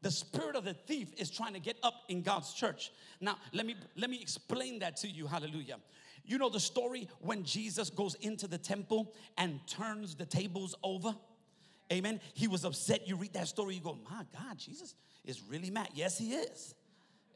The 0.01 0.11
spirit 0.11 0.55
of 0.55 0.63
the 0.63 0.73
thief 0.73 1.13
is 1.17 1.29
trying 1.29 1.53
to 1.53 1.59
get 1.59 1.77
up 1.83 1.93
in 2.07 2.21
God's 2.21 2.53
church. 2.53 2.91
Now, 3.19 3.37
let 3.53 3.65
me 3.65 3.75
let 3.97 4.09
me 4.09 4.21
explain 4.21 4.79
that 4.79 4.95
to 4.97 5.09
you. 5.09 5.27
Hallelujah. 5.27 5.75
You 6.23 6.37
know 6.37 6.49
the 6.49 6.59
story 6.59 7.09
when 7.19 7.43
Jesus 7.43 7.89
goes 7.89 8.15
into 8.15 8.47
the 8.47 8.57
temple 8.57 9.13
and 9.37 9.59
turns 9.67 10.15
the 10.15 10.25
tables 10.25 10.73
over? 10.83 11.13
Amen. 11.91 12.21
He 12.33 12.47
was 12.47 12.63
upset. 12.63 13.07
You 13.07 13.17
read 13.17 13.33
that 13.33 13.49
story, 13.49 13.75
you 13.75 13.81
go, 13.81 13.97
My 14.09 14.23
God, 14.33 14.57
Jesus 14.57 14.95
is 15.25 15.41
really 15.49 15.69
mad. 15.69 15.89
Yes, 15.93 16.17
he 16.17 16.33
is. 16.33 16.75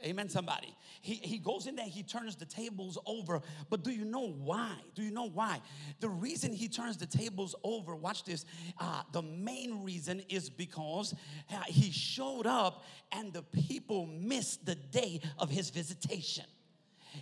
Amen, 0.05 0.27
somebody. 0.27 0.75
He, 1.01 1.15
he 1.15 1.37
goes 1.37 1.65
in 1.65 1.75
there, 1.75 1.85
he 1.85 2.03
turns 2.03 2.35
the 2.35 2.45
tables 2.45 2.97
over. 3.05 3.41
But 3.69 3.83
do 3.83 3.91
you 3.91 4.03
know 4.03 4.27
why? 4.31 4.75
Do 4.95 5.01
you 5.01 5.11
know 5.11 5.29
why? 5.29 5.61
The 6.01 6.09
reason 6.09 6.51
he 6.51 6.67
turns 6.67 6.97
the 6.97 7.05
tables 7.05 7.55
over, 7.63 7.95
watch 7.95 8.25
this, 8.25 8.45
uh, 8.79 9.03
the 9.13 9.21
main 9.21 9.83
reason 9.83 10.21
is 10.27 10.49
because 10.49 11.13
uh, 11.51 11.61
he 11.67 11.89
showed 11.91 12.47
up 12.47 12.83
and 13.13 13.31
the 13.31 13.43
people 13.43 14.05
missed 14.05 14.65
the 14.65 14.75
day 14.75 15.21
of 15.37 15.49
his 15.49 15.69
visitation. 15.69 16.45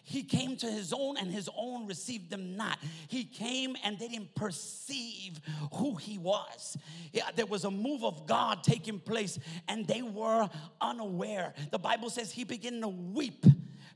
He 0.04 0.24
came 0.24 0.56
to 0.58 0.68
his 0.68 0.94
own, 0.94 1.18
and 1.18 1.32
his 1.32 1.50
own 1.56 1.88
received 1.88 2.30
them 2.30 2.56
not. 2.56 2.78
He 3.08 3.24
came 3.24 3.76
and 3.84 3.98
they 4.00 4.08
didn't 4.08 4.34
perceive 4.36 5.40
who 5.74 5.96
he 5.96 6.18
was. 6.18 6.78
Yeah, 7.14 7.30
there 7.36 7.46
was 7.46 7.66
a 7.66 7.72
move 7.72 8.04
of 8.04 8.26
God 8.26 8.64
taking 8.64 9.00
place, 9.00 9.40
and 9.68 9.88
they 9.88 10.02
were 10.02 10.50
unaware. 10.80 11.54
The 11.72 11.80
Bible 11.80 12.10
says 12.10 12.32
he 12.32 12.44
began 12.44 12.82
to 12.82 12.88
weep 12.88 13.46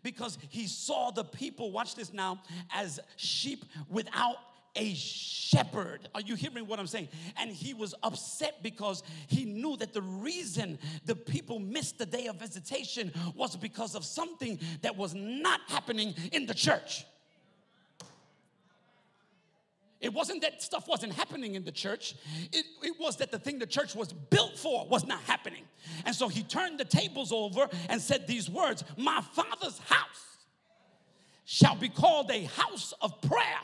because 0.03 0.37
he 0.49 0.67
saw 0.67 1.11
the 1.11 1.23
people, 1.23 1.71
watch 1.71 1.95
this 1.95 2.13
now, 2.13 2.41
as 2.73 2.99
sheep 3.15 3.65
without 3.89 4.37
a 4.76 4.93
shepherd. 4.93 6.09
Are 6.13 6.21
you 6.21 6.36
hearing 6.36 6.67
what 6.67 6.80
I'm 6.80 6.88
saying? 6.88 7.09
And 7.38 7.51
he 7.51 7.73
was 7.73 7.93
upset 8.03 8.61
because 8.63 9.03
he 9.28 9.45
knew 9.45 9.78
that 9.78 9.93
the 9.93 10.01
reason 10.01 10.80
the 11.05 11.15
people 11.15 11.59
missed 11.59 11.97
the 11.97 12.05
day 12.05 12.28
of 12.28 12.38
visitation 12.38 13.11
was 13.36 13.55
because 13.55 13.95
of 13.95 14.03
something 14.03 14.59
that 14.82 14.95
was 14.95 15.13
not 15.13 15.61
happening 15.67 16.13
in 16.32 16.45
the 16.45 16.53
church. 16.53 17.05
It 20.01 20.13
wasn't 20.13 20.41
that 20.41 20.61
stuff 20.61 20.88
wasn't 20.88 21.13
happening 21.13 21.55
in 21.55 21.63
the 21.63 21.71
church. 21.71 22.15
It, 22.51 22.65
it, 22.84 22.93
was 22.99 23.17
that 23.17 23.32
the 23.32 23.39
thing 23.39 23.57
the 23.57 23.65
church 23.65 23.95
was 23.95 24.13
built 24.13 24.57
for 24.57 24.86
was 24.88 25.05
not 25.05 25.21
happening. 25.21 25.63
And 26.05 26.13
so 26.13 26.28
he 26.28 26.43
turned 26.43 26.80
the 26.80 26.86
tables 26.86 27.32
over 27.32 27.67
and 27.89 27.99
said 27.99 28.28
these 28.28 28.49
words 28.49 28.84
My 28.97 29.21
father's 29.34 29.80
house 29.80 30.38
shall 31.45 31.76
be 31.76 31.89
called 31.89 32.30
a 32.30 32.43
house 32.43 32.93
of 33.01 33.19
prayer 33.21 33.61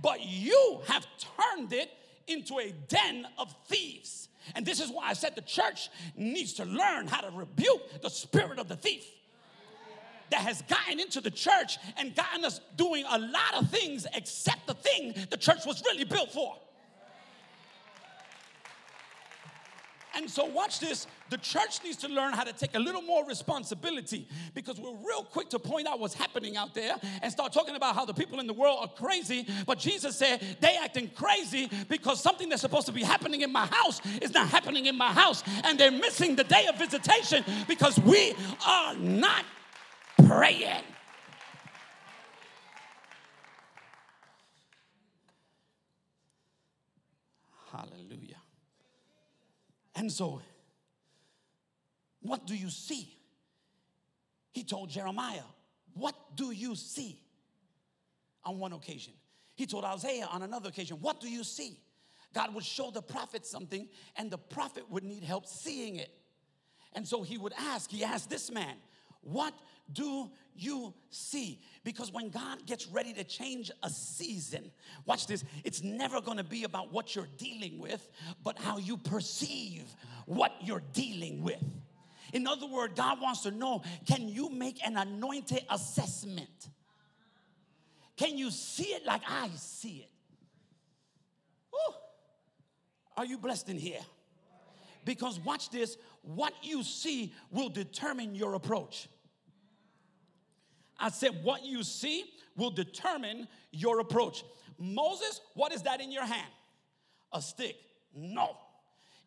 but 0.00 0.20
you 0.24 0.80
have 0.86 1.06
turned 1.18 1.72
it 1.72 1.90
into 2.26 2.58
a 2.58 2.72
den 2.88 3.26
of 3.38 3.54
thieves. 3.66 4.28
And 4.54 4.64
this 4.66 4.80
is 4.80 4.90
why 4.90 5.08
I 5.08 5.12
said 5.12 5.34
the 5.34 5.42
church 5.42 5.88
needs 6.16 6.54
to 6.54 6.64
learn 6.64 7.06
how 7.06 7.20
to 7.20 7.30
rebuke 7.30 8.02
the 8.02 8.10
spirit 8.10 8.58
of 8.58 8.68
the 8.68 8.76
thief 8.76 9.04
that 10.30 10.40
has 10.40 10.62
gotten 10.62 10.98
into 10.98 11.20
the 11.20 11.30
church 11.30 11.78
and 11.96 12.14
gotten 12.14 12.44
us 12.44 12.60
doing 12.76 13.04
a 13.10 13.18
lot 13.18 13.54
of 13.54 13.70
things 13.70 14.06
except 14.14 14.66
the 14.66 14.74
thing 14.74 15.14
the 15.30 15.36
church 15.36 15.66
was 15.66 15.82
really 15.84 16.04
built 16.04 16.32
for. 16.32 16.56
And 20.14 20.30
so, 20.30 20.44
watch 20.44 20.80
this. 20.80 21.06
The 21.30 21.38
church 21.38 21.82
needs 21.82 21.96
to 21.98 22.08
learn 22.08 22.34
how 22.34 22.44
to 22.44 22.52
take 22.52 22.74
a 22.74 22.78
little 22.78 23.02
more 23.02 23.26
responsibility 23.26 24.28
because 24.54 24.78
we're 24.78 24.94
real 25.06 25.24
quick 25.24 25.48
to 25.50 25.58
point 25.58 25.86
out 25.86 25.98
what's 25.98 26.14
happening 26.14 26.56
out 26.56 26.74
there 26.74 26.96
and 27.22 27.32
start 27.32 27.52
talking 27.52 27.74
about 27.74 27.94
how 27.94 28.04
the 28.04 28.12
people 28.12 28.38
in 28.40 28.46
the 28.46 28.52
world 28.52 28.78
are 28.80 28.88
crazy. 28.88 29.46
But 29.66 29.78
Jesus 29.78 30.16
said 30.16 30.42
they 30.60 30.76
acting 30.76 31.10
crazy 31.14 31.70
because 31.88 32.22
something 32.22 32.48
that's 32.48 32.62
supposed 32.62 32.86
to 32.86 32.92
be 32.92 33.02
happening 33.02 33.40
in 33.40 33.52
my 33.52 33.66
house 33.66 34.00
is 34.20 34.34
not 34.34 34.48
happening 34.48 34.86
in 34.86 34.96
my 34.96 35.12
house. 35.12 35.42
And 35.64 35.78
they're 35.78 35.90
missing 35.90 36.36
the 36.36 36.44
day 36.44 36.66
of 36.66 36.76
visitation 36.76 37.44
because 37.66 37.98
we 38.00 38.34
are 38.66 38.94
not 38.96 39.44
praying. 40.26 40.82
And 49.94 50.10
so, 50.10 50.40
what 52.20 52.46
do 52.46 52.56
you 52.56 52.70
see? 52.70 53.16
He 54.52 54.64
told 54.64 54.90
Jeremiah, 54.90 55.42
What 55.94 56.14
do 56.36 56.50
you 56.50 56.74
see? 56.74 57.18
On 58.44 58.58
one 58.58 58.72
occasion. 58.72 59.12
He 59.54 59.66
told 59.66 59.84
Isaiah 59.84 60.26
on 60.30 60.42
another 60.42 60.68
occasion, 60.68 60.98
What 61.00 61.20
do 61.20 61.28
you 61.28 61.44
see? 61.44 61.78
God 62.32 62.54
would 62.54 62.64
show 62.64 62.90
the 62.90 63.02
prophet 63.02 63.44
something, 63.44 63.88
and 64.16 64.30
the 64.30 64.38
prophet 64.38 64.90
would 64.90 65.04
need 65.04 65.22
help 65.22 65.46
seeing 65.46 65.96
it. 65.96 66.10
And 66.94 67.06
so 67.06 67.22
he 67.22 67.36
would 67.36 67.52
ask, 67.58 67.90
he 67.90 68.04
asked 68.04 68.30
this 68.30 68.50
man, 68.50 68.76
What 69.20 69.54
do 69.90 70.30
you 70.54 70.94
see? 71.10 71.60
Because 71.84 72.12
when 72.12 72.30
God 72.30 72.66
gets 72.66 72.86
ready 72.86 73.12
to 73.14 73.24
change 73.24 73.70
a 73.82 73.90
season, 73.90 74.70
watch 75.06 75.26
this, 75.26 75.44
it's 75.64 75.82
never 75.82 76.20
gonna 76.20 76.44
be 76.44 76.64
about 76.64 76.92
what 76.92 77.14
you're 77.16 77.28
dealing 77.38 77.78
with, 77.78 78.08
but 78.44 78.58
how 78.58 78.78
you 78.78 78.96
perceive 78.96 79.84
what 80.26 80.52
you're 80.62 80.82
dealing 80.92 81.42
with. 81.42 81.62
In 82.32 82.46
other 82.46 82.66
words, 82.66 82.94
God 82.96 83.20
wants 83.20 83.42
to 83.42 83.50
know 83.50 83.82
can 84.06 84.28
you 84.28 84.50
make 84.50 84.86
an 84.86 84.96
anointed 84.96 85.64
assessment? 85.70 86.68
Can 88.16 88.38
you 88.38 88.50
see 88.50 88.84
it 88.94 89.04
like 89.04 89.22
I 89.28 89.50
see 89.56 90.06
it? 90.06 90.10
Ooh. 91.74 91.94
Are 93.16 93.24
you 93.24 93.38
blessed 93.38 93.68
in 93.68 93.78
here? 93.78 94.00
Because 95.04 95.40
watch 95.40 95.70
this, 95.70 95.96
what 96.22 96.52
you 96.62 96.82
see 96.82 97.34
will 97.50 97.68
determine 97.68 98.34
your 98.34 98.54
approach. 98.54 99.08
I 101.02 101.10
said, 101.10 101.42
what 101.42 101.64
you 101.64 101.82
see 101.82 102.24
will 102.56 102.70
determine 102.70 103.48
your 103.72 103.98
approach. 103.98 104.44
Moses, 104.78 105.40
what 105.54 105.72
is 105.72 105.82
that 105.82 106.00
in 106.00 106.12
your 106.12 106.24
hand? 106.24 106.50
A 107.32 107.42
stick. 107.42 107.76
No. 108.14 108.56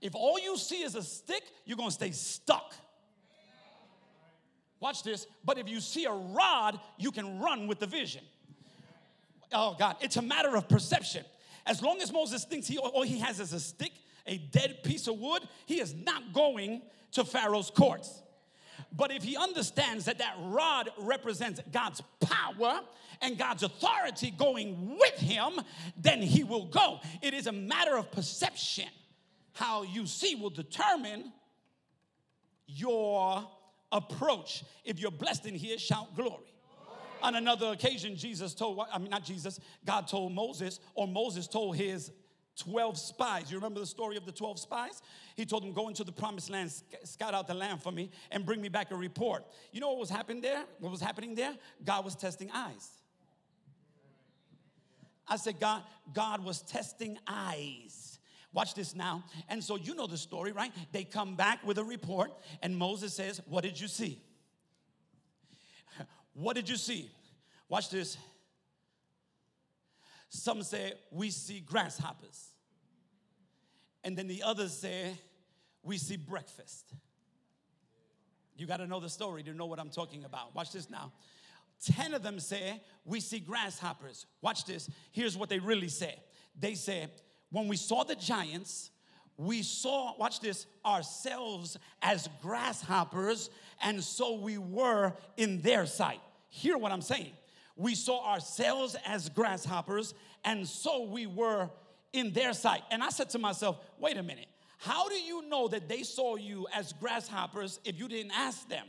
If 0.01 0.15
all 0.15 0.39
you 0.39 0.57
see 0.57 0.83
is 0.83 0.95
a 0.95 1.03
stick, 1.03 1.43
you're 1.65 1.77
gonna 1.77 1.91
stay 1.91 2.11
stuck. 2.11 2.73
Watch 4.79 5.03
this. 5.03 5.27
But 5.43 5.57
if 5.57 5.67
you 5.67 5.81
see 5.81 6.05
a 6.05 6.11
rod, 6.11 6.79
you 6.97 7.11
can 7.11 7.39
run 7.39 7.67
with 7.67 7.79
the 7.79 7.87
vision. 7.87 8.23
Oh 9.51 9.75
God, 9.77 9.97
it's 9.99 10.17
a 10.17 10.21
matter 10.21 10.55
of 10.55 10.69
perception. 10.69 11.25
As 11.65 11.81
long 11.81 12.01
as 12.01 12.11
Moses 12.11 12.45
thinks 12.45 12.67
he 12.67 12.77
all 12.77 13.01
he 13.01 13.19
has 13.19 13.39
is 13.39 13.51
a 13.51 13.59
stick, 13.59 13.91
a 14.27 14.37
dead 14.37 14.83
piece 14.83 15.07
of 15.07 15.19
wood, 15.19 15.41
he 15.65 15.81
is 15.81 15.93
not 15.93 16.33
going 16.33 16.83
to 17.13 17.25
Pharaoh's 17.25 17.69
courts. 17.69 18.21
But 18.91 19.11
if 19.11 19.23
he 19.23 19.37
understands 19.37 20.05
that 20.05 20.19
that 20.19 20.35
rod 20.39 20.89
represents 20.97 21.61
God's 21.71 22.01
power 22.19 22.81
and 23.21 23.37
God's 23.37 23.63
authority 23.63 24.31
going 24.31 24.97
with 24.99 25.17
him, 25.17 25.53
then 25.97 26.21
he 26.21 26.43
will 26.43 26.65
go. 26.65 26.99
It 27.21 27.33
is 27.33 27.47
a 27.47 27.51
matter 27.51 27.97
of 27.97 28.11
perception. 28.11 28.89
How 29.53 29.83
you 29.83 30.05
see 30.05 30.35
will 30.35 30.49
determine 30.49 31.31
your 32.67 33.47
approach. 33.91 34.63
If 34.83 34.99
you're 34.99 35.11
blessed 35.11 35.45
in 35.45 35.55
here, 35.55 35.77
shout 35.77 36.15
glory. 36.15 36.53
On 37.21 37.35
another 37.35 37.67
occasion, 37.67 38.15
Jesus 38.15 38.53
told, 38.53 38.79
I 38.91 38.97
mean, 38.97 39.09
not 39.09 39.23
Jesus, 39.23 39.59
God 39.85 40.07
told 40.07 40.33
Moses, 40.33 40.79
or 40.93 41.07
Moses 41.07 41.47
told 41.47 41.75
his 41.77 42.11
12 42.57 42.97
spies. 42.97 43.51
You 43.51 43.57
remember 43.57 43.79
the 43.79 43.85
story 43.85 44.17
of 44.17 44.25
the 44.25 44.31
12 44.31 44.59
spies? 44.59 45.01
He 45.35 45.45
told 45.45 45.63
them, 45.63 45.73
Go 45.73 45.87
into 45.87 46.03
the 46.03 46.11
promised 46.11 46.49
land, 46.49 46.71
scout 47.03 47.33
out 47.33 47.47
the 47.47 47.53
land 47.53 47.81
for 47.81 47.91
me, 47.91 48.09
and 48.31 48.45
bring 48.45 48.61
me 48.61 48.69
back 48.69 48.91
a 48.91 48.95
report. 48.95 49.45
You 49.71 49.81
know 49.81 49.89
what 49.89 49.99
was 49.99 50.09
happening 50.09 50.41
there? 50.41 50.63
What 50.79 50.91
was 50.91 51.01
happening 51.01 51.35
there? 51.35 51.53
God 51.83 52.05
was 52.05 52.15
testing 52.15 52.49
eyes. 52.53 52.89
I 55.27 55.37
said, 55.37 55.59
God, 55.59 55.83
God 56.13 56.43
was 56.43 56.61
testing 56.61 57.17
eyes. 57.27 58.19
Watch 58.53 58.73
this 58.73 58.95
now. 58.95 59.23
And 59.49 59.61
so 59.61 59.75
you 59.75 59.95
know 59.95 60.07
the 60.07 60.17
story, 60.17 60.51
right? 60.53 60.71
They 60.93 61.03
come 61.03 61.35
back 61.35 61.65
with 61.65 61.77
a 61.77 61.83
report, 61.83 62.31
and 62.61 62.77
Moses 62.77 63.13
says, 63.13 63.41
What 63.47 63.63
did 63.63 63.79
you 63.79 63.87
see? 63.87 64.21
What 66.33 66.55
did 66.55 66.67
you 66.67 66.75
see? 66.75 67.09
Watch 67.69 67.89
this. 67.89 68.17
Some 70.29 70.63
say, 70.63 70.93
We 71.11 71.29
see 71.29 71.59
grasshoppers. 71.59 72.49
And 74.03 74.17
then 74.17 74.27
the 74.27 74.43
others 74.43 74.73
say, 74.73 75.13
We 75.83 75.97
see 75.97 76.17
breakfast. 76.17 76.93
You 78.57 78.65
got 78.67 78.77
to 78.77 78.87
know 78.87 78.99
the 78.99 79.09
story 79.09 79.43
to 79.43 79.53
know 79.53 79.65
what 79.65 79.79
I'm 79.79 79.89
talking 79.89 80.23
about. 80.23 80.55
Watch 80.55 80.71
this 80.71 80.89
now. 80.89 81.11
10 81.83 82.13
of 82.13 82.23
them 82.23 82.39
say, 82.39 82.81
We 83.03 83.19
see 83.19 83.39
grasshoppers. 83.39 84.25
Watch 84.41 84.65
this. 84.65 84.89
Here's 85.11 85.37
what 85.37 85.49
they 85.49 85.59
really 85.59 85.89
say 85.89 86.19
they 86.57 86.75
say, 86.75 87.07
When 87.51 87.67
we 87.67 87.77
saw 87.77 88.03
the 88.03 88.15
giants, 88.15 88.91
we 89.37 89.63
saw, 89.63 90.15
watch 90.17 90.39
this, 90.39 90.65
ourselves 90.85 91.77
as 92.01 92.29
grasshoppers, 92.41 93.49
and 93.81 94.01
so 94.01 94.35
we 94.35 94.57
were 94.57 95.13
in 95.35 95.61
their 95.61 95.85
sight. 95.85 96.21
Hear 96.47 96.77
what 96.77 96.93
I'm 96.93 97.01
saying 97.01 97.33
we 97.75 97.95
saw 97.95 98.31
ourselves 98.31 98.95
as 99.05 99.29
grasshoppers, 99.29 100.13
and 100.43 100.67
so 100.67 101.03
we 101.03 101.25
were 101.25 101.69
in 102.13 102.31
their 102.31 102.53
sight. 102.53 102.81
And 102.91 103.03
I 103.03 103.09
said 103.09 103.29
to 103.31 103.39
myself, 103.39 103.79
wait 103.99 104.17
a 104.17 104.23
minute. 104.23 104.47
How 104.77 105.09
do 105.09 105.15
you 105.15 105.47
know 105.49 105.67
that 105.67 105.89
they 105.89 106.03
saw 106.03 106.35
you 106.35 106.67
as 106.73 106.93
grasshoppers 106.93 107.79
if 107.83 107.97
you 107.97 108.07
didn't 108.07 108.31
ask 108.31 108.67
them? 108.69 108.85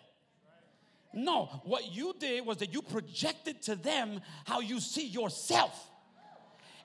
No, 1.14 1.46
what 1.64 1.92
you 1.92 2.14
did 2.18 2.44
was 2.44 2.58
that 2.58 2.72
you 2.72 2.82
projected 2.82 3.62
to 3.62 3.76
them 3.76 4.20
how 4.44 4.60
you 4.60 4.80
see 4.80 5.06
yourself. 5.06 5.90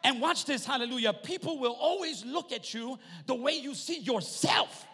And 0.04 0.22
watch 0.22 0.46
this, 0.46 0.66
hallelujah. 0.66 1.14
People 1.14 1.60
will 1.60 1.76
always 1.80 2.26
look 2.26 2.52
at 2.52 2.74
you 2.74 2.98
the 3.26 3.36
way 3.36 3.54
you 3.54 3.76
see 3.76 4.00
yourself. 4.00 4.88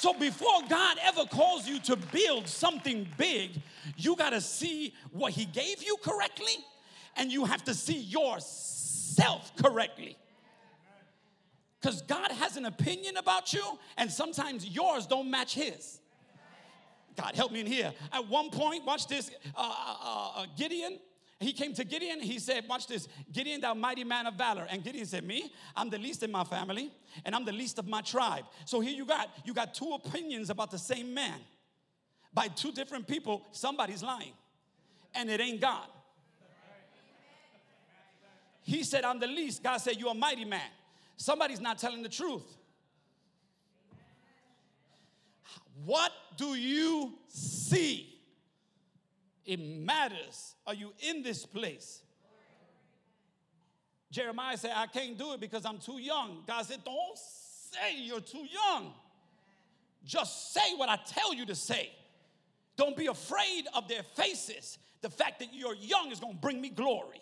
So 0.00 0.14
before 0.14 0.62
God 0.66 0.96
ever 1.04 1.26
calls 1.26 1.68
you 1.68 1.78
to 1.80 1.94
build 1.94 2.48
something 2.48 3.06
big, 3.18 3.50
you 3.98 4.16
got 4.16 4.30
to 4.30 4.40
see 4.40 4.94
what 5.12 5.34
He 5.34 5.44
gave 5.44 5.82
you 5.82 5.98
correctly, 6.02 6.54
and 7.16 7.30
you 7.30 7.44
have 7.44 7.62
to 7.64 7.74
see 7.74 7.98
yourself 7.98 9.54
correctly. 9.56 10.16
Because 11.78 12.00
God 12.00 12.32
has 12.32 12.56
an 12.56 12.64
opinion 12.64 13.18
about 13.18 13.52
you, 13.52 13.62
and 13.98 14.10
sometimes 14.10 14.66
yours 14.66 15.06
don't 15.06 15.30
match 15.30 15.54
His. 15.54 16.00
God, 17.14 17.34
help 17.34 17.52
me 17.52 17.60
in 17.60 17.66
here. 17.66 17.92
At 18.10 18.26
one 18.26 18.48
point, 18.48 18.86
watch 18.86 19.06
this 19.06 19.30
uh, 19.54 19.60
uh, 19.60 19.96
uh, 20.02 20.30
uh 20.36 20.46
Gideon 20.56 20.98
he 21.40 21.54
came 21.54 21.72
to 21.72 21.84
Gideon. 21.84 22.20
He 22.20 22.38
said, 22.38 22.64
Watch 22.68 22.86
this 22.86 23.08
Gideon, 23.32 23.62
thou 23.62 23.72
mighty 23.72 24.04
man 24.04 24.26
of 24.26 24.34
valor. 24.34 24.66
And 24.68 24.84
Gideon 24.84 25.06
said, 25.06 25.24
Me, 25.24 25.50
I'm 25.74 25.88
the 25.88 25.96
least 25.96 26.22
in 26.22 26.30
my 26.30 26.44
family, 26.44 26.92
and 27.24 27.34
I'm 27.34 27.46
the 27.46 27.52
least 27.52 27.78
of 27.78 27.88
my 27.88 28.02
tribe. 28.02 28.44
So 28.66 28.80
here 28.80 28.92
you 28.92 29.06
got, 29.06 29.30
you 29.44 29.54
got 29.54 29.72
two 29.72 29.92
opinions 29.92 30.50
about 30.50 30.70
the 30.70 30.78
same 30.78 31.14
man. 31.14 31.40
By 32.34 32.48
two 32.48 32.72
different 32.72 33.06
people, 33.06 33.42
somebody's 33.52 34.02
lying. 34.02 34.34
And 35.14 35.30
it 35.30 35.40
ain't 35.40 35.62
God. 35.62 35.86
He 38.62 38.84
said, 38.84 39.04
I'm 39.04 39.18
the 39.18 39.26
least. 39.26 39.62
God 39.62 39.78
said, 39.78 39.96
You're 39.96 40.10
a 40.10 40.14
mighty 40.14 40.44
man. 40.44 40.70
Somebody's 41.16 41.60
not 41.60 41.78
telling 41.78 42.02
the 42.02 42.10
truth. 42.10 42.44
What 45.86 46.12
do 46.36 46.54
you 46.54 47.14
see? 47.28 48.09
It 49.44 49.60
matters. 49.60 50.54
Are 50.66 50.74
you 50.74 50.92
in 51.08 51.22
this 51.22 51.46
place? 51.46 52.02
Jeremiah 54.10 54.56
said, 54.56 54.72
I 54.74 54.86
can't 54.86 55.16
do 55.16 55.32
it 55.32 55.40
because 55.40 55.64
I'm 55.64 55.78
too 55.78 55.98
young. 55.98 56.42
God 56.46 56.66
said, 56.66 56.84
Don't 56.84 57.16
say 57.16 57.96
you're 57.96 58.20
too 58.20 58.46
young. 58.52 58.92
Just 60.04 60.52
say 60.52 60.74
what 60.76 60.88
I 60.88 60.98
tell 61.06 61.34
you 61.34 61.46
to 61.46 61.54
say. 61.54 61.90
Don't 62.76 62.96
be 62.96 63.06
afraid 63.06 63.64
of 63.74 63.88
their 63.88 64.02
faces. 64.02 64.78
The 65.02 65.10
fact 65.10 65.38
that 65.40 65.48
you're 65.52 65.74
young 65.74 66.10
is 66.10 66.20
going 66.20 66.34
to 66.34 66.40
bring 66.40 66.60
me 66.60 66.70
glory. 66.70 67.20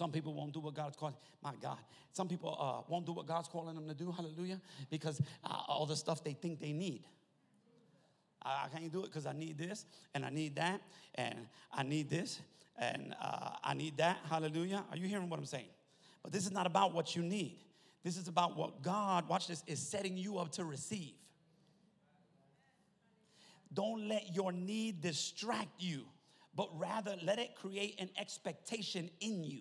Some 0.00 0.10
people 0.10 0.32
won't 0.32 0.54
do 0.54 0.60
what 0.60 0.72
God's 0.72 0.96
calling. 0.96 1.14
My 1.42 1.52
God, 1.60 1.76
some 2.14 2.26
people 2.26 2.56
uh, 2.58 2.90
won't 2.90 3.04
do 3.04 3.12
what 3.12 3.26
God's 3.26 3.48
calling 3.48 3.74
them 3.74 3.86
to 3.86 3.92
do. 3.92 4.10
Hallelujah, 4.10 4.58
because 4.88 5.20
uh, 5.44 5.58
all 5.68 5.84
the 5.84 5.94
stuff 5.94 6.24
they 6.24 6.32
think 6.32 6.58
they 6.58 6.72
need. 6.72 7.04
I, 8.42 8.64
I 8.64 8.78
can't 8.78 8.90
do 8.90 9.00
it 9.00 9.08
because 9.08 9.26
I 9.26 9.34
need 9.34 9.58
this 9.58 9.84
and 10.14 10.24
I 10.24 10.30
need 10.30 10.56
that 10.56 10.80
and 11.16 11.34
I 11.70 11.82
need 11.82 12.08
this 12.08 12.40
and 12.78 13.14
uh, 13.20 13.50
I 13.62 13.74
need 13.74 13.98
that. 13.98 14.16
Hallelujah. 14.30 14.82
Are 14.90 14.96
you 14.96 15.06
hearing 15.06 15.28
what 15.28 15.38
I'm 15.38 15.44
saying? 15.44 15.68
But 16.22 16.32
this 16.32 16.46
is 16.46 16.50
not 16.50 16.66
about 16.66 16.94
what 16.94 17.14
you 17.14 17.20
need. 17.20 17.58
This 18.02 18.16
is 18.16 18.26
about 18.26 18.56
what 18.56 18.80
God, 18.80 19.28
watch 19.28 19.48
this, 19.48 19.62
is 19.66 19.80
setting 19.80 20.16
you 20.16 20.38
up 20.38 20.50
to 20.52 20.64
receive. 20.64 21.12
Don't 23.74 24.08
let 24.08 24.34
your 24.34 24.50
need 24.50 25.02
distract 25.02 25.82
you, 25.82 26.04
but 26.54 26.70
rather 26.78 27.16
let 27.22 27.38
it 27.38 27.54
create 27.54 28.00
an 28.00 28.08
expectation 28.18 29.10
in 29.20 29.44
you. 29.44 29.60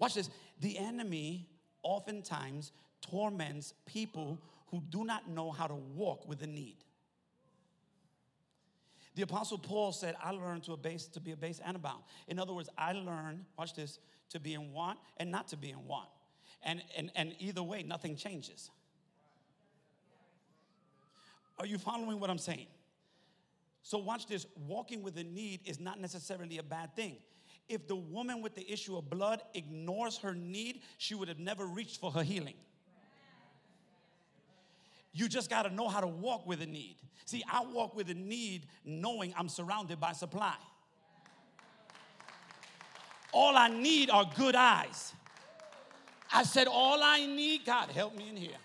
Watch 0.00 0.14
this. 0.14 0.30
The 0.60 0.76
enemy 0.78 1.46
oftentimes 1.84 2.72
torments 3.00 3.74
people 3.86 4.38
who 4.70 4.82
do 4.90 5.04
not 5.04 5.28
know 5.28 5.52
how 5.52 5.66
to 5.66 5.74
walk 5.74 6.28
with 6.28 6.42
a 6.42 6.46
need. 6.46 6.78
The 9.14 9.22
apostle 9.22 9.58
Paul 9.58 9.92
said, 9.92 10.16
I 10.22 10.30
learned 10.30 10.64
to, 10.64 10.76
base, 10.76 11.06
to 11.08 11.20
be 11.20 11.32
a 11.32 11.36
base 11.36 11.60
and 11.64 11.76
abound. 11.76 12.02
In 12.28 12.38
other 12.38 12.52
words, 12.52 12.70
I 12.78 12.92
learned, 12.92 13.44
watch 13.58 13.74
this, 13.74 13.98
to 14.30 14.40
be 14.40 14.54
in 14.54 14.72
want 14.72 14.98
and 15.18 15.30
not 15.30 15.48
to 15.48 15.56
be 15.56 15.70
in 15.70 15.86
want. 15.86 16.08
And, 16.62 16.82
and, 16.96 17.10
and 17.14 17.34
either 17.38 17.62
way, 17.62 17.82
nothing 17.82 18.16
changes. 18.16 18.70
Are 21.58 21.66
you 21.66 21.76
following 21.76 22.20
what 22.20 22.30
I'm 22.30 22.38
saying? 22.38 22.68
So, 23.82 23.98
watch 23.98 24.26
this 24.26 24.46
walking 24.66 25.02
with 25.02 25.16
a 25.16 25.24
need 25.24 25.60
is 25.64 25.80
not 25.80 25.98
necessarily 25.98 26.58
a 26.58 26.62
bad 26.62 26.94
thing. 26.94 27.16
If 27.70 27.86
the 27.86 27.94
woman 27.94 28.42
with 28.42 28.56
the 28.56 28.68
issue 28.70 28.98
of 28.98 29.08
blood 29.08 29.42
ignores 29.54 30.18
her 30.18 30.34
need, 30.34 30.80
she 30.98 31.14
would 31.14 31.28
have 31.28 31.38
never 31.38 31.64
reached 31.64 32.00
for 32.00 32.10
her 32.10 32.24
healing. 32.24 32.56
You 35.12 35.28
just 35.28 35.48
got 35.48 35.62
to 35.62 35.70
know 35.70 35.88
how 35.88 36.00
to 36.00 36.06
walk 36.08 36.48
with 36.48 36.60
a 36.62 36.66
need. 36.66 36.96
See, 37.26 37.44
I 37.50 37.64
walk 37.64 37.94
with 37.94 38.10
a 38.10 38.14
need 38.14 38.66
knowing 38.84 39.32
I'm 39.36 39.48
surrounded 39.48 40.00
by 40.00 40.12
supply. 40.12 40.56
All 43.32 43.56
I 43.56 43.68
need 43.68 44.10
are 44.10 44.28
good 44.36 44.56
eyes. 44.56 45.14
I 46.32 46.42
said, 46.42 46.66
All 46.66 47.00
I 47.04 47.24
need, 47.24 47.64
God, 47.64 47.90
help 47.90 48.16
me 48.16 48.28
in 48.30 48.36
here. 48.36 48.58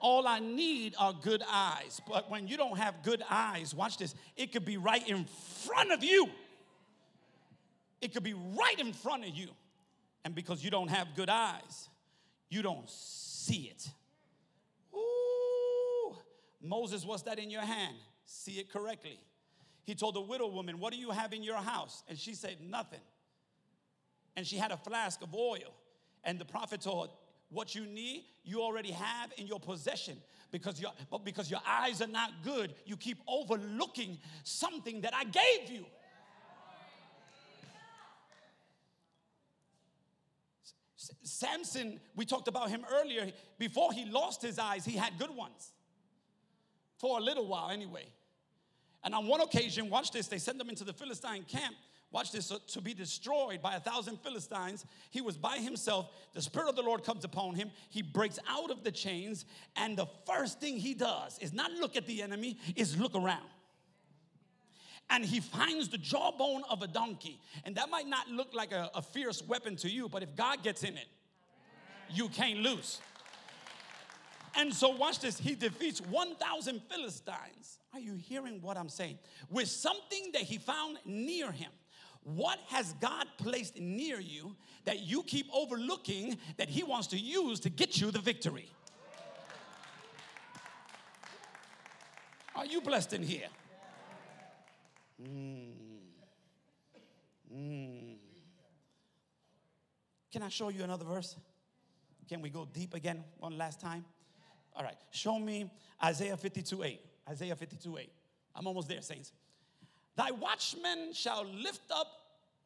All 0.00 0.28
I 0.28 0.38
need 0.38 0.94
are 0.98 1.14
good 1.14 1.42
eyes. 1.50 2.02
But 2.06 2.30
when 2.30 2.46
you 2.46 2.58
don't 2.58 2.76
have 2.76 3.02
good 3.02 3.22
eyes, 3.30 3.74
watch 3.74 3.96
this, 3.96 4.14
it 4.36 4.52
could 4.52 4.66
be 4.66 4.76
right 4.76 5.06
in 5.08 5.24
front 5.64 5.92
of 5.92 6.04
you. 6.04 6.28
It 8.00 8.12
could 8.12 8.22
be 8.22 8.34
right 8.34 8.78
in 8.78 8.92
front 8.92 9.24
of 9.24 9.30
you. 9.30 9.48
And 10.24 10.34
because 10.34 10.62
you 10.62 10.70
don't 10.70 10.88
have 10.88 11.08
good 11.16 11.28
eyes, 11.28 11.88
you 12.50 12.62
don't 12.62 12.88
see 12.88 13.72
it. 13.74 13.88
Ooh, 14.94 16.16
Moses, 16.60 17.04
what's 17.04 17.22
that 17.22 17.38
in 17.38 17.50
your 17.50 17.62
hand? 17.62 17.96
See 18.24 18.58
it 18.58 18.70
correctly. 18.70 19.18
He 19.84 19.94
told 19.94 20.14
the 20.14 20.20
widow 20.20 20.48
woman, 20.48 20.80
What 20.80 20.92
do 20.92 20.98
you 20.98 21.10
have 21.10 21.32
in 21.32 21.42
your 21.42 21.56
house? 21.56 22.02
And 22.08 22.18
she 22.18 22.34
said, 22.34 22.58
Nothing. 22.60 23.00
And 24.36 24.46
she 24.46 24.56
had 24.56 24.70
a 24.70 24.76
flask 24.76 25.22
of 25.22 25.34
oil. 25.34 25.74
And 26.24 26.38
the 26.38 26.44
prophet 26.44 26.82
told, 26.82 27.08
her, 27.08 27.14
What 27.48 27.74
you 27.74 27.86
need, 27.86 28.24
you 28.44 28.60
already 28.60 28.90
have 28.90 29.32
in 29.38 29.46
your 29.46 29.60
possession. 29.60 30.18
Because 30.50 30.80
your, 30.80 30.92
but 31.10 31.24
because 31.24 31.50
your 31.50 31.60
eyes 31.66 32.00
are 32.00 32.06
not 32.06 32.30
good, 32.42 32.74
you 32.86 32.96
keep 32.96 33.18
overlooking 33.26 34.18
something 34.44 35.02
that 35.02 35.14
I 35.14 35.24
gave 35.24 35.70
you. 35.70 35.86
Samson, 41.22 42.00
we 42.16 42.24
talked 42.24 42.48
about 42.48 42.70
him 42.70 42.84
earlier. 42.92 43.30
Before 43.58 43.92
he 43.92 44.06
lost 44.06 44.42
his 44.42 44.58
eyes, 44.58 44.84
he 44.84 44.96
had 44.96 45.18
good 45.18 45.34
ones. 45.34 45.72
For 46.98 47.18
a 47.18 47.20
little 47.20 47.46
while, 47.46 47.70
anyway. 47.70 48.06
And 49.04 49.14
on 49.14 49.26
one 49.26 49.40
occasion, 49.40 49.90
watch 49.90 50.10
this, 50.10 50.26
they 50.26 50.38
sent 50.38 50.60
him 50.60 50.68
into 50.68 50.84
the 50.84 50.92
Philistine 50.92 51.44
camp. 51.44 51.76
Watch 52.10 52.32
this, 52.32 52.50
to 52.68 52.80
be 52.80 52.94
destroyed 52.94 53.60
by 53.60 53.74
a 53.74 53.80
thousand 53.80 54.18
Philistines. 54.20 54.86
He 55.10 55.20
was 55.20 55.36
by 55.36 55.58
himself. 55.58 56.10
The 56.32 56.40
Spirit 56.40 56.70
of 56.70 56.76
the 56.76 56.82
Lord 56.82 57.04
comes 57.04 57.24
upon 57.24 57.54
him. 57.54 57.70
He 57.90 58.00
breaks 58.00 58.38
out 58.48 58.70
of 58.70 58.82
the 58.82 58.90
chains. 58.90 59.44
And 59.76 59.96
the 59.96 60.06
first 60.26 60.58
thing 60.58 60.78
he 60.78 60.94
does 60.94 61.38
is 61.38 61.52
not 61.52 61.70
look 61.72 61.96
at 61.96 62.06
the 62.06 62.22
enemy, 62.22 62.58
is 62.76 62.98
look 62.98 63.14
around 63.14 63.44
and 65.10 65.24
he 65.24 65.40
finds 65.40 65.88
the 65.88 65.98
jawbone 65.98 66.62
of 66.68 66.82
a 66.82 66.86
donkey. 66.86 67.40
And 67.64 67.74
that 67.76 67.90
might 67.90 68.06
not 68.06 68.28
look 68.28 68.54
like 68.54 68.72
a, 68.72 68.90
a 68.94 69.02
fierce 69.02 69.42
weapon 69.42 69.76
to 69.76 69.90
you, 69.90 70.08
but 70.08 70.22
if 70.22 70.36
God 70.36 70.62
gets 70.62 70.82
in 70.82 70.96
it, 70.96 71.06
you 72.10 72.28
can't 72.28 72.58
lose. 72.60 73.00
And 74.54 74.72
so, 74.72 74.88
watch 74.90 75.20
this. 75.20 75.38
He 75.38 75.54
defeats 75.54 76.00
1,000 76.00 76.80
Philistines. 76.90 77.78
Are 77.94 78.00
you 78.00 78.14
hearing 78.14 78.60
what 78.60 78.76
I'm 78.76 78.88
saying? 78.88 79.18
With 79.50 79.68
something 79.68 80.30
that 80.32 80.42
he 80.42 80.58
found 80.58 80.98
near 81.04 81.52
him. 81.52 81.70
What 82.24 82.58
has 82.68 82.92
God 82.94 83.26
placed 83.38 83.78
near 83.78 84.20
you 84.20 84.54
that 84.84 85.00
you 85.00 85.22
keep 85.22 85.46
overlooking 85.54 86.36
that 86.56 86.68
he 86.68 86.82
wants 86.82 87.06
to 87.08 87.16
use 87.18 87.60
to 87.60 87.70
get 87.70 88.00
you 88.00 88.10
the 88.10 88.18
victory? 88.18 88.68
Are 92.54 92.66
you 92.66 92.80
blessed 92.80 93.12
in 93.12 93.22
here? 93.22 93.46
Mm. 95.22 95.70
Mm. 97.54 98.16
Can 100.32 100.37
I 100.48 100.50
show 100.50 100.70
you 100.70 100.82
another 100.82 101.04
verse? 101.04 101.36
Can 102.26 102.40
we 102.40 102.48
go 102.48 102.66
deep 102.72 102.94
again 102.94 103.22
one 103.38 103.58
last 103.58 103.82
time? 103.82 104.02
All 104.74 104.82
right. 104.82 104.96
Show 105.10 105.38
me 105.38 105.70
Isaiah 106.02 106.38
52 106.38 106.84
8. 106.84 107.00
Isaiah 107.28 107.54
52 107.54 107.98
8. 107.98 108.10
I'm 108.54 108.66
almost 108.66 108.88
there, 108.88 109.02
saints. 109.02 109.32
Thy 110.16 110.30
watchmen 110.30 111.12
shall 111.12 111.44
lift 111.44 111.82
up, 111.94 112.06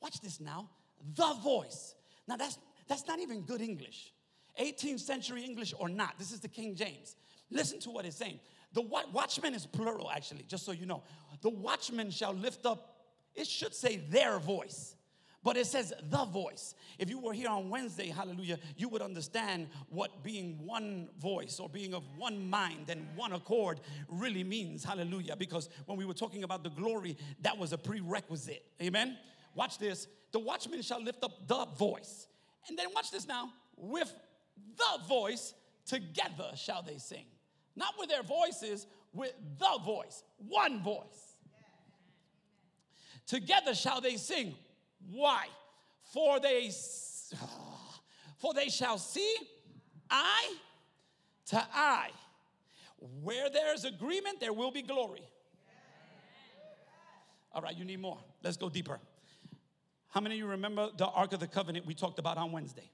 watch 0.00 0.20
this 0.20 0.38
now, 0.38 0.70
the 1.16 1.34
voice. 1.42 1.96
Now 2.28 2.36
that's 2.36 2.56
that's 2.86 3.08
not 3.08 3.18
even 3.18 3.40
good 3.40 3.60
English. 3.60 4.12
18th 4.60 5.00
century 5.00 5.42
English 5.42 5.74
or 5.76 5.88
not. 5.88 6.16
This 6.20 6.30
is 6.30 6.38
the 6.38 6.46
King 6.46 6.76
James. 6.76 7.16
Listen 7.50 7.80
to 7.80 7.90
what 7.90 8.04
it's 8.04 8.16
saying. 8.16 8.38
The 8.74 8.82
watchman 8.82 9.54
is 9.54 9.66
plural, 9.66 10.08
actually, 10.08 10.44
just 10.46 10.64
so 10.64 10.70
you 10.70 10.86
know. 10.86 11.02
the 11.40 11.50
watchman 11.50 12.12
shall 12.12 12.32
lift 12.32 12.64
up, 12.64 13.00
it 13.34 13.48
should 13.48 13.74
say 13.74 13.96
their 13.96 14.38
voice. 14.38 14.94
But 15.44 15.56
it 15.56 15.66
says 15.66 15.92
the 16.08 16.24
voice. 16.24 16.74
If 16.98 17.10
you 17.10 17.18
were 17.18 17.32
here 17.32 17.48
on 17.48 17.68
Wednesday, 17.68 18.08
hallelujah, 18.08 18.58
you 18.76 18.88
would 18.88 19.02
understand 19.02 19.68
what 19.88 20.22
being 20.22 20.64
one 20.64 21.08
voice 21.20 21.58
or 21.58 21.68
being 21.68 21.94
of 21.94 22.04
one 22.16 22.48
mind 22.48 22.90
and 22.90 23.08
one 23.16 23.32
accord 23.32 23.80
really 24.08 24.44
means, 24.44 24.84
hallelujah. 24.84 25.34
Because 25.34 25.68
when 25.86 25.98
we 25.98 26.04
were 26.04 26.14
talking 26.14 26.44
about 26.44 26.62
the 26.62 26.70
glory, 26.70 27.16
that 27.40 27.58
was 27.58 27.72
a 27.72 27.78
prerequisite. 27.78 28.64
Amen. 28.80 29.18
Watch 29.54 29.78
this. 29.78 30.06
The 30.30 30.38
watchman 30.38 30.80
shall 30.82 31.02
lift 31.02 31.24
up 31.24 31.48
the 31.48 31.66
voice. 31.76 32.28
And 32.68 32.78
then 32.78 32.86
watch 32.94 33.10
this 33.10 33.26
now. 33.26 33.50
With 33.76 34.14
the 34.76 35.08
voice, 35.08 35.54
together 35.86 36.52
shall 36.54 36.82
they 36.82 36.98
sing. 36.98 37.24
Not 37.74 37.94
with 37.98 38.08
their 38.08 38.22
voices, 38.22 38.86
with 39.12 39.32
the 39.58 39.78
voice, 39.84 40.22
one 40.48 40.82
voice. 40.82 41.36
Together 43.26 43.74
shall 43.74 44.00
they 44.00 44.16
sing. 44.16 44.54
Why? 45.10 45.46
For 46.12 46.40
they 46.40 46.70
for 48.38 48.54
they 48.54 48.68
shall 48.68 48.98
see 48.98 49.34
eye 50.10 50.54
to 51.46 51.62
eye. 51.74 52.10
Where 53.22 53.50
there's 53.50 53.84
agreement, 53.84 54.40
there 54.40 54.52
will 54.52 54.70
be 54.70 54.82
glory. 54.82 55.26
All 57.54 57.60
right, 57.60 57.76
you 57.76 57.84
need 57.84 58.00
more. 58.00 58.18
Let's 58.42 58.56
go 58.56 58.68
deeper. 58.68 58.98
How 60.08 60.20
many 60.20 60.36
of 60.36 60.38
you 60.38 60.46
remember 60.46 60.90
the 60.96 61.06
Ark 61.06 61.32
of 61.32 61.40
the 61.40 61.46
Covenant 61.46 61.86
we 61.86 61.94
talked 61.94 62.18
about 62.18 62.38
on 62.38 62.52
Wednesday? 62.52 62.90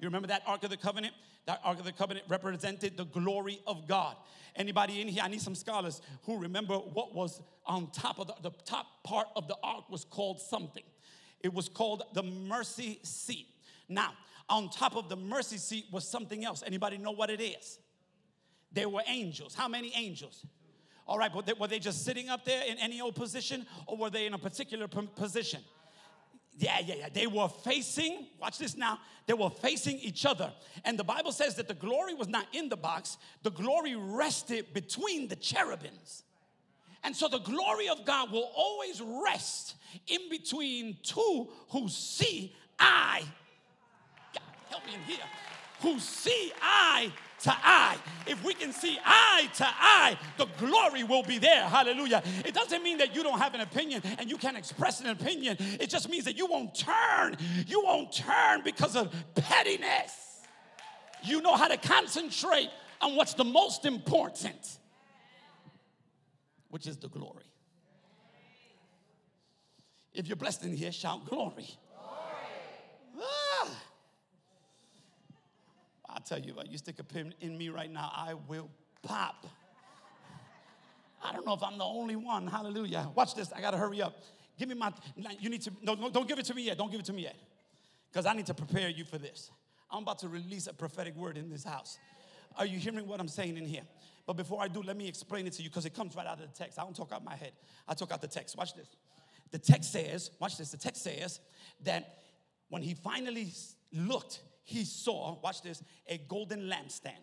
You 0.00 0.08
remember 0.08 0.28
that 0.28 0.42
Ark 0.46 0.64
of 0.64 0.70
the 0.70 0.76
Covenant? 0.76 1.14
That 1.46 1.60
Ark 1.62 1.78
of 1.78 1.84
the 1.84 1.92
Covenant 1.92 2.26
represented 2.28 2.96
the 2.96 3.04
glory 3.04 3.60
of 3.66 3.86
God. 3.86 4.16
Anybody 4.56 5.00
in 5.00 5.08
here? 5.08 5.22
I 5.24 5.28
need 5.28 5.40
some 5.40 5.54
scholars 5.54 6.00
who 6.22 6.38
remember 6.38 6.76
what 6.76 7.14
was 7.14 7.40
on 7.66 7.90
top 7.90 8.18
of 8.18 8.28
the, 8.28 8.34
the 8.42 8.50
top 8.64 8.86
part 9.04 9.28
of 9.36 9.48
the 9.48 9.56
ark 9.62 9.90
was 9.90 10.04
called 10.04 10.40
something. 10.40 10.84
It 11.44 11.52
was 11.52 11.68
called 11.68 12.02
the 12.14 12.22
mercy 12.22 12.98
seat. 13.02 13.46
Now, 13.86 14.14
on 14.48 14.70
top 14.70 14.96
of 14.96 15.10
the 15.10 15.16
mercy 15.16 15.58
seat 15.58 15.84
was 15.92 16.08
something 16.08 16.42
else. 16.42 16.62
Anybody 16.66 16.96
know 16.96 17.10
what 17.10 17.28
it 17.28 17.40
is? 17.40 17.78
There 18.72 18.88
were 18.88 19.02
angels. 19.06 19.54
How 19.54 19.68
many 19.68 19.92
angels? 19.94 20.46
All 21.06 21.18
right, 21.18 21.30
but 21.30 21.60
were 21.60 21.68
they 21.68 21.78
just 21.78 22.02
sitting 22.02 22.30
up 22.30 22.46
there 22.46 22.62
in 22.66 22.78
any 22.78 23.02
old 23.02 23.14
position 23.14 23.66
or 23.86 23.98
were 23.98 24.08
they 24.08 24.24
in 24.24 24.32
a 24.32 24.38
particular 24.38 24.88
position? 24.88 25.60
Yeah, 26.56 26.78
yeah, 26.82 26.94
yeah. 26.94 27.08
They 27.12 27.26
were 27.26 27.48
facing, 27.48 28.28
watch 28.40 28.56
this 28.56 28.74
now, 28.74 29.00
they 29.26 29.34
were 29.34 29.50
facing 29.50 29.98
each 29.98 30.24
other. 30.24 30.50
And 30.86 30.98
the 30.98 31.04
Bible 31.04 31.32
says 31.32 31.56
that 31.56 31.68
the 31.68 31.74
glory 31.74 32.14
was 32.14 32.28
not 32.28 32.46
in 32.54 32.70
the 32.70 32.76
box, 32.76 33.18
the 33.42 33.50
glory 33.50 33.96
rested 33.96 34.72
between 34.72 35.28
the 35.28 35.36
cherubims. 35.36 36.22
And 37.04 37.14
so 37.14 37.28
the 37.28 37.38
glory 37.38 37.88
of 37.88 38.04
God 38.04 38.32
will 38.32 38.50
always 38.56 39.00
rest 39.00 39.76
in 40.08 40.28
between 40.30 40.96
two 41.02 41.48
who 41.68 41.88
see 41.88 42.54
eye. 42.78 43.22
God, 44.32 44.42
help 44.70 44.86
me 44.86 44.94
in 44.94 45.00
here. 45.02 45.24
Who 45.80 45.98
see 45.98 46.52
eye 46.62 47.12
to 47.42 47.54
eye. 47.62 47.98
If 48.26 48.42
we 48.42 48.54
can 48.54 48.72
see 48.72 48.98
eye 49.04 49.50
to 49.56 49.66
eye, 49.66 50.18
the 50.38 50.46
glory 50.58 51.04
will 51.04 51.22
be 51.22 51.38
there. 51.38 51.64
Hallelujah. 51.64 52.22
It 52.44 52.54
doesn't 52.54 52.82
mean 52.82 52.98
that 52.98 53.14
you 53.14 53.22
don't 53.22 53.38
have 53.38 53.54
an 53.54 53.60
opinion 53.60 54.02
and 54.18 54.30
you 54.30 54.38
can't 54.38 54.56
express 54.56 55.00
an 55.00 55.08
opinion. 55.08 55.58
It 55.58 55.90
just 55.90 56.08
means 56.08 56.24
that 56.24 56.38
you 56.38 56.46
won't 56.46 56.74
turn. 56.74 57.36
You 57.66 57.82
won't 57.84 58.12
turn 58.12 58.62
because 58.64 58.96
of 58.96 59.14
pettiness. 59.34 60.40
You 61.22 61.42
know 61.42 61.54
how 61.54 61.68
to 61.68 61.76
concentrate 61.76 62.70
on 63.02 63.14
what's 63.14 63.34
the 63.34 63.44
most 63.44 63.84
important, 63.84 64.78
which 66.74 66.88
is 66.88 66.96
the 66.96 67.06
glory. 67.06 67.44
If 70.12 70.26
you're 70.26 70.34
blessed 70.34 70.64
in 70.64 70.74
here, 70.74 70.90
shout 70.90 71.24
glory. 71.24 71.68
glory. 73.14 73.22
Ah. 73.22 73.70
I 76.10 76.18
tell 76.26 76.40
you, 76.40 76.52
if 76.58 76.72
you 76.72 76.78
stick 76.78 76.98
a 76.98 77.04
pin 77.04 77.32
in 77.40 77.56
me 77.56 77.68
right 77.68 77.92
now, 77.92 78.10
I 78.12 78.34
will 78.48 78.68
pop. 79.04 79.46
I 81.22 81.32
don't 81.32 81.46
know 81.46 81.54
if 81.54 81.62
I'm 81.62 81.78
the 81.78 81.84
only 81.84 82.16
one. 82.16 82.48
Hallelujah. 82.48 83.08
Watch 83.14 83.36
this. 83.36 83.52
I 83.52 83.60
got 83.60 83.70
to 83.70 83.78
hurry 83.78 84.02
up. 84.02 84.24
Give 84.58 84.68
me 84.68 84.74
my, 84.74 84.92
you 85.38 85.50
need 85.50 85.62
to, 85.62 85.70
no, 85.80 85.94
no, 85.94 86.10
don't 86.10 86.26
give 86.26 86.40
it 86.40 86.46
to 86.46 86.54
me 86.54 86.64
yet. 86.64 86.76
Don't 86.76 86.90
give 86.90 86.98
it 86.98 87.06
to 87.06 87.12
me 87.12 87.22
yet. 87.22 87.36
Because 88.10 88.26
I 88.26 88.34
need 88.34 88.46
to 88.46 88.54
prepare 88.54 88.88
you 88.88 89.04
for 89.04 89.18
this. 89.18 89.52
I'm 89.92 90.02
about 90.02 90.18
to 90.20 90.28
release 90.28 90.66
a 90.66 90.74
prophetic 90.74 91.14
word 91.14 91.36
in 91.36 91.50
this 91.50 91.62
house. 91.62 92.00
Are 92.56 92.66
you 92.66 92.80
hearing 92.80 93.06
what 93.06 93.20
I'm 93.20 93.28
saying 93.28 93.58
in 93.58 93.64
here? 93.64 93.82
But 94.26 94.36
before 94.36 94.62
I 94.62 94.68
do, 94.68 94.82
let 94.82 94.96
me 94.96 95.06
explain 95.06 95.46
it 95.46 95.52
to 95.54 95.62
you 95.62 95.68
because 95.68 95.84
it 95.84 95.94
comes 95.94 96.16
right 96.16 96.26
out 96.26 96.40
of 96.40 96.50
the 96.50 96.56
text. 96.56 96.78
I 96.78 96.82
don't 96.82 96.96
talk 96.96 97.12
out 97.12 97.24
my 97.24 97.36
head, 97.36 97.52
I 97.86 97.94
talk 97.94 98.12
out 98.12 98.20
the 98.20 98.28
text. 98.28 98.56
Watch 98.56 98.74
this. 98.74 98.88
The 99.50 99.58
text 99.58 99.92
says, 99.92 100.30
watch 100.40 100.58
this, 100.58 100.70
the 100.70 100.76
text 100.76 101.02
says 101.02 101.40
that 101.84 102.18
when 102.70 102.82
he 102.82 102.94
finally 102.94 103.52
looked, 103.92 104.40
he 104.64 104.84
saw, 104.84 105.38
watch 105.42 105.62
this, 105.62 105.82
a 106.08 106.18
golden 106.18 106.62
lampstand. 106.62 107.22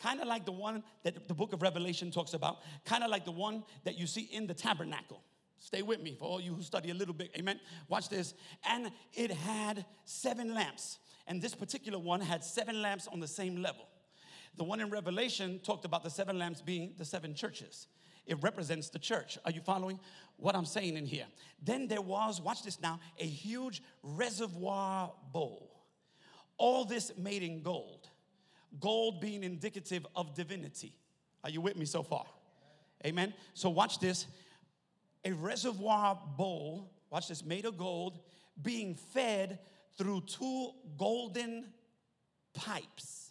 Kind 0.00 0.20
of 0.20 0.28
like 0.28 0.46
the 0.46 0.52
one 0.52 0.84
that 1.02 1.26
the 1.26 1.34
book 1.34 1.52
of 1.52 1.60
Revelation 1.60 2.10
talks 2.10 2.32
about, 2.32 2.58
kind 2.84 3.02
of 3.02 3.10
like 3.10 3.24
the 3.24 3.32
one 3.32 3.64
that 3.84 3.98
you 3.98 4.06
see 4.06 4.22
in 4.32 4.46
the 4.46 4.54
tabernacle. 4.54 5.20
Stay 5.58 5.82
with 5.82 6.00
me 6.00 6.14
for 6.14 6.24
all 6.26 6.40
you 6.40 6.54
who 6.54 6.62
study 6.62 6.90
a 6.90 6.94
little 6.94 7.12
bit. 7.14 7.32
Amen. 7.36 7.58
Watch 7.88 8.08
this. 8.08 8.32
And 8.64 8.92
it 9.12 9.32
had 9.32 9.84
seven 10.04 10.54
lamps. 10.54 11.00
And 11.26 11.42
this 11.42 11.54
particular 11.54 11.98
one 11.98 12.20
had 12.20 12.44
seven 12.44 12.80
lamps 12.80 13.08
on 13.08 13.18
the 13.18 13.28
same 13.28 13.56
level. 13.56 13.88
The 14.58 14.64
one 14.64 14.80
in 14.80 14.90
Revelation 14.90 15.60
talked 15.62 15.84
about 15.84 16.02
the 16.02 16.10
seven 16.10 16.38
lamps 16.38 16.60
being 16.60 16.92
the 16.98 17.04
seven 17.04 17.34
churches. 17.34 17.86
It 18.26 18.42
represents 18.42 18.90
the 18.90 18.98
church. 18.98 19.38
Are 19.44 19.50
you 19.50 19.62
following 19.62 19.98
what 20.36 20.54
I'm 20.54 20.66
saying 20.66 20.96
in 20.96 21.06
here? 21.06 21.24
Then 21.62 21.88
there 21.88 22.02
was, 22.02 22.42
watch 22.42 22.62
this 22.62 22.80
now, 22.80 23.00
a 23.18 23.24
huge 23.24 23.82
reservoir 24.02 25.12
bowl 25.32 25.78
all 26.58 26.84
this 26.84 27.12
made 27.16 27.42
in 27.42 27.62
gold, 27.62 28.08
gold 28.80 29.20
being 29.20 29.44
indicative 29.44 30.04
of 30.14 30.34
divinity. 30.34 30.92
Are 31.44 31.50
you 31.50 31.60
with 31.60 31.76
me 31.76 31.86
so 31.86 32.02
far? 32.02 32.26
Amen. 33.06 33.32
So, 33.54 33.70
watch 33.70 34.00
this 34.00 34.26
a 35.24 35.32
reservoir 35.32 36.18
bowl, 36.36 36.90
watch 37.10 37.28
this, 37.28 37.44
made 37.44 37.64
of 37.64 37.78
gold, 37.78 38.18
being 38.60 38.94
fed 38.94 39.60
through 39.96 40.22
two 40.22 40.70
golden 40.96 41.66
pipes. 42.54 43.27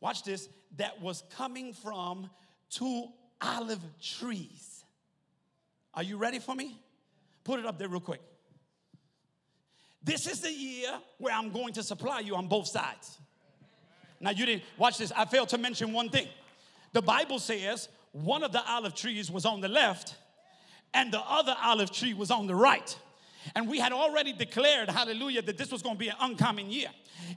Watch 0.00 0.24
this, 0.24 0.48
that 0.76 1.00
was 1.00 1.22
coming 1.36 1.72
from 1.72 2.30
two 2.70 3.06
olive 3.40 3.82
trees. 4.00 4.84
Are 5.94 6.02
you 6.02 6.16
ready 6.16 6.38
for 6.38 6.54
me? 6.54 6.80
Put 7.44 7.60
it 7.60 7.66
up 7.66 7.78
there 7.78 7.88
real 7.88 8.00
quick. 8.00 8.20
This 10.02 10.26
is 10.26 10.40
the 10.40 10.52
year 10.52 10.90
where 11.18 11.34
I'm 11.34 11.50
going 11.50 11.74
to 11.74 11.82
supply 11.82 12.20
you 12.20 12.34
on 12.34 12.48
both 12.48 12.66
sides. 12.66 13.18
Now, 14.20 14.30
you 14.30 14.46
didn't 14.46 14.62
watch 14.78 14.98
this. 14.98 15.12
I 15.16 15.24
failed 15.24 15.48
to 15.50 15.58
mention 15.58 15.92
one 15.92 16.08
thing. 16.08 16.28
The 16.92 17.02
Bible 17.02 17.38
says 17.38 17.88
one 18.12 18.42
of 18.42 18.52
the 18.52 18.62
olive 18.70 18.94
trees 18.94 19.30
was 19.30 19.44
on 19.44 19.60
the 19.60 19.68
left 19.68 20.16
and 20.92 21.12
the 21.12 21.20
other 21.20 21.54
olive 21.62 21.90
tree 21.90 22.14
was 22.14 22.30
on 22.30 22.46
the 22.46 22.54
right. 22.54 22.96
And 23.54 23.68
we 23.68 23.78
had 23.78 23.92
already 23.92 24.32
declared, 24.32 24.90
hallelujah, 24.90 25.42
that 25.42 25.58
this 25.58 25.70
was 25.72 25.82
going 25.82 25.96
to 25.96 25.98
be 25.98 26.08
an 26.08 26.16
uncommon 26.20 26.70
year. 26.70 26.88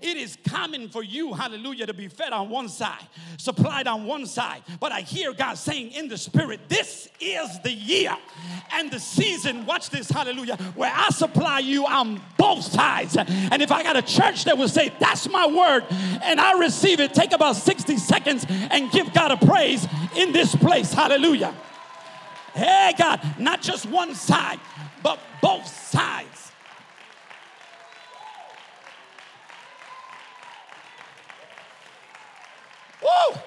It 0.02 0.18
is 0.18 0.38
common 0.48 0.90
for 0.90 1.04
you, 1.04 1.34
hallelujah, 1.34 1.86
to 1.88 1.94
be 1.94 2.08
fed 2.08 2.34
on 2.34 2.50
one 2.50 2.70
side, 2.70 3.06
supplied 3.38 3.88
on 3.88 4.06
one 4.06 4.26
side. 4.26 4.64
But 4.80 4.92
I 4.92 5.02
hear 5.02 5.34
God 5.34 5.56
saying 5.56 5.92
in 5.92 6.08
the 6.08 6.18
spirit, 6.18 6.62
this 6.70 7.10
is 7.20 7.60
the 7.62 7.72
year 7.72 8.16
and 8.74 8.90
the 8.90 9.00
season, 9.00 9.66
watch 9.66 9.90
this, 9.90 10.10
hallelujah, 10.10 10.58
where 10.76 10.92
I 10.94 11.10
supply 11.10 11.60
you 11.60 11.86
on 11.86 12.22
both 12.38 12.64
sides. 12.64 13.18
And 13.18 13.62
if 13.62 13.72
I 13.72 13.84
got 13.84 13.98
a 13.98 14.02
church 14.02 14.46
that 14.46 14.58
will 14.58 14.70
say, 14.70 14.92
that's 15.00 15.30
my 15.30 15.46
word, 15.48 15.86
and 16.24 16.40
I 16.40 16.60
receive 16.60 17.00
it, 17.00 17.14
take 17.14 17.34
about 17.34 17.56
60 17.56 17.98
seconds 17.98 18.46
and 18.50 18.92
give 18.92 19.14
God 19.14 19.32
a 19.32 19.46
praise 19.46 19.88
in 20.16 20.32
this 20.32 20.56
place, 20.56 20.94
hallelujah. 20.94 21.54
Hey, 22.54 22.94
God, 22.98 23.20
not 23.40 23.62
just 23.62 23.86
one 23.88 24.14
side, 24.14 24.60
but 25.02 25.20
both 25.42 25.66
sides. 25.68 26.52
Woo! 33.02 33.40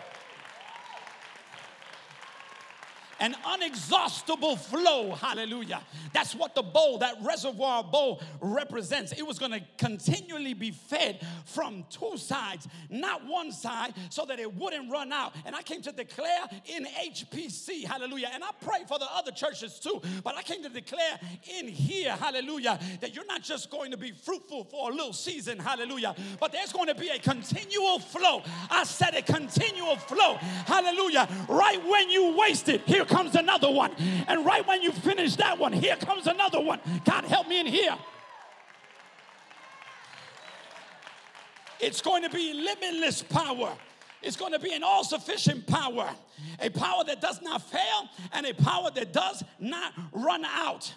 An 3.20 3.34
unexhaustible 3.44 4.58
flow. 4.58 5.12
Hallelujah. 5.14 5.80
That's 6.12 6.34
what 6.34 6.54
the 6.54 6.62
bowl, 6.62 6.98
that 6.98 7.16
reservoir 7.22 7.82
bowl 7.84 8.20
represents. 8.40 9.12
It 9.12 9.26
was 9.26 9.38
going 9.38 9.52
to 9.52 9.62
continually 9.78 10.54
be 10.54 10.70
fed 10.70 11.24
from 11.44 11.84
two 11.90 12.16
sides, 12.16 12.68
not 12.90 13.26
one 13.26 13.52
side, 13.52 13.94
so 14.10 14.24
that 14.26 14.38
it 14.38 14.54
wouldn't 14.54 14.90
run 14.90 15.12
out. 15.12 15.34
And 15.44 15.54
I 15.54 15.62
came 15.62 15.82
to 15.82 15.92
declare 15.92 16.46
in 16.66 16.84
HPC, 16.84 17.84
hallelujah. 17.84 18.30
And 18.32 18.44
I 18.44 18.50
pray 18.60 18.80
for 18.86 18.98
the 18.98 19.06
other 19.12 19.32
churches 19.32 19.78
too, 19.80 20.00
but 20.22 20.36
I 20.36 20.42
came 20.42 20.62
to 20.62 20.68
declare 20.68 21.18
in 21.58 21.68
here, 21.68 22.12
hallelujah, 22.12 22.78
that 23.00 23.14
you're 23.14 23.26
not 23.26 23.42
just 23.42 23.70
going 23.70 23.90
to 23.92 23.96
be 23.96 24.12
fruitful 24.12 24.64
for 24.64 24.90
a 24.90 24.94
little 24.94 25.12
season, 25.12 25.58
hallelujah, 25.58 26.14
but 26.38 26.52
there's 26.52 26.72
going 26.72 26.88
to 26.88 26.94
be 26.94 27.08
a 27.08 27.18
continual 27.18 27.98
flow. 27.98 28.42
I 28.70 28.84
said 28.84 29.14
a 29.14 29.22
continual 29.22 29.96
flow, 29.96 30.34
hallelujah. 30.66 31.28
Right 31.48 31.82
when 31.82 32.10
you 32.10 32.36
waste 32.36 32.68
it, 32.68 32.82
here 32.82 33.05
comes 33.08 33.34
another 33.34 33.70
one. 33.70 33.92
And 34.28 34.44
right 34.44 34.66
when 34.66 34.82
you 34.82 34.92
finish 34.92 35.36
that 35.36 35.58
one, 35.58 35.72
here 35.72 35.96
comes 35.96 36.26
another 36.26 36.60
one. 36.60 36.80
God, 37.04 37.24
help 37.24 37.48
me 37.48 37.60
in 37.60 37.66
here. 37.66 37.96
It's 41.80 42.00
going 42.00 42.22
to 42.22 42.30
be 42.30 42.52
limitless 42.52 43.22
power. 43.22 43.76
It's 44.22 44.36
going 44.36 44.52
to 44.52 44.58
be 44.58 44.72
an 44.72 44.82
all 44.82 45.04
sufficient 45.04 45.66
power, 45.66 46.08
a 46.60 46.70
power 46.70 47.04
that 47.04 47.20
does 47.20 47.42
not 47.42 47.62
fail, 47.62 48.08
and 48.32 48.46
a 48.46 48.54
power 48.54 48.90
that 48.90 49.12
does 49.12 49.44
not 49.60 49.92
run 50.12 50.44
out. 50.44 50.92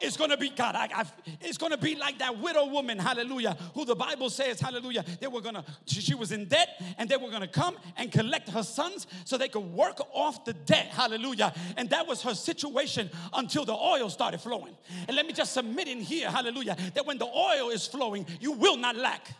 It's 0.00 0.16
gonna 0.16 0.36
be 0.36 0.48
God. 0.50 0.74
I, 0.74 0.88
I, 0.94 1.04
it's 1.40 1.58
gonna 1.58 1.76
be 1.76 1.94
like 1.94 2.18
that 2.18 2.38
widow 2.38 2.66
woman, 2.66 2.98
hallelujah, 2.98 3.56
who 3.74 3.84
the 3.84 3.94
Bible 3.94 4.30
says, 4.30 4.60
hallelujah, 4.60 5.04
they 5.20 5.26
were 5.26 5.40
gonna, 5.40 5.64
she, 5.86 6.00
she 6.00 6.14
was 6.14 6.32
in 6.32 6.46
debt 6.46 6.68
and 6.96 7.08
they 7.08 7.16
were 7.16 7.30
gonna 7.30 7.48
come 7.48 7.76
and 7.96 8.10
collect 8.10 8.48
her 8.50 8.62
sons 8.62 9.06
so 9.24 9.36
they 9.36 9.48
could 9.48 9.60
work 9.64 10.00
off 10.12 10.44
the 10.44 10.54
debt, 10.54 10.86
hallelujah. 10.86 11.52
And 11.76 11.90
that 11.90 12.06
was 12.06 12.22
her 12.22 12.34
situation 12.34 13.10
until 13.34 13.64
the 13.64 13.74
oil 13.74 14.08
started 14.08 14.40
flowing. 14.40 14.76
And 15.06 15.16
let 15.16 15.26
me 15.26 15.32
just 15.32 15.52
submit 15.52 15.88
in 15.88 16.00
here, 16.00 16.30
hallelujah, 16.30 16.76
that 16.94 17.06
when 17.06 17.18
the 17.18 17.26
oil 17.26 17.68
is 17.70 17.86
flowing, 17.86 18.26
you 18.40 18.52
will 18.52 18.76
not 18.76 18.96
lack. 18.96 19.34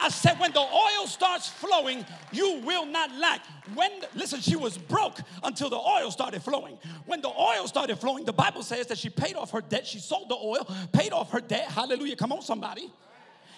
I 0.00 0.08
said, 0.08 0.38
when 0.38 0.52
the 0.52 0.60
oil 0.60 1.06
starts 1.06 1.48
flowing, 1.48 2.04
you 2.32 2.60
will 2.64 2.86
not 2.86 3.14
lack. 3.16 3.44
When, 3.74 3.90
listen, 4.14 4.40
she 4.40 4.56
was 4.56 4.76
broke 4.76 5.18
until 5.42 5.70
the 5.70 5.78
oil 5.78 6.10
started 6.10 6.42
flowing. 6.42 6.78
When 7.06 7.20
the 7.20 7.28
oil 7.28 7.66
started 7.66 7.98
flowing, 7.98 8.24
the 8.24 8.32
Bible 8.32 8.62
says 8.62 8.86
that 8.88 8.98
she 8.98 9.08
paid 9.08 9.36
off 9.36 9.50
her 9.52 9.60
debt. 9.60 9.86
She 9.86 9.98
sold 9.98 10.28
the 10.28 10.36
oil, 10.36 10.66
paid 10.92 11.12
off 11.12 11.30
her 11.32 11.40
debt. 11.40 11.70
Hallelujah. 11.70 12.16
Come 12.16 12.32
on, 12.32 12.42
somebody. 12.42 12.92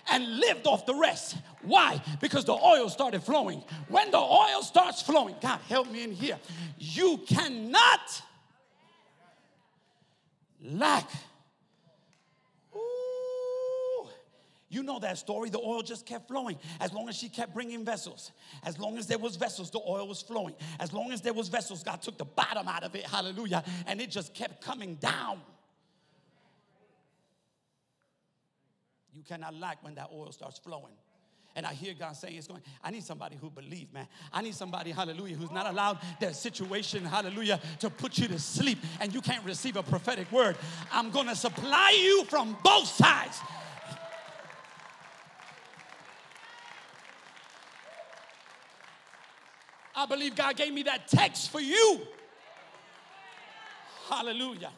And 0.08 0.38
lived 0.38 0.66
off 0.66 0.86
the 0.86 0.94
rest. 0.94 1.36
Why? 1.62 2.00
Because 2.20 2.44
the 2.44 2.54
oil 2.54 2.88
started 2.88 3.22
flowing. 3.22 3.64
When 3.88 4.10
the 4.10 4.18
oil 4.18 4.62
starts 4.62 5.02
flowing, 5.02 5.34
God 5.40 5.58
help 5.68 5.90
me 5.90 6.04
in 6.04 6.12
here. 6.12 6.38
You 6.78 7.18
cannot 7.26 8.22
lack 10.62 11.08
You 14.68 14.75
know 14.86 14.98
that 15.00 15.18
story. 15.18 15.50
The 15.50 15.58
oil 15.58 15.82
just 15.82 16.06
kept 16.06 16.28
flowing. 16.28 16.58
As 16.80 16.92
long 16.92 17.08
as 17.08 17.16
she 17.16 17.28
kept 17.28 17.52
bringing 17.52 17.84
vessels, 17.84 18.32
as 18.64 18.78
long 18.78 18.96
as 18.96 19.06
there 19.06 19.18
was 19.18 19.36
vessels, 19.36 19.70
the 19.70 19.80
oil 19.86 20.08
was 20.08 20.22
flowing. 20.22 20.54
As 20.80 20.92
long 20.92 21.12
as 21.12 21.20
there 21.20 21.34
was 21.34 21.48
vessels, 21.48 21.82
God 21.82 22.00
took 22.00 22.16
the 22.16 22.24
bottom 22.24 22.68
out 22.68 22.84
of 22.84 22.94
it. 22.94 23.04
Hallelujah. 23.04 23.62
And 23.86 24.00
it 24.00 24.10
just 24.10 24.32
kept 24.32 24.64
coming 24.64 24.94
down. 24.94 25.40
You 29.12 29.22
cannot 29.22 29.54
like 29.54 29.82
when 29.82 29.94
that 29.96 30.10
oil 30.14 30.30
starts 30.32 30.58
flowing. 30.58 30.92
And 31.56 31.64
I 31.64 31.72
hear 31.72 31.94
God 31.98 32.14
saying, 32.14 32.36
it's 32.36 32.46
going, 32.46 32.60
I 32.84 32.90
need 32.90 33.02
somebody 33.02 33.36
who 33.40 33.48
believe, 33.48 33.90
man. 33.90 34.06
I 34.30 34.42
need 34.42 34.54
somebody, 34.54 34.90
hallelujah, 34.90 35.36
who's 35.36 35.50
not 35.50 35.66
allowed 35.66 35.98
their 36.20 36.34
situation, 36.34 37.02
hallelujah, 37.02 37.58
to 37.80 37.88
put 37.88 38.18
you 38.18 38.28
to 38.28 38.38
sleep 38.38 38.76
and 39.00 39.14
you 39.14 39.22
can't 39.22 39.42
receive 39.42 39.76
a 39.76 39.82
prophetic 39.82 40.30
word. 40.30 40.58
I'm 40.92 41.10
going 41.10 41.28
to 41.28 41.34
supply 41.34 41.98
you 41.98 42.26
from 42.26 42.58
both 42.62 42.88
sides. 42.88 43.40
I 49.96 50.04
believe 50.04 50.36
God 50.36 50.56
gave 50.56 50.74
me 50.74 50.82
that 50.82 51.08
text 51.08 51.50
for 51.50 51.60
you. 51.60 52.02
Hallelujah. 54.10 54.70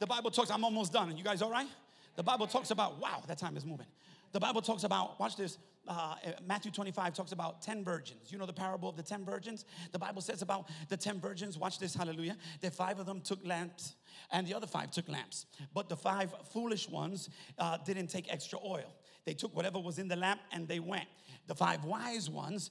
The 0.00 0.06
Bible 0.06 0.32
talks, 0.32 0.50
I'm 0.50 0.64
almost 0.64 0.92
done. 0.92 1.16
You 1.16 1.22
guys 1.22 1.40
all 1.40 1.50
right? 1.50 1.68
The 2.16 2.24
Bible 2.24 2.48
talks 2.48 2.72
about, 2.72 3.00
wow, 3.00 3.22
that 3.28 3.38
time 3.38 3.56
is 3.56 3.64
moving. 3.64 3.86
The 4.32 4.40
Bible 4.40 4.62
talks 4.62 4.82
about, 4.82 5.18
watch 5.20 5.36
this, 5.36 5.58
uh, 5.86 6.16
Matthew 6.44 6.72
25 6.72 7.14
talks 7.14 7.30
about 7.30 7.62
10 7.62 7.84
virgins. 7.84 8.32
You 8.32 8.38
know 8.38 8.46
the 8.46 8.52
parable 8.52 8.88
of 8.88 8.96
the 8.96 9.02
10 9.02 9.24
virgins? 9.24 9.64
The 9.92 9.98
Bible 9.98 10.20
says 10.20 10.42
about 10.42 10.68
the 10.88 10.96
10 10.96 11.20
virgins, 11.20 11.56
watch 11.56 11.78
this, 11.78 11.94
hallelujah, 11.94 12.36
that 12.60 12.74
five 12.74 12.98
of 12.98 13.06
them 13.06 13.20
took 13.20 13.46
lamps 13.46 13.94
and 14.32 14.44
the 14.44 14.54
other 14.54 14.66
five 14.66 14.90
took 14.90 15.08
lamps. 15.08 15.46
But 15.72 15.88
the 15.88 15.96
five 15.96 16.34
foolish 16.52 16.88
ones 16.88 17.28
uh, 17.58 17.78
didn't 17.84 18.08
take 18.08 18.32
extra 18.32 18.58
oil. 18.64 18.92
They 19.24 19.34
took 19.34 19.54
whatever 19.54 19.78
was 19.78 19.98
in 19.98 20.08
the 20.08 20.16
lamp 20.16 20.40
and 20.52 20.66
they 20.66 20.80
went. 20.80 21.06
The 21.46 21.54
five 21.54 21.84
wise 21.84 22.28
ones 22.28 22.70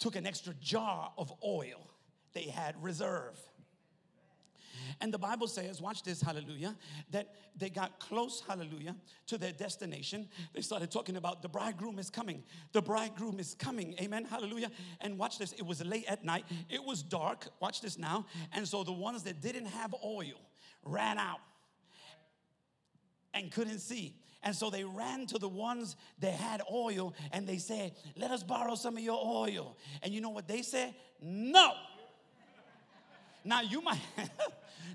took 0.00 0.16
an 0.16 0.26
extra 0.26 0.52
jar 0.54 1.12
of 1.16 1.32
oil 1.44 1.88
they 2.32 2.44
had 2.44 2.74
reserve. 2.82 3.38
And 5.00 5.14
the 5.14 5.18
Bible 5.18 5.46
says, 5.46 5.80
watch 5.80 6.02
this, 6.02 6.20
hallelujah, 6.20 6.76
that 7.10 7.34
they 7.56 7.70
got 7.70 8.00
close, 8.00 8.42
hallelujah, 8.46 8.96
to 9.26 9.38
their 9.38 9.52
destination. 9.52 10.28
They 10.52 10.62
started 10.62 10.90
talking 10.90 11.16
about 11.16 11.42
the 11.42 11.48
bridegroom 11.48 11.98
is 11.98 12.10
coming. 12.10 12.42
The 12.72 12.82
bridegroom 12.82 13.38
is 13.38 13.54
coming. 13.54 13.94
Amen, 14.00 14.24
hallelujah. 14.24 14.70
And 15.00 15.18
watch 15.18 15.38
this, 15.38 15.52
it 15.52 15.64
was 15.64 15.84
late 15.84 16.06
at 16.08 16.24
night, 16.24 16.44
it 16.68 16.82
was 16.82 17.02
dark. 17.02 17.48
Watch 17.60 17.82
this 17.82 17.98
now. 17.98 18.26
And 18.52 18.66
so 18.66 18.82
the 18.82 18.92
ones 18.92 19.22
that 19.24 19.40
didn't 19.40 19.66
have 19.66 19.94
oil 20.04 20.40
ran 20.82 21.18
out 21.18 21.40
and 23.32 23.52
couldn't 23.52 23.80
see. 23.80 24.16
And 24.42 24.56
so 24.56 24.70
they 24.70 24.84
ran 24.84 25.26
to 25.26 25.38
the 25.38 25.48
ones 25.48 25.96
that 26.20 26.32
had 26.32 26.62
oil 26.72 27.14
and 27.32 27.46
they 27.46 27.58
said, 27.58 27.92
Let 28.16 28.30
us 28.30 28.42
borrow 28.42 28.74
some 28.74 28.96
of 28.96 29.02
your 29.02 29.20
oil. 29.22 29.76
And 30.02 30.12
you 30.12 30.20
know 30.20 30.30
what 30.30 30.48
they 30.48 30.62
said? 30.62 30.94
No. 31.20 31.72
Now 33.44 33.62
you 33.62 33.80
might 33.80 34.00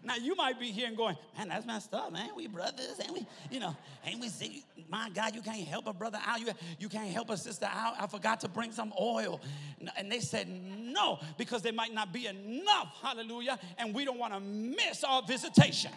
now 0.04 0.16
you 0.16 0.36
might 0.36 0.60
be 0.60 0.72
here 0.72 0.88
and 0.88 0.96
going, 0.96 1.16
man, 1.38 1.50
that's 1.50 1.66
messed 1.66 1.94
up, 1.94 2.12
man. 2.12 2.30
We 2.36 2.48
brothers, 2.48 3.00
and 3.04 3.12
we, 3.12 3.26
you 3.50 3.60
know, 3.60 3.76
ain't 4.06 4.20
we 4.20 4.30
see, 4.30 4.64
my 4.90 5.10
God, 5.10 5.36
you 5.36 5.42
can't 5.42 5.68
help 5.68 5.88
a 5.88 5.94
brother 5.94 6.20
out. 6.26 6.40
You, 6.40 6.48
you 6.80 6.90
can't 6.90 7.10
help 7.10 7.30
a 7.30 7.38
sister 7.38 7.68
out. 7.72 7.96
I 8.00 8.08
forgot 8.08 8.40
to 8.42 8.48
bring 8.48 8.72
some 8.72 8.94
oil. 9.00 9.42
And 9.98 10.12
they 10.12 10.20
said 10.20 10.48
no, 10.48 11.20
because 11.38 11.62
there 11.62 11.74
might 11.74 11.94
not 11.94 12.14
be 12.14 12.28
enough, 12.28 12.96
hallelujah, 13.02 13.60
and 13.78 13.94
we 13.94 14.06
don't 14.06 14.20
want 14.20 14.34
to 14.34 14.40
miss 14.40 15.04
our 15.04 15.22
visitation. 15.24 15.92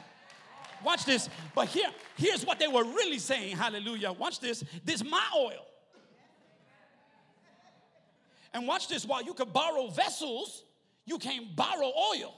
Watch 0.85 1.05
this. 1.05 1.29
But 1.55 1.69
here, 1.69 1.89
here's 2.17 2.45
what 2.45 2.59
they 2.59 2.69
were 2.69 2.85
really 2.85 3.19
saying. 3.19 3.57
Hallelujah. 3.57 4.13
Watch 4.13 4.41
this. 4.41 4.65
This 4.85 5.05
my 5.05 5.25
oil. 5.37 5.65
And 8.55 8.67
watch 8.67 8.89
this. 8.89 9.05
While 9.05 9.23
you 9.23 9.35
could 9.35 9.53
borrow 9.53 9.89
vessels, 9.89 10.65
you 11.05 11.19
can't 11.19 11.55
borrow 11.55 11.93
oil. 12.15 12.35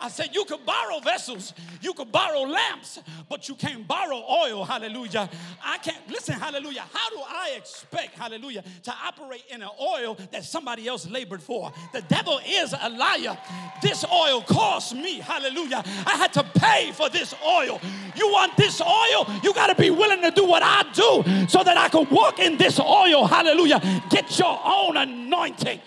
I 0.00 0.08
said, 0.08 0.34
you 0.34 0.44
could 0.44 0.64
borrow 0.64 1.00
vessels, 1.00 1.52
you 1.82 1.92
could 1.92 2.10
borrow 2.10 2.40
lamps, 2.40 2.98
but 3.28 3.48
you 3.48 3.54
can't 3.54 3.86
borrow 3.86 4.22
oil. 4.28 4.64
Hallelujah. 4.64 5.28
I 5.62 5.78
can't, 5.78 6.08
listen, 6.08 6.34
hallelujah. 6.34 6.84
How 6.92 7.10
do 7.10 7.20
I 7.20 7.54
expect, 7.56 8.16
hallelujah, 8.16 8.64
to 8.84 8.94
operate 9.04 9.44
in 9.50 9.62
an 9.62 9.68
oil 9.80 10.16
that 10.30 10.44
somebody 10.44 10.88
else 10.88 11.08
labored 11.08 11.42
for? 11.42 11.72
The 11.92 12.02
devil 12.02 12.40
is 12.46 12.74
a 12.80 12.88
liar. 12.88 13.36
This 13.82 14.04
oil 14.10 14.42
cost 14.42 14.94
me, 14.94 15.18
hallelujah. 15.18 15.82
I 16.06 16.16
had 16.16 16.32
to 16.34 16.44
pay 16.54 16.92
for 16.92 17.08
this 17.08 17.34
oil. 17.46 17.80
You 18.16 18.28
want 18.32 18.56
this 18.56 18.80
oil? 18.80 19.26
You 19.42 19.52
got 19.54 19.66
to 19.68 19.74
be 19.74 19.90
willing 19.90 20.22
to 20.22 20.30
do 20.30 20.46
what 20.46 20.62
I 20.62 20.82
do 20.94 21.46
so 21.48 21.62
that 21.62 21.76
I 21.76 21.88
can 21.88 22.08
walk 22.10 22.38
in 22.38 22.56
this 22.56 22.80
oil. 22.80 23.26
Hallelujah. 23.26 23.80
Get 24.10 24.38
your 24.38 24.60
own 24.64 24.96
anointing. 24.96 25.80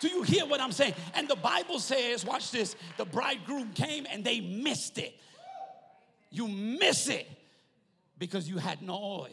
Do 0.00 0.08
you 0.08 0.22
hear 0.22 0.46
what 0.46 0.60
I'm 0.60 0.72
saying? 0.72 0.94
And 1.14 1.28
the 1.28 1.36
Bible 1.36 1.78
says, 1.78 2.24
watch 2.24 2.50
this, 2.50 2.76
the 2.96 3.04
bridegroom 3.04 3.72
came 3.72 4.06
and 4.10 4.24
they 4.24 4.40
missed 4.40 4.98
it. 4.98 5.14
You 6.30 6.46
miss 6.48 7.08
it 7.08 7.26
because 8.18 8.48
you 8.48 8.58
had 8.58 8.82
no 8.82 8.94
oil. 8.94 9.28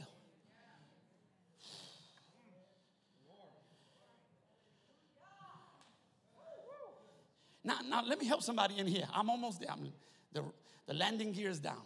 Now, 7.64 7.80
now 7.88 8.04
let 8.06 8.20
me 8.20 8.28
help 8.28 8.44
somebody 8.44 8.78
in 8.78 8.86
here. 8.86 9.08
I'm 9.12 9.30
almost 9.30 9.60
there. 9.60 9.72
I'm, 9.72 9.92
the, 10.34 10.44
the 10.86 10.94
landing 10.94 11.32
gear 11.32 11.50
is 11.50 11.60
down. 11.60 11.82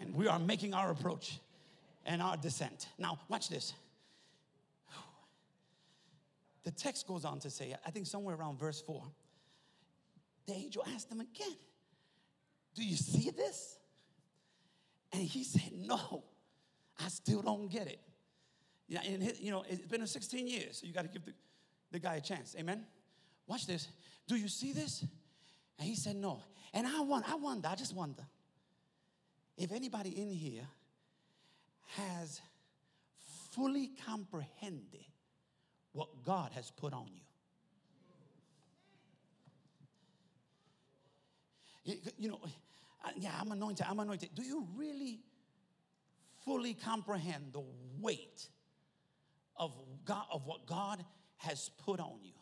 And 0.00 0.14
we 0.14 0.26
are 0.28 0.38
making 0.38 0.72
our 0.72 0.90
approach 0.90 1.38
and 2.06 2.22
our 2.22 2.38
descent. 2.38 2.88
Now, 2.98 3.18
watch 3.28 3.50
this 3.50 3.74
the 6.64 6.70
text 6.70 7.06
goes 7.06 7.24
on 7.24 7.38
to 7.40 7.50
say, 7.50 7.74
I 7.86 7.90
think 7.90 8.06
somewhere 8.06 8.36
around 8.36 8.58
verse 8.58 8.80
4, 8.82 9.02
the 10.46 10.54
angel 10.54 10.84
asked 10.94 11.10
him 11.10 11.20
again, 11.20 11.56
Do 12.74 12.84
you 12.84 12.96
see 12.96 13.30
this? 13.30 13.78
And 15.12 15.22
he 15.22 15.44
said, 15.44 15.72
No, 15.72 16.24
I 17.02 17.08
still 17.08 17.42
don't 17.42 17.68
get 17.68 17.86
it. 17.86 18.00
Yeah, 18.88 19.00
and 19.06 19.22
his, 19.22 19.40
you 19.40 19.50
know, 19.50 19.64
it's 19.68 19.86
been 19.86 20.04
16 20.06 20.46
years, 20.46 20.78
so 20.78 20.86
you 20.86 20.92
got 20.92 21.02
to 21.02 21.08
give 21.08 21.24
the, 21.24 21.32
the 21.92 21.98
guy 21.98 22.16
a 22.16 22.20
chance. 22.20 22.56
Amen. 22.58 22.84
Watch 23.46 23.66
this. 23.66 23.88
Do 24.26 24.36
you 24.36 24.48
see 24.48 24.72
this? 24.72 25.04
And 25.78 25.88
he 25.88 25.94
said, 25.94 26.16
No. 26.16 26.42
And 26.72 26.86
I 26.86 27.00
wonder, 27.00 27.26
I 27.28 27.34
wonder, 27.36 27.68
I 27.68 27.74
just 27.74 27.94
wonder 27.94 28.22
if 29.56 29.72
anybody 29.72 30.10
in 30.10 30.30
here 30.30 30.66
has 31.96 32.40
fully 33.50 33.90
comprehended 34.06 35.04
what 35.92 36.22
God 36.24 36.52
has 36.54 36.70
put 36.70 36.92
on 36.92 37.08
you. 41.84 41.96
You 42.18 42.28
know, 42.28 42.40
yeah, 43.16 43.32
I'm 43.40 43.50
anointed, 43.50 43.86
I'm 43.88 43.98
anointed. 43.98 44.30
Do 44.34 44.42
you 44.42 44.66
really 44.76 45.20
fully 46.44 46.74
comprehend 46.74 47.52
the 47.52 47.62
weight 48.00 48.48
of 49.56 49.72
God 50.04 50.24
of 50.32 50.46
what 50.46 50.66
God 50.66 51.04
has 51.38 51.70
put 51.84 52.00
on 52.00 52.18
you. 52.22 52.32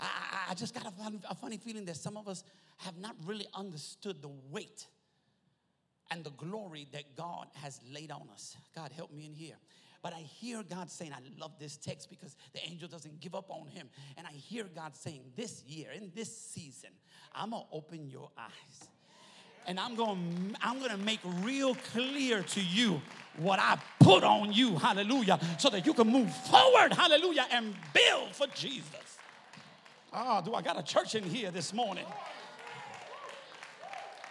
I, 0.00 0.08
I, 0.50 0.54
just 0.54 0.74
got 0.74 0.86
a, 0.86 0.90
fun, 0.90 1.20
a 1.28 1.34
funny 1.34 1.56
feeling 1.56 1.84
that 1.86 1.96
some 1.96 2.16
of 2.16 2.28
us 2.28 2.44
have 2.78 2.96
not 2.98 3.14
really 3.24 3.46
understood 3.54 4.20
the 4.22 4.30
weight 4.50 4.86
and 6.10 6.24
the 6.24 6.30
glory 6.30 6.88
that 6.92 7.16
God 7.16 7.46
has 7.54 7.80
laid 7.92 8.10
on 8.10 8.28
us. 8.32 8.56
God, 8.74 8.92
help 8.92 9.12
me 9.12 9.26
in 9.26 9.34
here. 9.34 9.56
But 10.04 10.12
I 10.12 10.20
hear 10.20 10.62
God 10.62 10.90
saying, 10.90 11.14
I 11.14 11.40
love 11.40 11.52
this 11.58 11.78
text 11.78 12.10
because 12.10 12.36
the 12.52 12.62
angel 12.62 12.88
doesn't 12.88 13.20
give 13.20 13.34
up 13.34 13.50
on 13.50 13.68
him. 13.68 13.88
And 14.18 14.26
I 14.26 14.32
hear 14.32 14.64
God 14.64 14.94
saying, 14.94 15.22
This 15.34 15.64
year, 15.66 15.92
in 15.96 16.12
this 16.14 16.28
season, 16.36 16.90
I'm 17.34 17.52
gonna 17.52 17.64
open 17.72 18.10
your 18.10 18.28
eyes. 18.36 18.88
And 19.66 19.80
I'm 19.80 19.94
gonna, 19.94 20.20
I'm 20.60 20.78
gonna 20.78 20.98
make 20.98 21.20
real 21.40 21.74
clear 21.92 22.42
to 22.42 22.60
you 22.60 23.00
what 23.38 23.58
I 23.58 23.78
put 23.98 24.24
on 24.24 24.52
you, 24.52 24.76
hallelujah, 24.76 25.40
so 25.58 25.70
that 25.70 25.86
you 25.86 25.94
can 25.94 26.08
move 26.08 26.30
forward, 26.48 26.92
hallelujah, 26.92 27.46
and 27.50 27.74
build 27.94 28.34
for 28.34 28.46
Jesus. 28.48 29.18
Oh, 30.12 30.42
do 30.44 30.52
I 30.52 30.60
got 30.60 30.78
a 30.78 30.82
church 30.82 31.14
in 31.14 31.24
here 31.24 31.50
this 31.50 31.72
morning? 31.72 32.04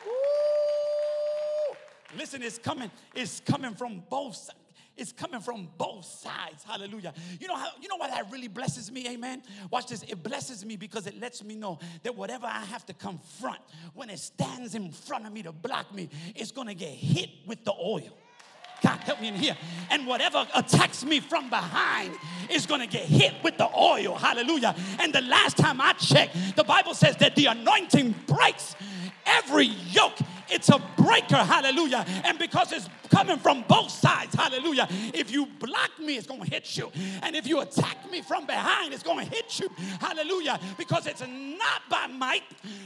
Woo! 0.06 1.76
Listen, 2.16 2.44
it's 2.44 2.60
coming, 2.60 2.92
it's 3.16 3.40
coming 3.40 3.74
from 3.74 4.04
both 4.08 4.36
sides. 4.36 4.60
It's 4.96 5.12
coming 5.12 5.40
from 5.40 5.70
both 5.78 6.06
sides. 6.06 6.64
Hallelujah. 6.64 7.14
You 7.40 7.48
know 7.48 7.56
how 7.56 7.70
you 7.82 7.88
know 7.88 7.98
why 7.98 8.10
that 8.10 8.32
really 8.32 8.48
blesses 8.48 8.92
me, 8.92 9.08
amen? 9.10 9.42
Watch 9.72 9.88
this. 9.88 10.04
It 10.04 10.22
blesses 10.22 10.64
me 10.64 10.76
because 10.76 11.08
it 11.08 11.20
lets 11.20 11.44
me 11.44 11.56
know 11.56 11.80
that 12.04 12.16
whatever 12.16 12.46
I 12.46 12.64
have 12.66 12.86
to 12.88 12.94
confront, 12.94 13.62
when 13.94 14.10
it 14.10 14.20
stands 14.20 14.76
in 14.76 14.92
front 14.92 15.26
of 15.26 15.34
me 15.34 15.44
to 15.44 15.52
block 15.52 15.94
me, 15.94 16.10
it's 16.36 16.52
gonna 16.52 16.76
get 16.76 16.92
hit 16.92 17.30
with 17.48 17.64
the 17.66 17.74
oil. 17.74 18.18
God, 18.84 19.00
help 19.00 19.22
me 19.22 19.30
in 19.30 19.36
here. 19.36 19.56
And 19.90 20.06
whatever 20.06 20.46
attacks 20.54 21.06
me 21.06 21.22
from 21.22 21.50
behind 21.50 22.14
is 22.50 22.66
going 22.66 22.82
to 22.82 22.88
get 22.88 23.06
hit 23.06 23.34
with 23.42 23.58
the 23.58 23.70
oil. 23.74 24.16
Hallelujah. 24.16 24.76
And 25.00 25.14
the 25.14 25.22
last 25.22 25.56
time 25.56 25.80
I 25.80 25.94
checked, 25.94 26.36
the 26.58 26.66
Bible 26.66 26.94
says 26.94 27.16
that 27.18 27.34
the 27.38 27.46
anointing 27.46 28.14
breaks 28.28 28.76
every 29.26 29.66
yoke 29.66 30.20
it's 30.54 30.70
a 30.70 30.80
breaker, 30.98 31.38
hallelujah. 31.38 32.06
And 32.24 32.38
because 32.38 32.72
it's 32.72 32.88
coming 33.10 33.38
from 33.38 33.64
both 33.68 33.90
sides, 33.90 34.36
hallelujah. 34.36 34.88
If 35.14 35.32
you 35.32 35.48
block 35.60 35.92
me, 36.00 36.18
it's 36.18 36.28
gonna 36.28 36.46
hit 36.46 36.78
you. 36.78 36.92
And 37.22 37.36
if 37.36 37.48
you 37.48 37.62
attack 37.62 38.10
me 38.12 38.22
from 38.22 38.46
behind, 38.46 38.94
it's 38.94 39.04
gonna 39.04 39.26
hit 39.26 39.60
you, 39.60 39.70
hallelujah. 40.00 40.60
Because 40.78 41.08
it's 41.08 41.22
not 41.22 41.82
by 41.90 42.08
might 42.08 42.44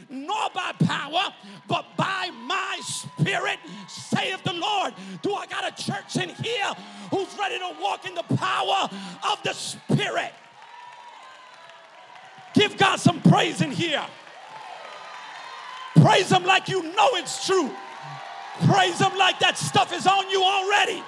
nor 0.10 0.50
by 0.54 0.72
power, 0.84 1.34
but 1.68 1.86
by 1.98 2.32
my 2.46 2.80
spirit, 2.84 3.60
saith 3.88 4.44
the 4.44 4.54
Lord. 4.54 4.94
Do 5.22 5.34
I 5.34 5.46
got 5.48 5.68
a 5.68 5.84
church 5.84 6.16
in 6.16 6.30
here 6.30 6.74
who's 7.12 7.38
ready 7.38 7.60
to 7.60 7.76
walk 7.82 8.08
in 8.08 8.16
the 8.16 8.24
power 8.24 8.90
of 9.30 9.44
the 9.44 9.54
spirit? 9.54 10.34
Give 12.54 12.76
God 12.78 13.00
some 13.00 13.22
praise 13.22 13.62
in 13.62 13.72
here. 13.72 14.06
Praise 16.02 16.32
Him 16.32 16.44
like 16.44 16.68
you 16.68 16.84
know 16.84 17.10
it's 17.14 17.46
true. 17.46 17.72
Praise 18.68 19.00
Him 19.00 19.18
like 19.18 19.40
that 19.40 19.58
stuff 19.58 19.94
is 19.94 20.06
on 20.08 20.30
you 20.30 20.44
already. 20.44 21.04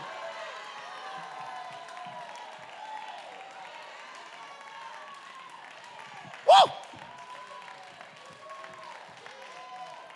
Woo! 6.47 6.71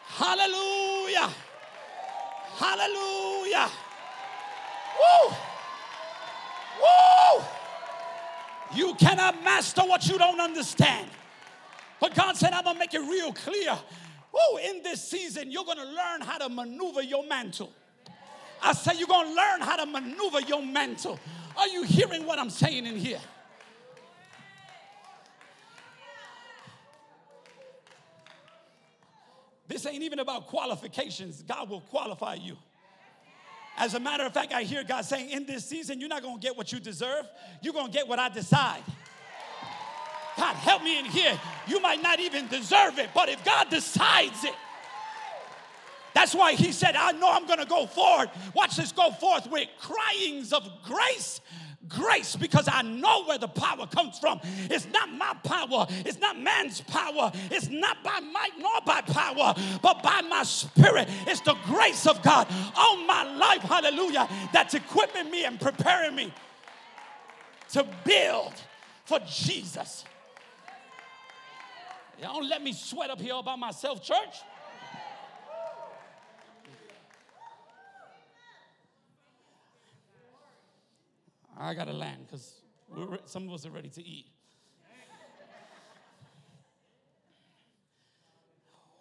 Hallelujah. 0.07 1.30
Hallelujah. 2.55 3.69
Woo! 4.99 5.36
Woo! 6.82 7.43
You 8.76 8.95
cannot 8.95 9.43
master 9.43 9.82
what 9.82 10.07
you 10.07 10.17
don't 10.17 10.39
understand. 10.39 11.09
But 11.99 12.15
God 12.15 12.36
said, 12.36 12.53
I'm 12.53 12.63
going 12.63 12.76
to 12.76 12.80
make 12.80 12.93
it 12.93 12.99
real 12.99 13.32
clear 13.34 13.78
Woo, 14.34 14.58
in 14.58 14.82
this 14.82 15.04
season, 15.04 15.52
you're 15.52 15.66
going 15.66 15.78
to 15.78 15.86
learn 15.86 16.22
how 16.22 16.40
to 16.40 16.50
maneuver 16.50 17.04
your 17.04 17.26
mantle. 17.26 17.72
I 18.62 18.74
say 18.74 18.94
you're 18.98 19.08
going 19.08 19.28
to 19.30 19.36
learn 19.36 19.62
how 19.62 19.76
to 19.76 19.86
maneuver 19.86 20.42
your 20.42 20.64
mantle. 20.64 21.20
Are 21.56 21.68
you 21.68 21.84
hearing 21.84 22.26
what 22.26 22.40
I'm 22.40 22.50
saying 22.50 22.86
in 22.86 22.96
here? 22.96 23.20
This 29.68 29.86
ain't 29.86 30.04
even 30.04 30.20
about 30.20 30.48
qualifications. 30.48 31.42
God 31.42 31.70
will 31.70 31.82
qualify 31.82 32.36
you. 32.36 32.58
As 33.78 33.96
a 33.96 34.00
matter 34.00 34.24
of 34.24 34.34
fact, 34.34 34.54
I 34.54 34.64
hear 34.64 34.84
God 34.84 35.04
saying, 35.04 35.32
in 35.32 35.46
this 35.46 35.66
season, 35.66 36.00
you're 36.00 36.10
not 36.10 36.22
going 36.22 36.40
to 36.40 36.42
get 36.42 36.56
what 36.56 36.72
you 36.72 36.80
deserve. 36.80 37.26
You're 37.62 37.74
going 37.74 37.88
to 37.88 37.92
get 37.92 38.08
what 38.08 38.20
I 38.20 38.30
decide. 38.30 38.84
God, 40.38 40.56
help 40.56 40.84
me 40.84 41.00
in 41.00 41.06
here. 41.06 41.40
You 41.68 41.80
might 41.80 42.02
not 42.02 42.20
even 42.20 42.48
deserve 42.48 43.00
it, 43.00 43.10
but 43.14 43.30
if 43.30 43.44
God 43.44 43.70
decides 43.70 44.44
it, 44.44 44.54
that's 46.14 46.36
why 46.36 46.54
he 46.54 46.72
said, 46.72 46.96
I 46.96 47.12
know 47.12 47.32
I'm 47.32 47.48
gonna 47.48 47.66
go 47.66 47.88
forward. 47.88 48.30
Watch 48.56 48.76
this 48.76 48.92
go 48.92 49.12
forth 49.12 49.50
with 49.50 49.68
cryings 49.80 50.54
of 50.54 50.70
grace. 50.84 51.42
Grace, 51.90 52.38
because 52.38 52.70
I 52.72 52.82
know 52.82 53.26
where 53.26 53.38
the 53.38 53.50
power 53.50 53.86
comes 53.88 54.18
from. 54.18 54.40
It's 54.70 54.88
not 54.88 55.12
my 55.12 55.34
power, 55.44 55.86
it's 55.90 56.18
not 56.18 56.40
man's 56.40 56.80
power, 56.80 57.30
it's 57.52 57.68
not 57.70 58.02
by 58.04 58.22
might 58.22 58.58
nor 58.58 58.80
by 58.86 59.02
power, 59.02 59.54
but 59.82 60.02
by 60.02 60.22
my 60.22 60.44
spirit. 60.44 61.10
It's 61.28 61.42
the 61.42 61.56
grace 61.66 62.08
of 62.08 62.22
God 62.22 62.48
on 62.78 63.06
my 63.06 63.24
life, 63.36 63.64
hallelujah, 63.64 64.30
that's 64.54 64.76
equipping 64.76 65.30
me 65.30 65.44
and 65.44 65.60
preparing 65.60 66.16
me 66.16 66.34
to 67.72 67.86
build 68.06 68.54
for 69.04 69.20
Jesus. 69.28 70.06
Don't 72.24 72.47
let 72.47 72.63
me 72.63 72.71
sweat 72.71 73.09
up 73.09 73.19
here 73.19 73.34
all 73.34 73.43
by 73.43 73.57
myself, 73.57 74.01
church. 74.01 74.38
I 81.59 81.74
got 81.74 81.88
to 81.88 81.93
land 81.93 82.26
because 82.26 82.61
some 83.26 83.49
of 83.49 83.53
us 83.53 83.65
are 83.65 83.71
ready 83.71 83.89
to 83.89 84.01
eat. 84.01 84.28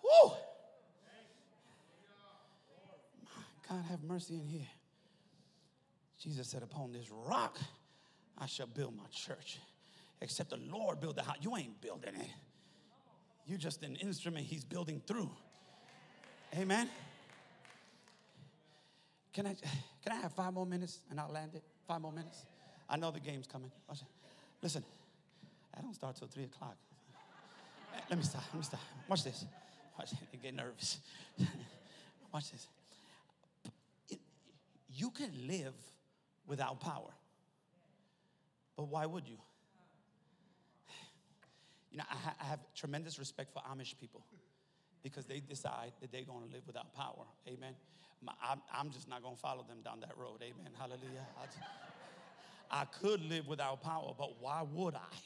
Woo! 0.03 0.33
God 3.69 3.85
have 3.89 4.03
mercy 4.03 4.35
in 4.35 4.49
here. 4.49 4.67
Jesus 6.19 6.49
said, 6.49 6.65
Upon 6.65 6.91
this 6.91 7.09
rock 7.09 7.57
I 8.37 8.47
shall 8.47 8.67
build 8.67 8.97
my 8.97 9.07
church. 9.13 9.61
Except 10.21 10.51
the 10.51 10.59
Lord 10.69 11.01
build 11.01 11.15
the 11.15 11.23
house. 11.23 11.37
You 11.41 11.57
ain't 11.57 11.81
building 11.81 12.17
it. 12.17 12.31
You're 13.47 13.59
just 13.59 13.83
an 13.83 13.97
instrument 13.97 14.47
he's 14.47 14.65
building 14.65 15.03
through. 15.07 15.31
Amen. 16.57 16.89
Can 19.33 19.47
I 19.47 19.55
can 20.03 20.13
I 20.13 20.17
have 20.17 20.33
five 20.33 20.53
more 20.53 20.67
minutes 20.67 21.01
and 21.11 21.19
I'll 21.19 21.33
land 21.33 21.53
it? 21.55 21.63
Five 21.89 22.01
more 22.01 22.13
minutes. 22.13 22.45
I 22.89 22.97
know 22.97 23.11
the 23.11 23.21
game's 23.21 23.47
coming. 23.47 23.71
Listen, 24.63 24.85
I 25.77 25.81
don't 25.81 25.95
start 25.95 26.17
till 26.17 26.29
three 26.29 26.45
o'clock. 26.45 26.77
Let 28.09 28.19
me 28.19 28.25
stop. 28.25 28.43
Let 28.53 28.59
me 28.59 28.65
stop. 28.65 28.81
Watch 29.09 29.25
this. 29.25 29.45
Watch 29.99 30.11
this. 30.11 30.21
Get 30.43 30.55
nervous. 30.55 30.99
Watch 32.33 32.53
this. 32.53 32.69
You 34.95 35.11
can 35.11 35.31
live 35.47 35.75
without 36.47 36.81
power, 36.81 37.11
but 38.77 38.89
why 38.89 39.07
would 39.07 39.27
you? 39.27 39.39
You 41.93 41.99
know, 41.99 42.05
I, 42.11 42.17
ha- 42.17 42.35
I 42.41 42.45
have 42.45 42.61
tremendous 42.75 43.19
respect 43.19 43.53
for 43.53 43.63
Amish 43.71 43.97
people 43.99 44.25
because 45.03 45.27
they 45.27 45.41
decide 45.41 45.93
that 46.01 46.11
they're 46.11 46.25
going 46.25 46.47
to 46.47 46.53
live 46.53 46.63
without 46.67 46.95
power. 46.95 47.27
Amen. 47.47 47.75
My, 48.23 48.33
I'm, 48.43 48.63
I'm, 48.73 48.91
just 48.91 49.09
not 49.09 49.23
going 49.23 49.35
to 49.35 49.41
follow 49.41 49.65
them 49.69 49.79
down 49.85 50.01
that 50.01 50.17
road. 50.17 50.43
Amen. 50.43 50.73
Hallelujah. 50.79 51.27
I, 52.71 52.81
I 52.81 52.85
could 52.87 53.21
live 53.23 53.47
without 53.47 53.83
power, 53.83 54.15
but 54.17 54.41
why 54.41 54.65
would 54.73 54.95
I? 54.95 55.17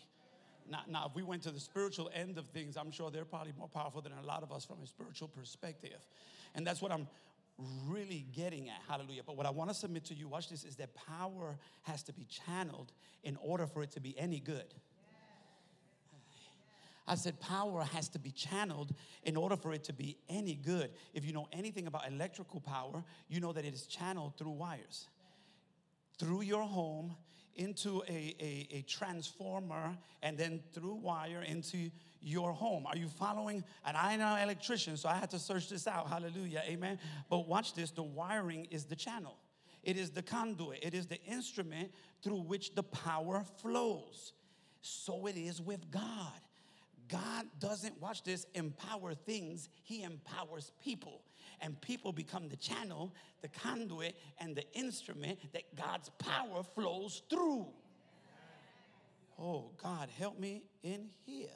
Now, 0.69 0.81
now, 0.89 1.07
if 1.09 1.15
we 1.15 1.23
went 1.23 1.43
to 1.45 1.51
the 1.51 1.61
spiritual 1.61 2.11
end 2.13 2.39
of 2.39 2.47
things, 2.49 2.77
I'm 2.77 2.91
sure 2.91 3.11
they're 3.11 3.25
probably 3.25 3.53
more 3.57 3.69
powerful 3.69 4.01
than 4.01 4.13
a 4.13 4.27
lot 4.27 4.43
of 4.43 4.51
us 4.51 4.65
from 4.65 4.79
a 4.83 4.87
spiritual 4.87 5.29
perspective. 5.29 6.05
And 6.55 6.67
that's 6.67 6.83
what 6.83 6.91
I'm 6.91 7.07
really 7.87 8.27
getting 8.35 8.69
at. 8.69 8.81
Hallelujah. 8.89 9.23
But 9.25 9.37
what 9.37 9.47
I 9.47 9.51
want 9.51 9.71
to 9.71 9.75
submit 9.75 10.05
to 10.07 10.15
you, 10.15 10.27
watch 10.27 10.49
this, 10.49 10.65
is 10.65 10.77
that 10.77 10.91
power 10.95 11.57
has 11.83 12.03
to 12.05 12.13
be 12.13 12.27
channeled 12.47 12.93
in 13.23 13.37
order 13.41 13.67
for 13.67 13.83
it 13.83 13.93
to 13.93 14.01
be 14.01 14.19
any 14.19 14.41
good. 14.41 14.75
I 17.09 17.15
said 17.15 17.41
power 17.41 17.83
has 17.83 18.09
to 18.11 18.19
be 18.19 18.31
channeled 18.31 18.95
in 19.23 19.37
order 19.37 19.57
for 19.57 19.73
it 19.73 19.85
to 19.85 19.93
be 19.93 20.17
any 20.29 20.55
good. 20.55 20.91
If 21.15 21.25
you 21.25 21.33
know 21.33 21.49
anything 21.53 21.87
about 21.87 22.09
electrical 22.09 22.61
power, 22.61 23.05
you 23.29 23.41
know 23.41 23.53
that 23.53 23.65
it 23.65 23.75
is 23.75 23.87
channeled 23.87 24.37
through 24.37 24.53
wires. 24.53 25.09
Through 26.19 26.43
your 26.43 26.63
home, 26.63 27.15
into 27.57 28.03
a, 28.09 28.35
a, 28.39 28.69
a, 28.71 28.83
transformer, 28.83 29.97
and 30.23 30.37
then 30.37 30.61
through 30.73 30.95
wire 30.95 31.43
into 31.43 31.91
your 32.21 32.53
home. 32.53 32.87
Are 32.87 32.97
you 32.97 33.09
following? 33.09 33.65
And 33.85 33.97
I'm 33.97 34.21
an 34.21 34.43
electrician, 34.43 34.97
so 34.97 35.09
I 35.09 35.15
had 35.15 35.31
to 35.31 35.39
search 35.39 35.69
this 35.69 35.87
out. 35.87 36.09
Hallelujah. 36.09 36.63
Amen. 36.67 36.99
But 37.31 37.49
watch 37.49 37.75
this 37.75 37.91
the 37.91 38.03
wiring 38.03 38.67
is 38.71 38.85
the 38.85 38.97
channel. 38.97 39.37
It 39.83 39.97
is 39.97 40.11
the 40.11 40.23
conduit, 40.23 40.81
it 40.83 40.95
is 40.95 41.07
the 41.07 41.23
instrument 41.25 41.93
through 42.23 42.41
which 42.43 42.75
the 42.75 42.83
power 42.83 43.45
flows. 43.63 44.33
So 44.81 45.27
it 45.27 45.37
is 45.37 45.61
with 45.61 45.91
God. 45.91 46.41
God 47.09 47.47
doesn't, 47.59 48.01
watch 48.01 48.23
this, 48.23 48.47
empower 48.55 49.15
things, 49.15 49.69
He 49.83 50.03
empowers 50.03 50.73
people. 50.83 51.23
And 51.61 51.81
people 51.81 52.13
become 52.13 52.49
the 52.49 52.57
channel, 52.57 53.15
the 53.41 53.49
conduit, 53.49 54.17
and 54.39 54.55
the 54.55 54.65
instrument 54.75 55.39
that 55.53 55.75
God's 55.75 56.11
power 56.19 56.63
flows 56.75 57.23
through. 57.31 57.67
Oh, 59.39 59.71
God, 59.83 60.09
help 60.19 60.39
me 60.39 60.63
in 60.83 61.09
here. 61.25 61.49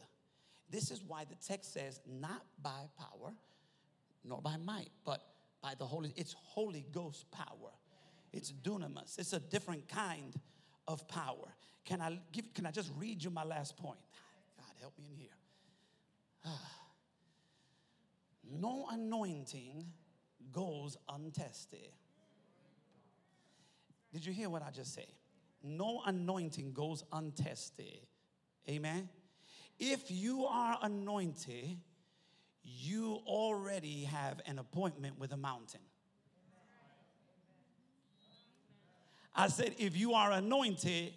This 0.71 0.91
is 0.91 1.03
why 1.03 1.25
the 1.25 1.35
text 1.47 1.73
says, 1.73 2.01
not 2.07 2.43
by 2.63 2.89
power, 2.99 3.33
nor 4.25 4.41
by 4.41 4.57
might, 4.57 4.91
but 5.05 5.21
by 5.63 5.75
the 5.79 5.85
Holy, 5.85 6.13
it's 6.17 6.35
Holy 6.39 6.87
Ghost 6.93 7.31
power. 7.31 7.73
It's 8.33 8.53
dunamis. 8.53 9.19
It's 9.19 9.33
a 9.33 9.41
different 9.41 9.89
kind 9.89 10.35
of 10.87 11.07
power. 11.09 11.55
Can 11.85 12.01
I 12.01 12.19
give, 12.33 12.53
can 12.55 12.67
I 12.67 12.71
just 12.71 12.91
read 12.97 13.23
you 13.23 13.31
my 13.31 13.45
last 13.45 13.77
point? 13.77 13.99
God 14.57 14.73
help 14.81 14.97
me 14.99 15.07
in 15.11 15.17
here. 15.17 15.40
no 18.51 18.87
anointing 18.91 19.87
goes 20.53 20.97
untested. 21.09 21.93
Did 24.13 24.27
you 24.27 24.33
hear 24.33 24.51
what 24.51 24.63
I 24.63 24.71
just 24.71 24.95
said? 24.95 25.07
No 25.63 26.03
anointing 26.07 26.73
goes 26.73 27.05
untested. 27.13 28.07
Amen. 28.69 29.09
If 29.79 30.11
you 30.11 30.47
are 30.47 30.79
anointed, 30.83 31.79
you 32.63 33.21
already 33.27 34.05
have 34.05 34.41
an 34.47 34.59
appointment 34.59 35.19
with 35.19 35.33
a 35.33 35.37
mountain. 35.37 35.81
I 39.35 39.49
said, 39.49 39.75
if 39.79 39.97
you 39.97 40.15
are 40.15 40.33
anointed, 40.33 41.15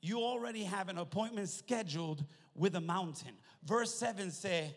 you 0.00 0.20
already 0.20 0.64
have 0.64 0.88
an 0.88 0.98
appointment 0.98 1.48
scheduled 1.48 2.24
with 2.58 2.74
a 2.74 2.80
mountain. 2.80 3.32
Verse 3.64 3.94
7 3.94 4.30
say, 4.30 4.76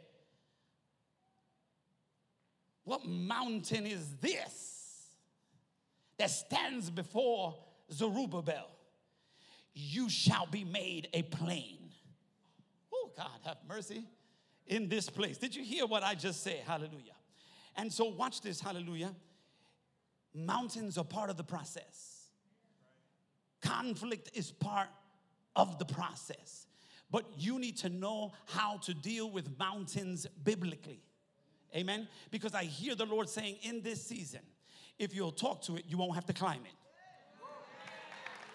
What 2.84 3.06
mountain 3.06 3.86
is 3.86 4.16
this 4.22 5.08
that 6.18 6.30
stands 6.30 6.90
before 6.90 7.58
Zerubbabel? 7.92 8.70
You 9.74 10.10
shall 10.10 10.46
be 10.46 10.64
made 10.64 11.08
a 11.14 11.24
plain. 11.24 11.78
Oh, 12.94 13.12
God, 13.18 13.40
have 13.46 13.58
mercy 13.68 14.06
in 14.68 14.90
this 14.90 15.10
place. 15.10 15.38
Did 15.38 15.56
you 15.56 15.64
hear 15.64 15.86
what 15.86 16.04
I 16.04 16.14
just 16.14 16.44
said? 16.44 16.62
Hallelujah. 16.66 17.16
And 17.78 17.92
so, 17.92 18.06
watch 18.06 18.42
this, 18.42 18.60
hallelujah. 18.60 19.16
Mountains 20.34 20.98
are 20.98 21.06
part 21.06 21.30
of 21.30 21.38
the 21.38 21.44
process, 21.44 22.28
conflict 23.62 24.32
is 24.34 24.52
part 24.52 24.90
of 25.56 25.80
the 25.80 25.86
process. 25.86 26.68
But 27.12 27.26
you 27.38 27.60
need 27.60 27.78
to 27.78 27.90
know 27.90 28.34
how 28.46 28.78
to 28.78 28.94
deal 28.94 29.30
with 29.30 29.58
mountains 29.60 30.26
biblically. 30.44 31.02
Amen. 31.76 32.08
Because 32.32 32.54
I 32.54 32.64
hear 32.64 32.96
the 32.96 33.06
Lord 33.06 33.30
saying 33.30 33.58
in 33.62 33.82
this 33.82 34.02
season, 34.02 34.42
if 34.98 35.14
you'll 35.14 35.32
talk 35.32 35.62
to 35.64 35.76
it, 35.76 35.86
you 35.88 35.98
won't 35.98 36.16
have 36.16 36.26
to 36.28 36.34
climb 36.34 36.62
it. 36.66 36.76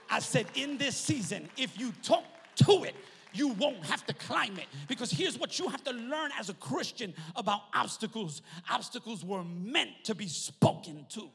I 0.09 0.21
said, 0.21 0.47
in 0.55 0.79
this 0.79 0.97
season, 0.97 1.49
if 1.57 1.79
you 1.79 1.93
talk 2.03 2.25
to 2.67 2.85
it, 2.85 2.95
you 3.33 3.49
won't 3.49 3.85
have 3.85 4.07
to 4.07 4.15
climb 4.15 4.57
it. 4.59 4.67
Because 4.89 5.11
here's 5.11 5.39
what 5.39 5.59
you 5.59 5.69
have 5.69 5.85
to 5.85 5.93
learn 5.93 6.31
as 6.39 6.49
a 6.49 6.55
Christian 6.55 7.13
about 7.35 7.63
obstacles 7.75 8.43
obstacles 8.71 9.25
were 9.25 9.45
meant 9.45 9.91
to 10.05 10.15
be 10.15 10.29
spoken 10.29 11.07
to. 11.11 11.29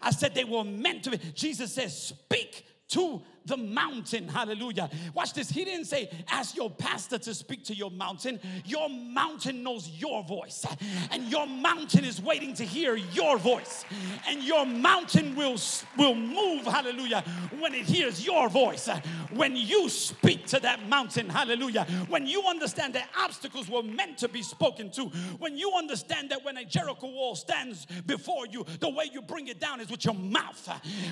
I 0.00 0.10
said 0.10 0.34
they 0.34 0.44
were 0.44 0.64
meant 0.64 1.04
to 1.04 1.12
be. 1.12 1.18
Jesus 1.34 1.72
says, 1.72 1.96
Speak 2.00 2.66
to 2.88 3.22
the 3.46 3.56
mountain. 3.56 4.28
Hallelujah. 4.28 4.90
Watch 5.14 5.32
this. 5.32 5.50
He 5.50 5.64
didn't 5.64 5.86
say, 5.86 6.10
ask 6.28 6.56
your 6.56 6.70
pastor 6.70 7.18
to 7.18 7.34
speak 7.34 7.64
to 7.64 7.74
your 7.74 7.90
mountain. 7.90 8.40
Your 8.64 8.88
mountain 8.88 9.62
knows 9.62 9.88
your 9.88 10.24
voice, 10.24 10.64
and 11.10 11.24
your 11.30 11.46
mountain 11.46 12.04
is 12.04 12.20
waiting 12.20 12.54
to 12.54 12.64
hear 12.64 12.96
your 12.96 13.38
voice. 13.38 13.84
And 14.28 14.42
your 14.42 14.66
mountain 14.66 15.34
will, 15.34 15.56
will 15.96 16.14
move, 16.14 16.64
hallelujah, 16.64 17.22
when 17.58 17.74
it 17.74 17.84
hears 17.84 18.24
your 18.24 18.48
voice. 18.48 18.88
When 19.32 19.56
you 19.56 19.88
speak 19.88 20.46
to 20.46 20.60
that 20.60 20.88
mountain, 20.88 21.28
hallelujah. 21.28 21.84
When 22.08 22.26
you 22.26 22.44
understand 22.48 22.94
that 22.94 23.08
obstacles 23.18 23.68
were 23.68 23.82
meant 23.82 24.18
to 24.18 24.28
be 24.28 24.42
spoken 24.42 24.90
to. 24.92 25.06
When 25.38 25.56
you 25.56 25.72
understand 25.76 26.30
that 26.30 26.44
when 26.44 26.56
a 26.56 26.64
Jericho 26.64 27.08
wall 27.08 27.34
stands 27.34 27.86
before 28.06 28.46
you, 28.46 28.64
the 28.80 28.88
way 28.88 29.10
you 29.12 29.22
bring 29.22 29.48
it 29.48 29.60
down 29.60 29.80
is 29.80 29.90
with 29.90 30.04
your 30.04 30.14
mouth. 30.14 30.68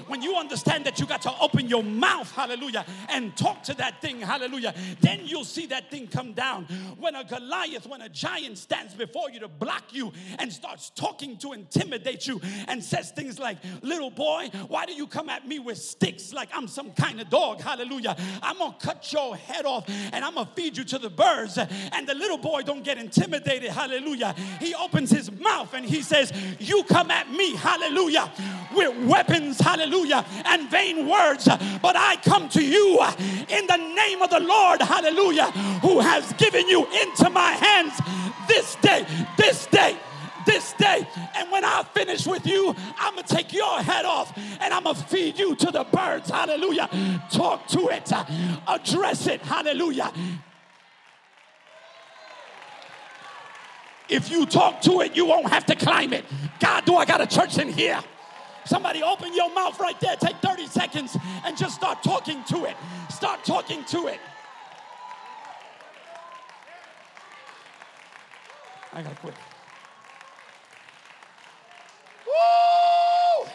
When 0.07 0.23
you 0.23 0.37
understand 0.37 0.87
that 0.87 0.99
you 0.99 1.07
got 1.07 1.23
to 1.23 1.33
open 1.41 1.69
your 1.69 1.83
mouth 1.83 2.24
mouth, 2.25 2.33
hallelujah, 2.35 2.85
and 3.09 3.37
talk 3.37 3.63
to 3.65 3.75
that 3.75 4.01
thing, 4.01 4.21
hallelujah, 4.21 4.75
then 5.01 5.21
you'll 5.25 5.45
see 5.45 5.67
that 5.67 5.91
thing 5.91 6.07
come 6.07 6.33
down. 6.33 6.65
When 6.99 7.15
a 7.15 7.25
Goliath, 7.25 7.87
when 7.87 8.01
a 8.03 8.09
giant 8.09 8.59
stands 8.59 8.95
before 8.95 9.31
you 9.31 9.41
to 9.41 9.49
block 9.49 9.93
you 9.93 10.13
and 10.39 10.53
starts 10.53 10.91
talking 10.91 11.37
to 11.39 11.53
intimidate 11.53 12.27
you 12.27 12.41
and 12.69 12.83
says 12.83 13.11
things 13.11 13.39
like, 13.39 13.59
Little 13.83 14.11
boy, 14.11 14.51
why 14.69 14.87
do 14.87 14.93
you 14.93 15.07
come 15.07 15.29
at 15.29 15.47
me 15.47 15.59
with 15.59 15.79
sticks 15.79 16.33
like 16.33 16.49
I'm 16.55 16.69
some 16.69 16.93
kind 16.93 17.21
of 17.21 17.29
dog? 17.29 17.61
Hallelujah. 17.61 18.17
I'm 18.43 18.59
gonna 18.59 18.77
cut 18.81 19.13
your 19.13 19.37
head 19.37 19.67
off 19.67 19.89
and 19.89 20.25
I'm 20.25 20.35
gonna 20.35 20.51
feed 20.55 20.77
you 20.77 20.85
to 20.85 20.99
the 20.99 21.11
birds. 21.11 21.59
And 21.59 22.07
the 22.07 22.15
little 22.15 22.39
boy 22.39 22.63
don't 22.63 22.85
get 22.85 22.99
intimidated, 22.99 23.71
hallelujah. 23.71 24.35
He 24.61 24.75
opens 24.75 25.11
his 25.11 25.31
mouth 25.31 25.75
and 25.75 25.85
he 25.85 26.03
says, 26.03 26.33
You 26.59 26.85
come 26.85 27.11
at 27.11 27.31
me, 27.31 27.55
hallelujah, 27.57 28.31
with 28.75 29.07
weapons, 29.07 29.61
hallelujah, 29.61 30.25
and 30.47 30.71
vain 30.71 31.09
words, 31.09 31.49
but 31.83 31.97
I 31.97 32.14
I 32.15 32.17
come 32.19 32.49
to 32.51 32.65
you 32.65 32.99
uh, 33.01 33.13
in 33.49 33.67
the 33.67 33.77
name 33.77 34.23
of 34.23 34.31
the 34.31 34.39
Lord, 34.39 34.81
hallelujah, 34.81 35.51
who 35.83 35.99
has 35.99 36.33
given 36.35 36.69
you 36.69 36.87
into 36.87 37.29
my 37.29 37.51
hands 37.53 37.93
this 38.47 38.77
day, 38.77 39.05
this 39.37 39.67
day 39.67 39.97
this 40.47 40.75
day. 40.75 41.09
And 41.37 41.51
when 41.51 41.65
I 41.65 41.83
finish 41.95 42.27
with 42.27 42.47
you, 42.47 42.77
I'm 42.99 43.15
going 43.15 43.25
to 43.25 43.35
take 43.35 43.55
your 43.55 43.81
head 43.81 44.05
off 44.05 44.31
and 44.61 44.75
I'm 44.75 44.85
going 44.85 44.95
to 44.95 45.03
feed 45.05 45.39
you 45.39 45.57
to 45.57 45.71
the 45.71 45.85
birds. 45.85 46.29
Hallelujah. 46.29 46.91
Talk 47.33 47.67
to 47.69 47.89
it, 47.89 48.13
uh, 48.13 48.27
address 48.69 49.27
it. 49.27 49.41
Hallelujah. 49.41 50.13
If 54.11 54.31
you 54.31 54.45
talk 54.45 54.83
to 54.83 55.01
it, 55.01 55.17
you 55.17 55.25
won't 55.25 55.49
have 55.49 55.65
to 55.65 55.75
climb 55.75 56.13
it. 56.13 56.27
God, 56.61 56.85
do 56.85 56.97
I 56.97 57.07
got 57.07 57.23
a 57.23 57.27
church 57.27 57.57
in 57.57 57.73
here? 57.73 58.01
Somebody 58.67 59.03
open 59.03 59.35
your 59.35 59.53
mouth 59.53 59.79
right 59.79 59.99
there. 60.01 60.17
Take 60.17 60.37
30 60.37 60.67
seconds 60.67 61.17
and 61.45 61.57
just 61.57 61.75
start 61.75 62.03
talking 62.03 62.43
to 62.45 62.65
it. 62.65 62.77
Start 63.11 63.45
talking 63.45 63.85
to 63.85 64.07
it. 64.07 64.21
I 68.93 69.03
gotta 69.03 69.17
quit. 69.17 69.35
Woo! 72.27 73.51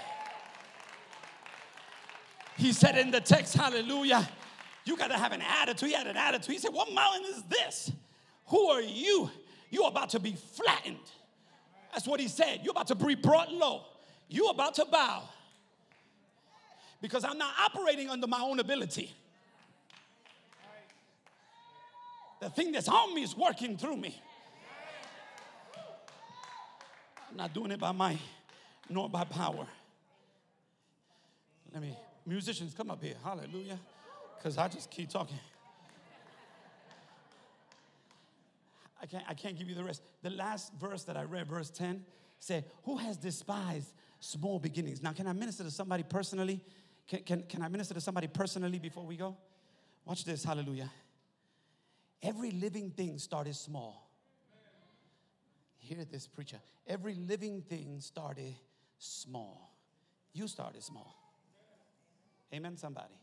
He 2.57 2.73
said 2.73 2.97
in 2.97 3.09
the 3.09 3.21
text, 3.21 3.55
hallelujah, 3.55 4.29
you 4.85 4.97
gotta 4.97 5.17
have 5.17 5.31
an 5.31 5.41
attitude. 5.41 5.89
He 5.89 5.95
had 5.95 6.07
an 6.07 6.17
attitude. 6.17 6.53
He 6.53 6.59
said, 6.59 6.73
What 6.73 6.91
mountain 6.93 7.23
is 7.33 7.43
this? 7.43 7.91
Who 8.47 8.67
are 8.67 8.81
you? 8.81 9.31
You're 9.71 9.87
about 9.87 10.09
to 10.09 10.19
be 10.19 10.33
flattened. 10.33 10.97
That's 11.93 12.07
what 12.07 12.19
he 12.19 12.27
said. 12.27 12.61
You're 12.63 12.71
about 12.71 12.87
to 12.87 12.95
be 12.95 13.15
brought 13.15 13.51
low 13.51 13.83
you 14.29 14.47
about 14.49 14.75
to 14.75 14.85
bow 14.85 15.23
because 17.01 17.23
I'm 17.23 17.37
not 17.37 17.53
operating 17.59 18.09
under 18.09 18.27
my 18.27 18.39
own 18.39 18.59
ability. 18.59 19.13
The 22.39 22.49
thing 22.49 22.71
that's 22.71 22.87
on 22.87 23.13
me 23.13 23.23
is 23.23 23.35
working 23.35 23.77
through 23.77 23.97
me. 23.97 24.21
I'm 27.29 27.35
not 27.35 27.53
doing 27.53 27.71
it 27.71 27.79
by 27.79 27.91
might 27.91 28.19
nor 28.89 29.09
by 29.09 29.23
power. 29.23 29.67
Let 31.73 31.81
me, 31.81 31.95
musicians, 32.25 32.73
come 32.73 32.89
up 32.89 33.03
here. 33.03 33.15
Hallelujah. 33.23 33.79
Because 34.37 34.57
I 34.57 34.67
just 34.67 34.89
keep 34.89 35.09
talking. 35.09 35.37
I 39.01 39.05
can't, 39.05 39.23
I 39.29 39.33
can't 39.33 39.57
give 39.57 39.69
you 39.69 39.75
the 39.75 39.83
rest. 39.83 40.01
The 40.23 40.29
last 40.31 40.73
verse 40.73 41.03
that 41.03 41.15
I 41.15 41.23
read, 41.23 41.47
verse 41.47 41.69
10, 41.69 42.03
said, 42.39 42.65
Who 42.83 42.97
has 42.97 43.17
despised 43.17 43.93
small 44.19 44.59
beginnings. 44.59 45.01
Now, 45.01 45.13
can 45.13 45.27
I 45.27 45.33
minister 45.33 45.63
to 45.63 45.71
somebody 45.71 46.03
personally? 46.03 46.61
Can, 47.07 47.23
can, 47.23 47.43
can 47.43 47.61
I 47.61 47.67
minister 47.67 47.93
to 47.93 48.01
somebody 48.01 48.27
personally 48.27 48.79
before 48.79 49.05
we 49.05 49.17
go? 49.17 49.35
Watch 50.05 50.25
this, 50.25 50.43
hallelujah. 50.43 50.89
Every 52.21 52.51
living 52.51 52.91
thing 52.91 53.17
started 53.17 53.55
small. 53.55 54.09
Hear 55.77 56.05
this, 56.05 56.27
preacher. 56.27 56.59
Every 56.85 57.15
living 57.15 57.61
thing 57.61 58.01
started 58.01 58.55
small. 58.97 59.71
You 60.33 60.47
started 60.47 60.83
small. 60.83 61.15
Amen, 62.53 62.77
somebody. 62.77 63.13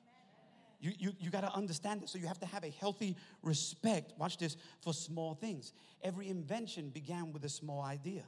You, 0.80 0.92
you, 0.98 1.12
you 1.18 1.30
got 1.30 1.42
to 1.42 1.52
understand 1.54 2.02
it. 2.02 2.08
So 2.08 2.18
you 2.18 2.26
have 2.26 2.40
to 2.40 2.46
have 2.46 2.64
a 2.64 2.70
healthy 2.70 3.16
respect, 3.42 4.12
watch 4.18 4.38
this, 4.38 4.56
for 4.80 4.92
small 4.92 5.34
things. 5.34 5.72
Every 6.02 6.28
invention 6.28 6.90
began 6.90 7.32
with 7.32 7.44
a 7.44 7.48
small 7.48 7.82
idea. 7.82 8.22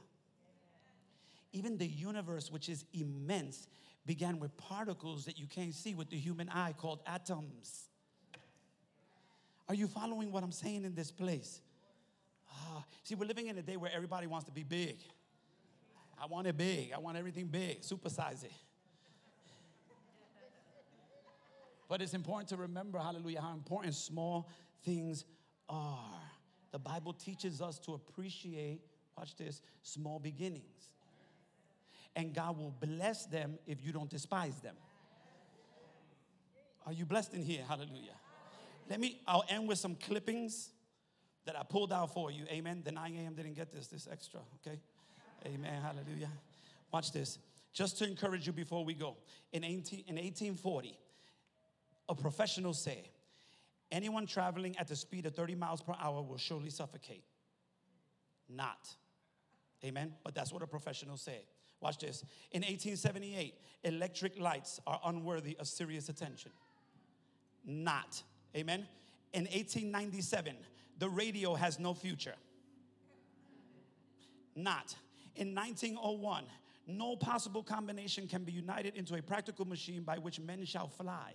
Even 1.51 1.77
the 1.77 1.87
universe, 1.87 2.51
which 2.51 2.69
is 2.69 2.85
immense, 2.93 3.67
began 4.05 4.39
with 4.39 4.55
particles 4.57 5.25
that 5.25 5.37
you 5.39 5.47
can't 5.47 5.73
see 5.73 5.93
with 5.95 6.09
the 6.09 6.17
human 6.17 6.49
eye 6.49 6.73
called 6.77 6.99
atoms. 7.05 7.89
Are 9.67 9.75
you 9.75 9.87
following 9.87 10.31
what 10.31 10.43
I'm 10.43 10.51
saying 10.51 10.83
in 10.83 10.95
this 10.95 11.11
place? 11.11 11.61
Ah, 12.51 12.83
see, 13.03 13.15
we're 13.15 13.27
living 13.27 13.47
in 13.47 13.57
a 13.57 13.61
day 13.61 13.77
where 13.77 13.91
everybody 13.93 14.27
wants 14.27 14.45
to 14.45 14.51
be 14.51 14.63
big. 14.63 14.97
I 16.21 16.25
want 16.25 16.47
it 16.47 16.57
big. 16.57 16.91
I 16.93 16.99
want 16.99 17.17
everything 17.17 17.47
big. 17.47 17.81
Supersize 17.81 18.43
it. 18.43 18.51
But 21.87 22.01
it's 22.01 22.13
important 22.13 22.49
to 22.49 22.57
remember, 22.57 22.99
hallelujah, 22.99 23.41
how 23.41 23.53
important 23.53 23.95
small 23.95 24.47
things 24.83 25.25
are. 25.67 26.21
The 26.71 26.79
Bible 26.79 27.13
teaches 27.13 27.61
us 27.61 27.79
to 27.79 27.93
appreciate, 27.93 28.81
watch 29.17 29.35
this, 29.35 29.61
small 29.81 30.19
beginnings. 30.19 30.91
And 32.15 32.33
God 32.33 32.57
will 32.57 32.73
bless 32.79 33.25
them 33.25 33.57
if 33.65 33.85
you 33.85 33.91
don't 33.91 34.09
despise 34.09 34.59
them. 34.59 34.75
Are 36.85 36.93
you 36.93 37.05
blessed 37.05 37.33
in 37.33 37.43
here? 37.43 37.63
Hallelujah. 37.67 38.15
Let 38.89 38.99
me, 38.99 39.21
I'll 39.27 39.45
end 39.47 39.67
with 39.67 39.77
some 39.77 39.95
clippings 39.95 40.69
that 41.45 41.57
I 41.57 41.63
pulled 41.63 41.93
out 41.93 42.13
for 42.13 42.31
you. 42.31 42.45
Amen. 42.49 42.81
The 42.83 42.91
9 42.91 43.15
a.m. 43.15 43.33
didn't 43.35 43.53
get 43.53 43.71
this, 43.71 43.87
this 43.87 44.07
extra, 44.11 44.39
okay? 44.55 44.79
Amen. 45.45 45.81
Hallelujah. 45.81 46.29
Watch 46.91 47.11
this. 47.11 47.37
Just 47.73 47.99
to 47.99 48.07
encourage 48.07 48.47
you 48.47 48.53
before 48.53 48.83
we 48.83 48.93
go. 48.93 49.15
In, 49.53 49.63
18, 49.63 50.05
in 50.07 50.15
1840, 50.15 50.97
a 52.09 52.15
professional 52.15 52.73
said, 52.73 53.07
anyone 53.91 54.25
traveling 54.25 54.75
at 54.77 54.87
the 54.87 54.95
speed 54.95 55.25
of 55.25 55.35
30 55.35 55.55
miles 55.55 55.81
per 55.81 55.93
hour 56.01 56.21
will 56.21 56.37
surely 56.37 56.69
suffocate. 56.69 57.23
Not. 58.49 58.89
Amen. 59.85 60.13
But 60.23 60.33
that's 60.33 60.51
what 60.51 60.63
a 60.63 60.67
professional 60.67 61.17
said. 61.17 61.43
Watch 61.81 61.99
this. 61.99 62.23
In 62.51 62.61
1878, 62.61 63.55
electric 63.83 64.39
lights 64.39 64.79
are 64.85 64.99
unworthy 65.05 65.55
of 65.59 65.67
serious 65.67 66.09
attention. 66.09 66.51
Not. 67.65 68.21
Amen. 68.55 68.87
In 69.33 69.43
1897, 69.43 70.55
the 70.97 71.09
radio 71.09 71.55
has 71.55 71.79
no 71.79 71.93
future. 71.93 72.35
Not. 74.55 74.95
In 75.35 75.55
1901, 75.55 76.45
no 76.87 77.15
possible 77.15 77.63
combination 77.63 78.27
can 78.27 78.43
be 78.43 78.51
united 78.51 78.95
into 78.95 79.15
a 79.15 79.21
practical 79.21 79.65
machine 79.65 80.01
by 80.01 80.17
which 80.17 80.39
men 80.39 80.65
shall 80.65 80.87
fly. 80.87 81.33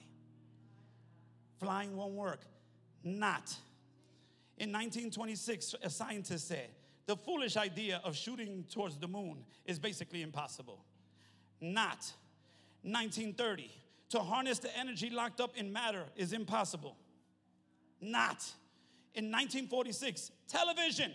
Flying 1.58 1.96
won't 1.96 2.14
work. 2.14 2.40
Not. 3.02 3.56
In 4.58 4.70
1926, 4.72 5.76
a 5.82 5.90
scientist 5.90 6.48
said, 6.48 6.68
the 7.06 7.16
foolish 7.16 7.56
idea 7.56 8.00
of 8.04 8.16
shooting 8.16 8.64
towards 8.70 8.96
the 8.96 9.08
moon 9.08 9.44
is 9.66 9.78
basically 9.78 10.22
impossible. 10.22 10.84
Not. 11.60 12.12
1930, 12.82 13.70
to 14.10 14.18
harness 14.20 14.58
the 14.58 14.76
energy 14.76 15.08
locked 15.08 15.40
up 15.40 15.56
in 15.56 15.72
matter 15.72 16.04
is 16.16 16.32
impossible. 16.32 16.96
Not. 18.00 18.44
In 19.14 19.30
1946, 19.30 20.30
television 20.48 21.12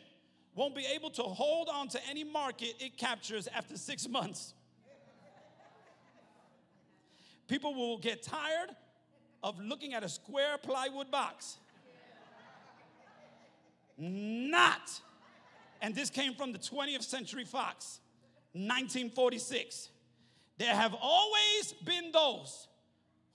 won't 0.56 0.76
be 0.76 0.86
able 0.94 1.12
to 1.12 1.22
hold 1.22 1.70
on 1.70 1.88
to 1.90 2.00
any 2.10 2.24
market 2.24 2.74
it 2.80 2.98
captures 2.98 3.48
after 3.54 3.78
six 3.78 4.08
months. 4.08 4.54
People 7.48 7.74
will 7.74 7.98
get 7.98 8.24
tired 8.24 8.70
of 9.44 9.60
looking 9.60 9.94
at 9.94 10.04
a 10.04 10.10
square 10.10 10.58
plywood 10.58 11.12
box. 11.12 11.58
Not. 13.98 15.02
And 15.82 15.96
this 15.96 16.10
came 16.10 16.34
from 16.34 16.52
the 16.52 16.60
20th 16.60 17.04
Century 17.04 17.46
Fox, 17.46 18.00
1946. 18.54 19.90
There 20.58 20.76
have 20.76 20.96
always 21.02 21.74
been 21.86 22.12
those 22.12 22.68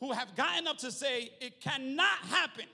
who 0.01 0.13
have 0.13 0.37
gotten 0.37 0.67
up 0.67 0.79
to 0.79 0.93
say 0.93 1.31
it 1.41 1.61
cannot 1.61 2.19
happen, 2.29 2.67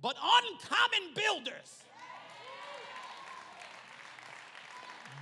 but 0.00 0.16
uncommon 0.16 1.14
builders 1.14 1.82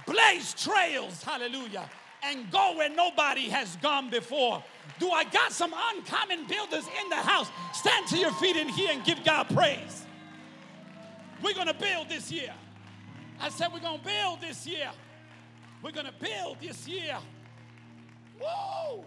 blaze 0.07 0.55
trails, 0.55 1.23
hallelujah, 1.23 1.91
and 2.23 2.51
go 2.51 2.77
where 2.77 2.89
nobody 2.89 3.49
has 3.49 3.77
gone 3.77 4.09
before. 4.09 4.63
Do 4.99 5.11
I 5.11 5.25
got 5.25 5.53
some 5.53 5.75
uncommon 5.75 6.47
builders 6.47 6.85
in 7.03 7.09
the 7.11 7.17
house? 7.17 7.51
Stand 7.75 8.07
to 8.09 8.17
your 8.17 8.33
feet 8.33 8.57
in 8.57 8.69
here 8.69 8.91
and 8.93 9.05
give 9.05 9.23
God 9.25 9.49
praise. 9.55 10.05
We're 11.43 11.55
gonna 11.55 11.75
build 11.75 12.09
this 12.09 12.33
year. 12.33 12.55
I 13.41 13.49
said, 13.49 13.69
We're 13.73 13.81
gonna 13.81 14.03
build 14.03 14.41
this 14.41 14.67
year. 14.67 14.91
We're 15.83 15.93
gonna 15.93 16.15
build 16.19 16.59
this 16.61 16.87
year. 16.89 17.17
Whoa! 18.41 19.05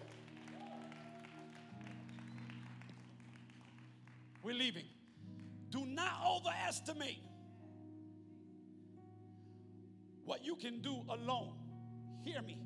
We're 4.43 4.55
leaving. 4.55 4.85
Do 5.69 5.85
not 5.85 6.13
overestimate 6.25 7.19
what 10.25 10.45
you 10.45 10.55
can 10.55 10.81
do 10.81 10.95
alone. 11.09 11.53
Hear 12.23 12.41
me. 12.41 12.57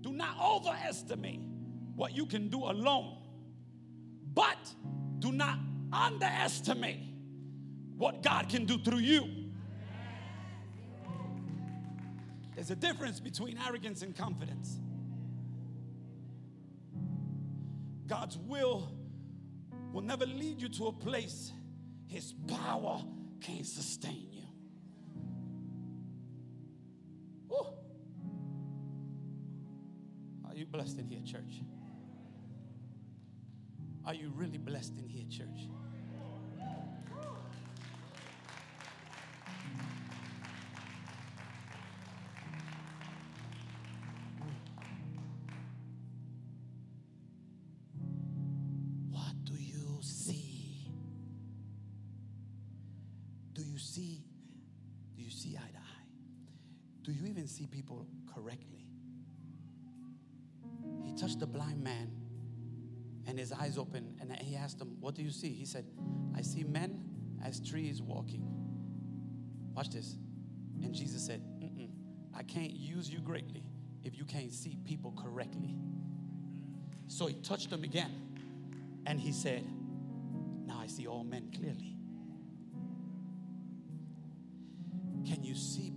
Do 0.00 0.12
not 0.12 0.36
overestimate 0.40 1.40
what 1.94 2.16
you 2.16 2.26
can 2.26 2.48
do 2.48 2.64
alone, 2.64 3.18
but 4.34 4.58
do 5.18 5.30
not 5.32 5.58
underestimate 5.92 7.00
what 7.96 8.22
God 8.22 8.48
can 8.48 8.64
do 8.64 8.78
through 8.78 8.98
you. 8.98 9.41
There's 12.62 12.70
a 12.70 12.76
difference 12.76 13.18
between 13.18 13.58
arrogance 13.66 14.02
and 14.02 14.16
confidence. 14.16 14.78
God's 18.06 18.38
will 18.38 18.94
will 19.92 20.02
never 20.02 20.24
lead 20.26 20.62
you 20.62 20.68
to 20.68 20.86
a 20.86 20.92
place 20.92 21.50
his 22.06 22.34
power 22.46 23.02
can't 23.40 23.66
sustain 23.66 24.28
you. 24.30 24.44
Woo. 27.48 27.66
Are 30.48 30.54
you 30.54 30.66
blessed 30.66 31.00
in 31.00 31.08
here, 31.08 31.22
church? 31.26 31.62
Are 34.06 34.14
you 34.14 34.30
really 34.36 34.58
blessed 34.58 34.92
in 34.98 35.08
here, 35.08 35.24
church? 35.28 35.66
See 57.52 57.66
people 57.66 58.06
correctly? 58.34 58.86
He 61.04 61.12
touched 61.14 61.40
the 61.40 61.46
blind 61.46 61.82
man 61.82 62.10
and 63.26 63.38
his 63.38 63.52
eyes 63.52 63.78
opened, 63.78 64.16
and 64.20 64.32
he 64.40 64.56
asked 64.56 64.80
him, 64.80 64.96
What 65.00 65.14
do 65.14 65.22
you 65.22 65.30
see? 65.30 65.50
He 65.50 65.64
said, 65.64 65.86
I 66.36 66.42
see 66.42 66.64
men 66.64 67.04
as 67.44 67.60
trees 67.60 68.02
walking. 68.02 68.44
Watch 69.74 69.90
this. 69.90 70.16
And 70.82 70.92
Jesus 70.92 71.24
said, 71.24 71.42
I 72.34 72.42
can't 72.42 72.72
use 72.72 73.10
you 73.10 73.20
greatly 73.20 73.64
if 74.02 74.16
you 74.18 74.24
can't 74.24 74.52
see 74.52 74.76
people 74.84 75.12
correctly. 75.12 75.76
So 77.06 77.26
he 77.26 77.34
touched 77.34 77.70
them 77.70 77.84
again 77.84 78.10
and 79.06 79.20
he 79.20 79.32
said, 79.32 79.64
Now 80.66 80.80
I 80.80 80.86
see 80.86 81.06
all 81.06 81.24
men 81.24 81.50
clearly. 81.56 81.96
Can 85.26 85.44
you 85.44 85.54
see 85.54 85.91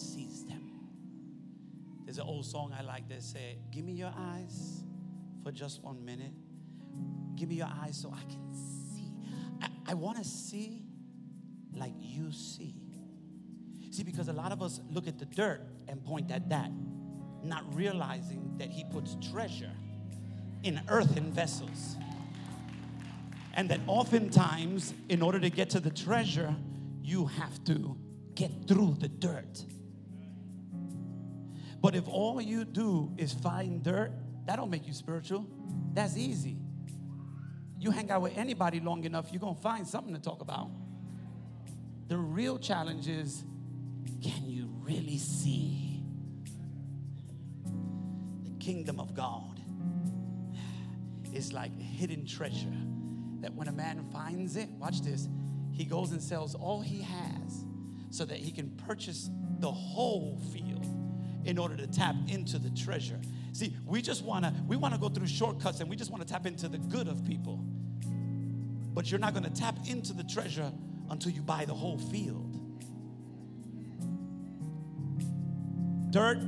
Sees 0.00 0.44
them? 0.44 0.70
There's 2.04 2.18
an 2.18 2.24
old 2.26 2.46
song 2.46 2.74
I 2.78 2.82
like 2.82 3.08
that 3.08 3.22
said, 3.22 3.58
Give 3.70 3.84
me 3.84 3.92
your 3.92 4.12
eyes 4.16 4.82
for 5.42 5.52
just 5.52 5.82
one 5.82 6.04
minute. 6.04 6.32
Give 7.34 7.48
me 7.48 7.56
your 7.56 7.68
eyes 7.82 7.96
so 7.96 8.12
I 8.12 8.22
can 8.30 8.54
see. 8.54 9.12
I, 9.60 9.92
I 9.92 9.94
want 9.94 10.18
to 10.18 10.24
see 10.24 10.82
like 11.74 11.92
you 11.98 12.32
see. 12.32 12.74
See, 13.90 14.02
because 14.02 14.28
a 14.28 14.32
lot 14.32 14.52
of 14.52 14.62
us 14.62 14.80
look 14.90 15.06
at 15.06 15.18
the 15.18 15.24
dirt 15.24 15.62
and 15.88 16.04
point 16.04 16.30
at 16.30 16.48
that, 16.50 16.70
not 17.42 17.64
realizing 17.74 18.54
that 18.58 18.70
He 18.70 18.84
puts 18.84 19.16
treasure 19.30 19.72
in 20.62 20.80
earthen 20.88 21.32
vessels. 21.32 21.96
And 23.54 23.68
that 23.70 23.80
oftentimes, 23.86 24.94
in 25.08 25.22
order 25.22 25.40
to 25.40 25.50
get 25.50 25.70
to 25.70 25.80
the 25.80 25.90
treasure, 25.90 26.54
you 27.02 27.26
have 27.26 27.64
to 27.64 27.96
get 28.34 28.50
through 28.68 28.96
the 29.00 29.08
dirt. 29.08 29.64
But 31.80 31.94
if 31.94 32.08
all 32.08 32.40
you 32.40 32.64
do 32.64 33.12
is 33.16 33.32
find 33.32 33.82
dirt, 33.82 34.12
that 34.46 34.56
don't 34.56 34.70
make 34.70 34.86
you 34.86 34.92
spiritual. 34.92 35.46
That's 35.92 36.16
easy. 36.16 36.56
You 37.78 37.90
hang 37.90 38.10
out 38.10 38.22
with 38.22 38.36
anybody 38.36 38.80
long 38.80 39.04
enough, 39.04 39.28
you're 39.30 39.40
gonna 39.40 39.54
find 39.54 39.86
something 39.86 40.14
to 40.14 40.20
talk 40.20 40.40
about. 40.40 40.70
The 42.08 42.16
real 42.16 42.58
challenge 42.58 43.06
is 43.08 43.44
can 44.22 44.48
you 44.48 44.68
really 44.80 45.18
see? 45.18 46.02
The 48.42 48.64
kingdom 48.64 48.98
of 48.98 49.14
God 49.14 49.60
is 51.32 51.52
like 51.52 51.78
hidden 51.80 52.26
treasure 52.26 52.66
that 53.40 53.54
when 53.54 53.68
a 53.68 53.72
man 53.72 54.04
finds 54.12 54.56
it, 54.56 54.68
watch 54.70 55.02
this, 55.02 55.28
he 55.70 55.84
goes 55.84 56.10
and 56.10 56.20
sells 56.20 56.54
all 56.54 56.80
he 56.80 57.02
has 57.02 57.64
so 58.10 58.24
that 58.24 58.38
he 58.38 58.50
can 58.50 58.70
purchase 58.70 59.30
the 59.60 59.70
whole 59.70 60.40
field 60.52 60.87
in 61.48 61.56
order 61.56 61.74
to 61.74 61.86
tap 61.86 62.14
into 62.28 62.58
the 62.58 62.68
treasure. 62.70 63.18
See, 63.52 63.74
we 63.86 64.02
just 64.02 64.22
want 64.22 64.44
to 64.44 64.52
we 64.66 64.76
want 64.76 64.92
to 64.92 65.00
go 65.00 65.08
through 65.08 65.26
shortcuts 65.26 65.80
and 65.80 65.88
we 65.88 65.96
just 65.96 66.10
want 66.10 66.24
to 66.24 66.30
tap 66.30 66.44
into 66.44 66.68
the 66.68 66.76
good 66.76 67.08
of 67.08 67.24
people. 67.24 67.64
But 68.92 69.10
you're 69.10 69.18
not 69.18 69.32
going 69.32 69.44
to 69.44 69.50
tap 69.50 69.78
into 69.86 70.12
the 70.12 70.24
treasure 70.24 70.70
until 71.08 71.32
you 71.32 71.40
buy 71.40 71.64
the 71.64 71.74
whole 71.74 71.96
field. 71.96 72.54
Dirt 76.10 76.42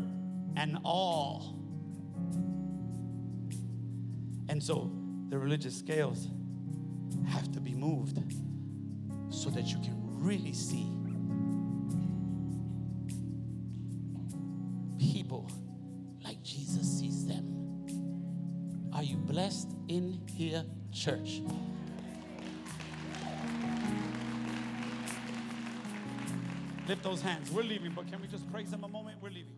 and 0.57 0.79
all. 0.85 1.57
And 4.51 4.63
so 4.63 4.93
the 5.31 5.39
religious 5.39 5.79
scales 5.79 6.29
have 7.29 7.51
to 7.53 7.61
be 7.61 7.75
moved 7.75 8.19
so 9.31 9.49
that 9.49 9.65
you 9.65 9.79
can 9.79 9.97
really 10.19 10.53
see 10.53 10.87
blessed 19.41 19.71
in 19.89 20.21
here, 20.37 20.63
church? 20.93 21.41
Lift 26.87 27.03
those 27.03 27.23
hands. 27.23 27.51
We're 27.51 27.63
leaving, 27.63 27.93
but 27.93 28.07
can 28.11 28.21
we 28.21 28.27
just 28.27 28.51
praise 28.53 28.71
Him 28.71 28.85
a 28.85 28.89
moment? 28.89 29.17
We're 29.23 29.31
leaving. 29.31 29.55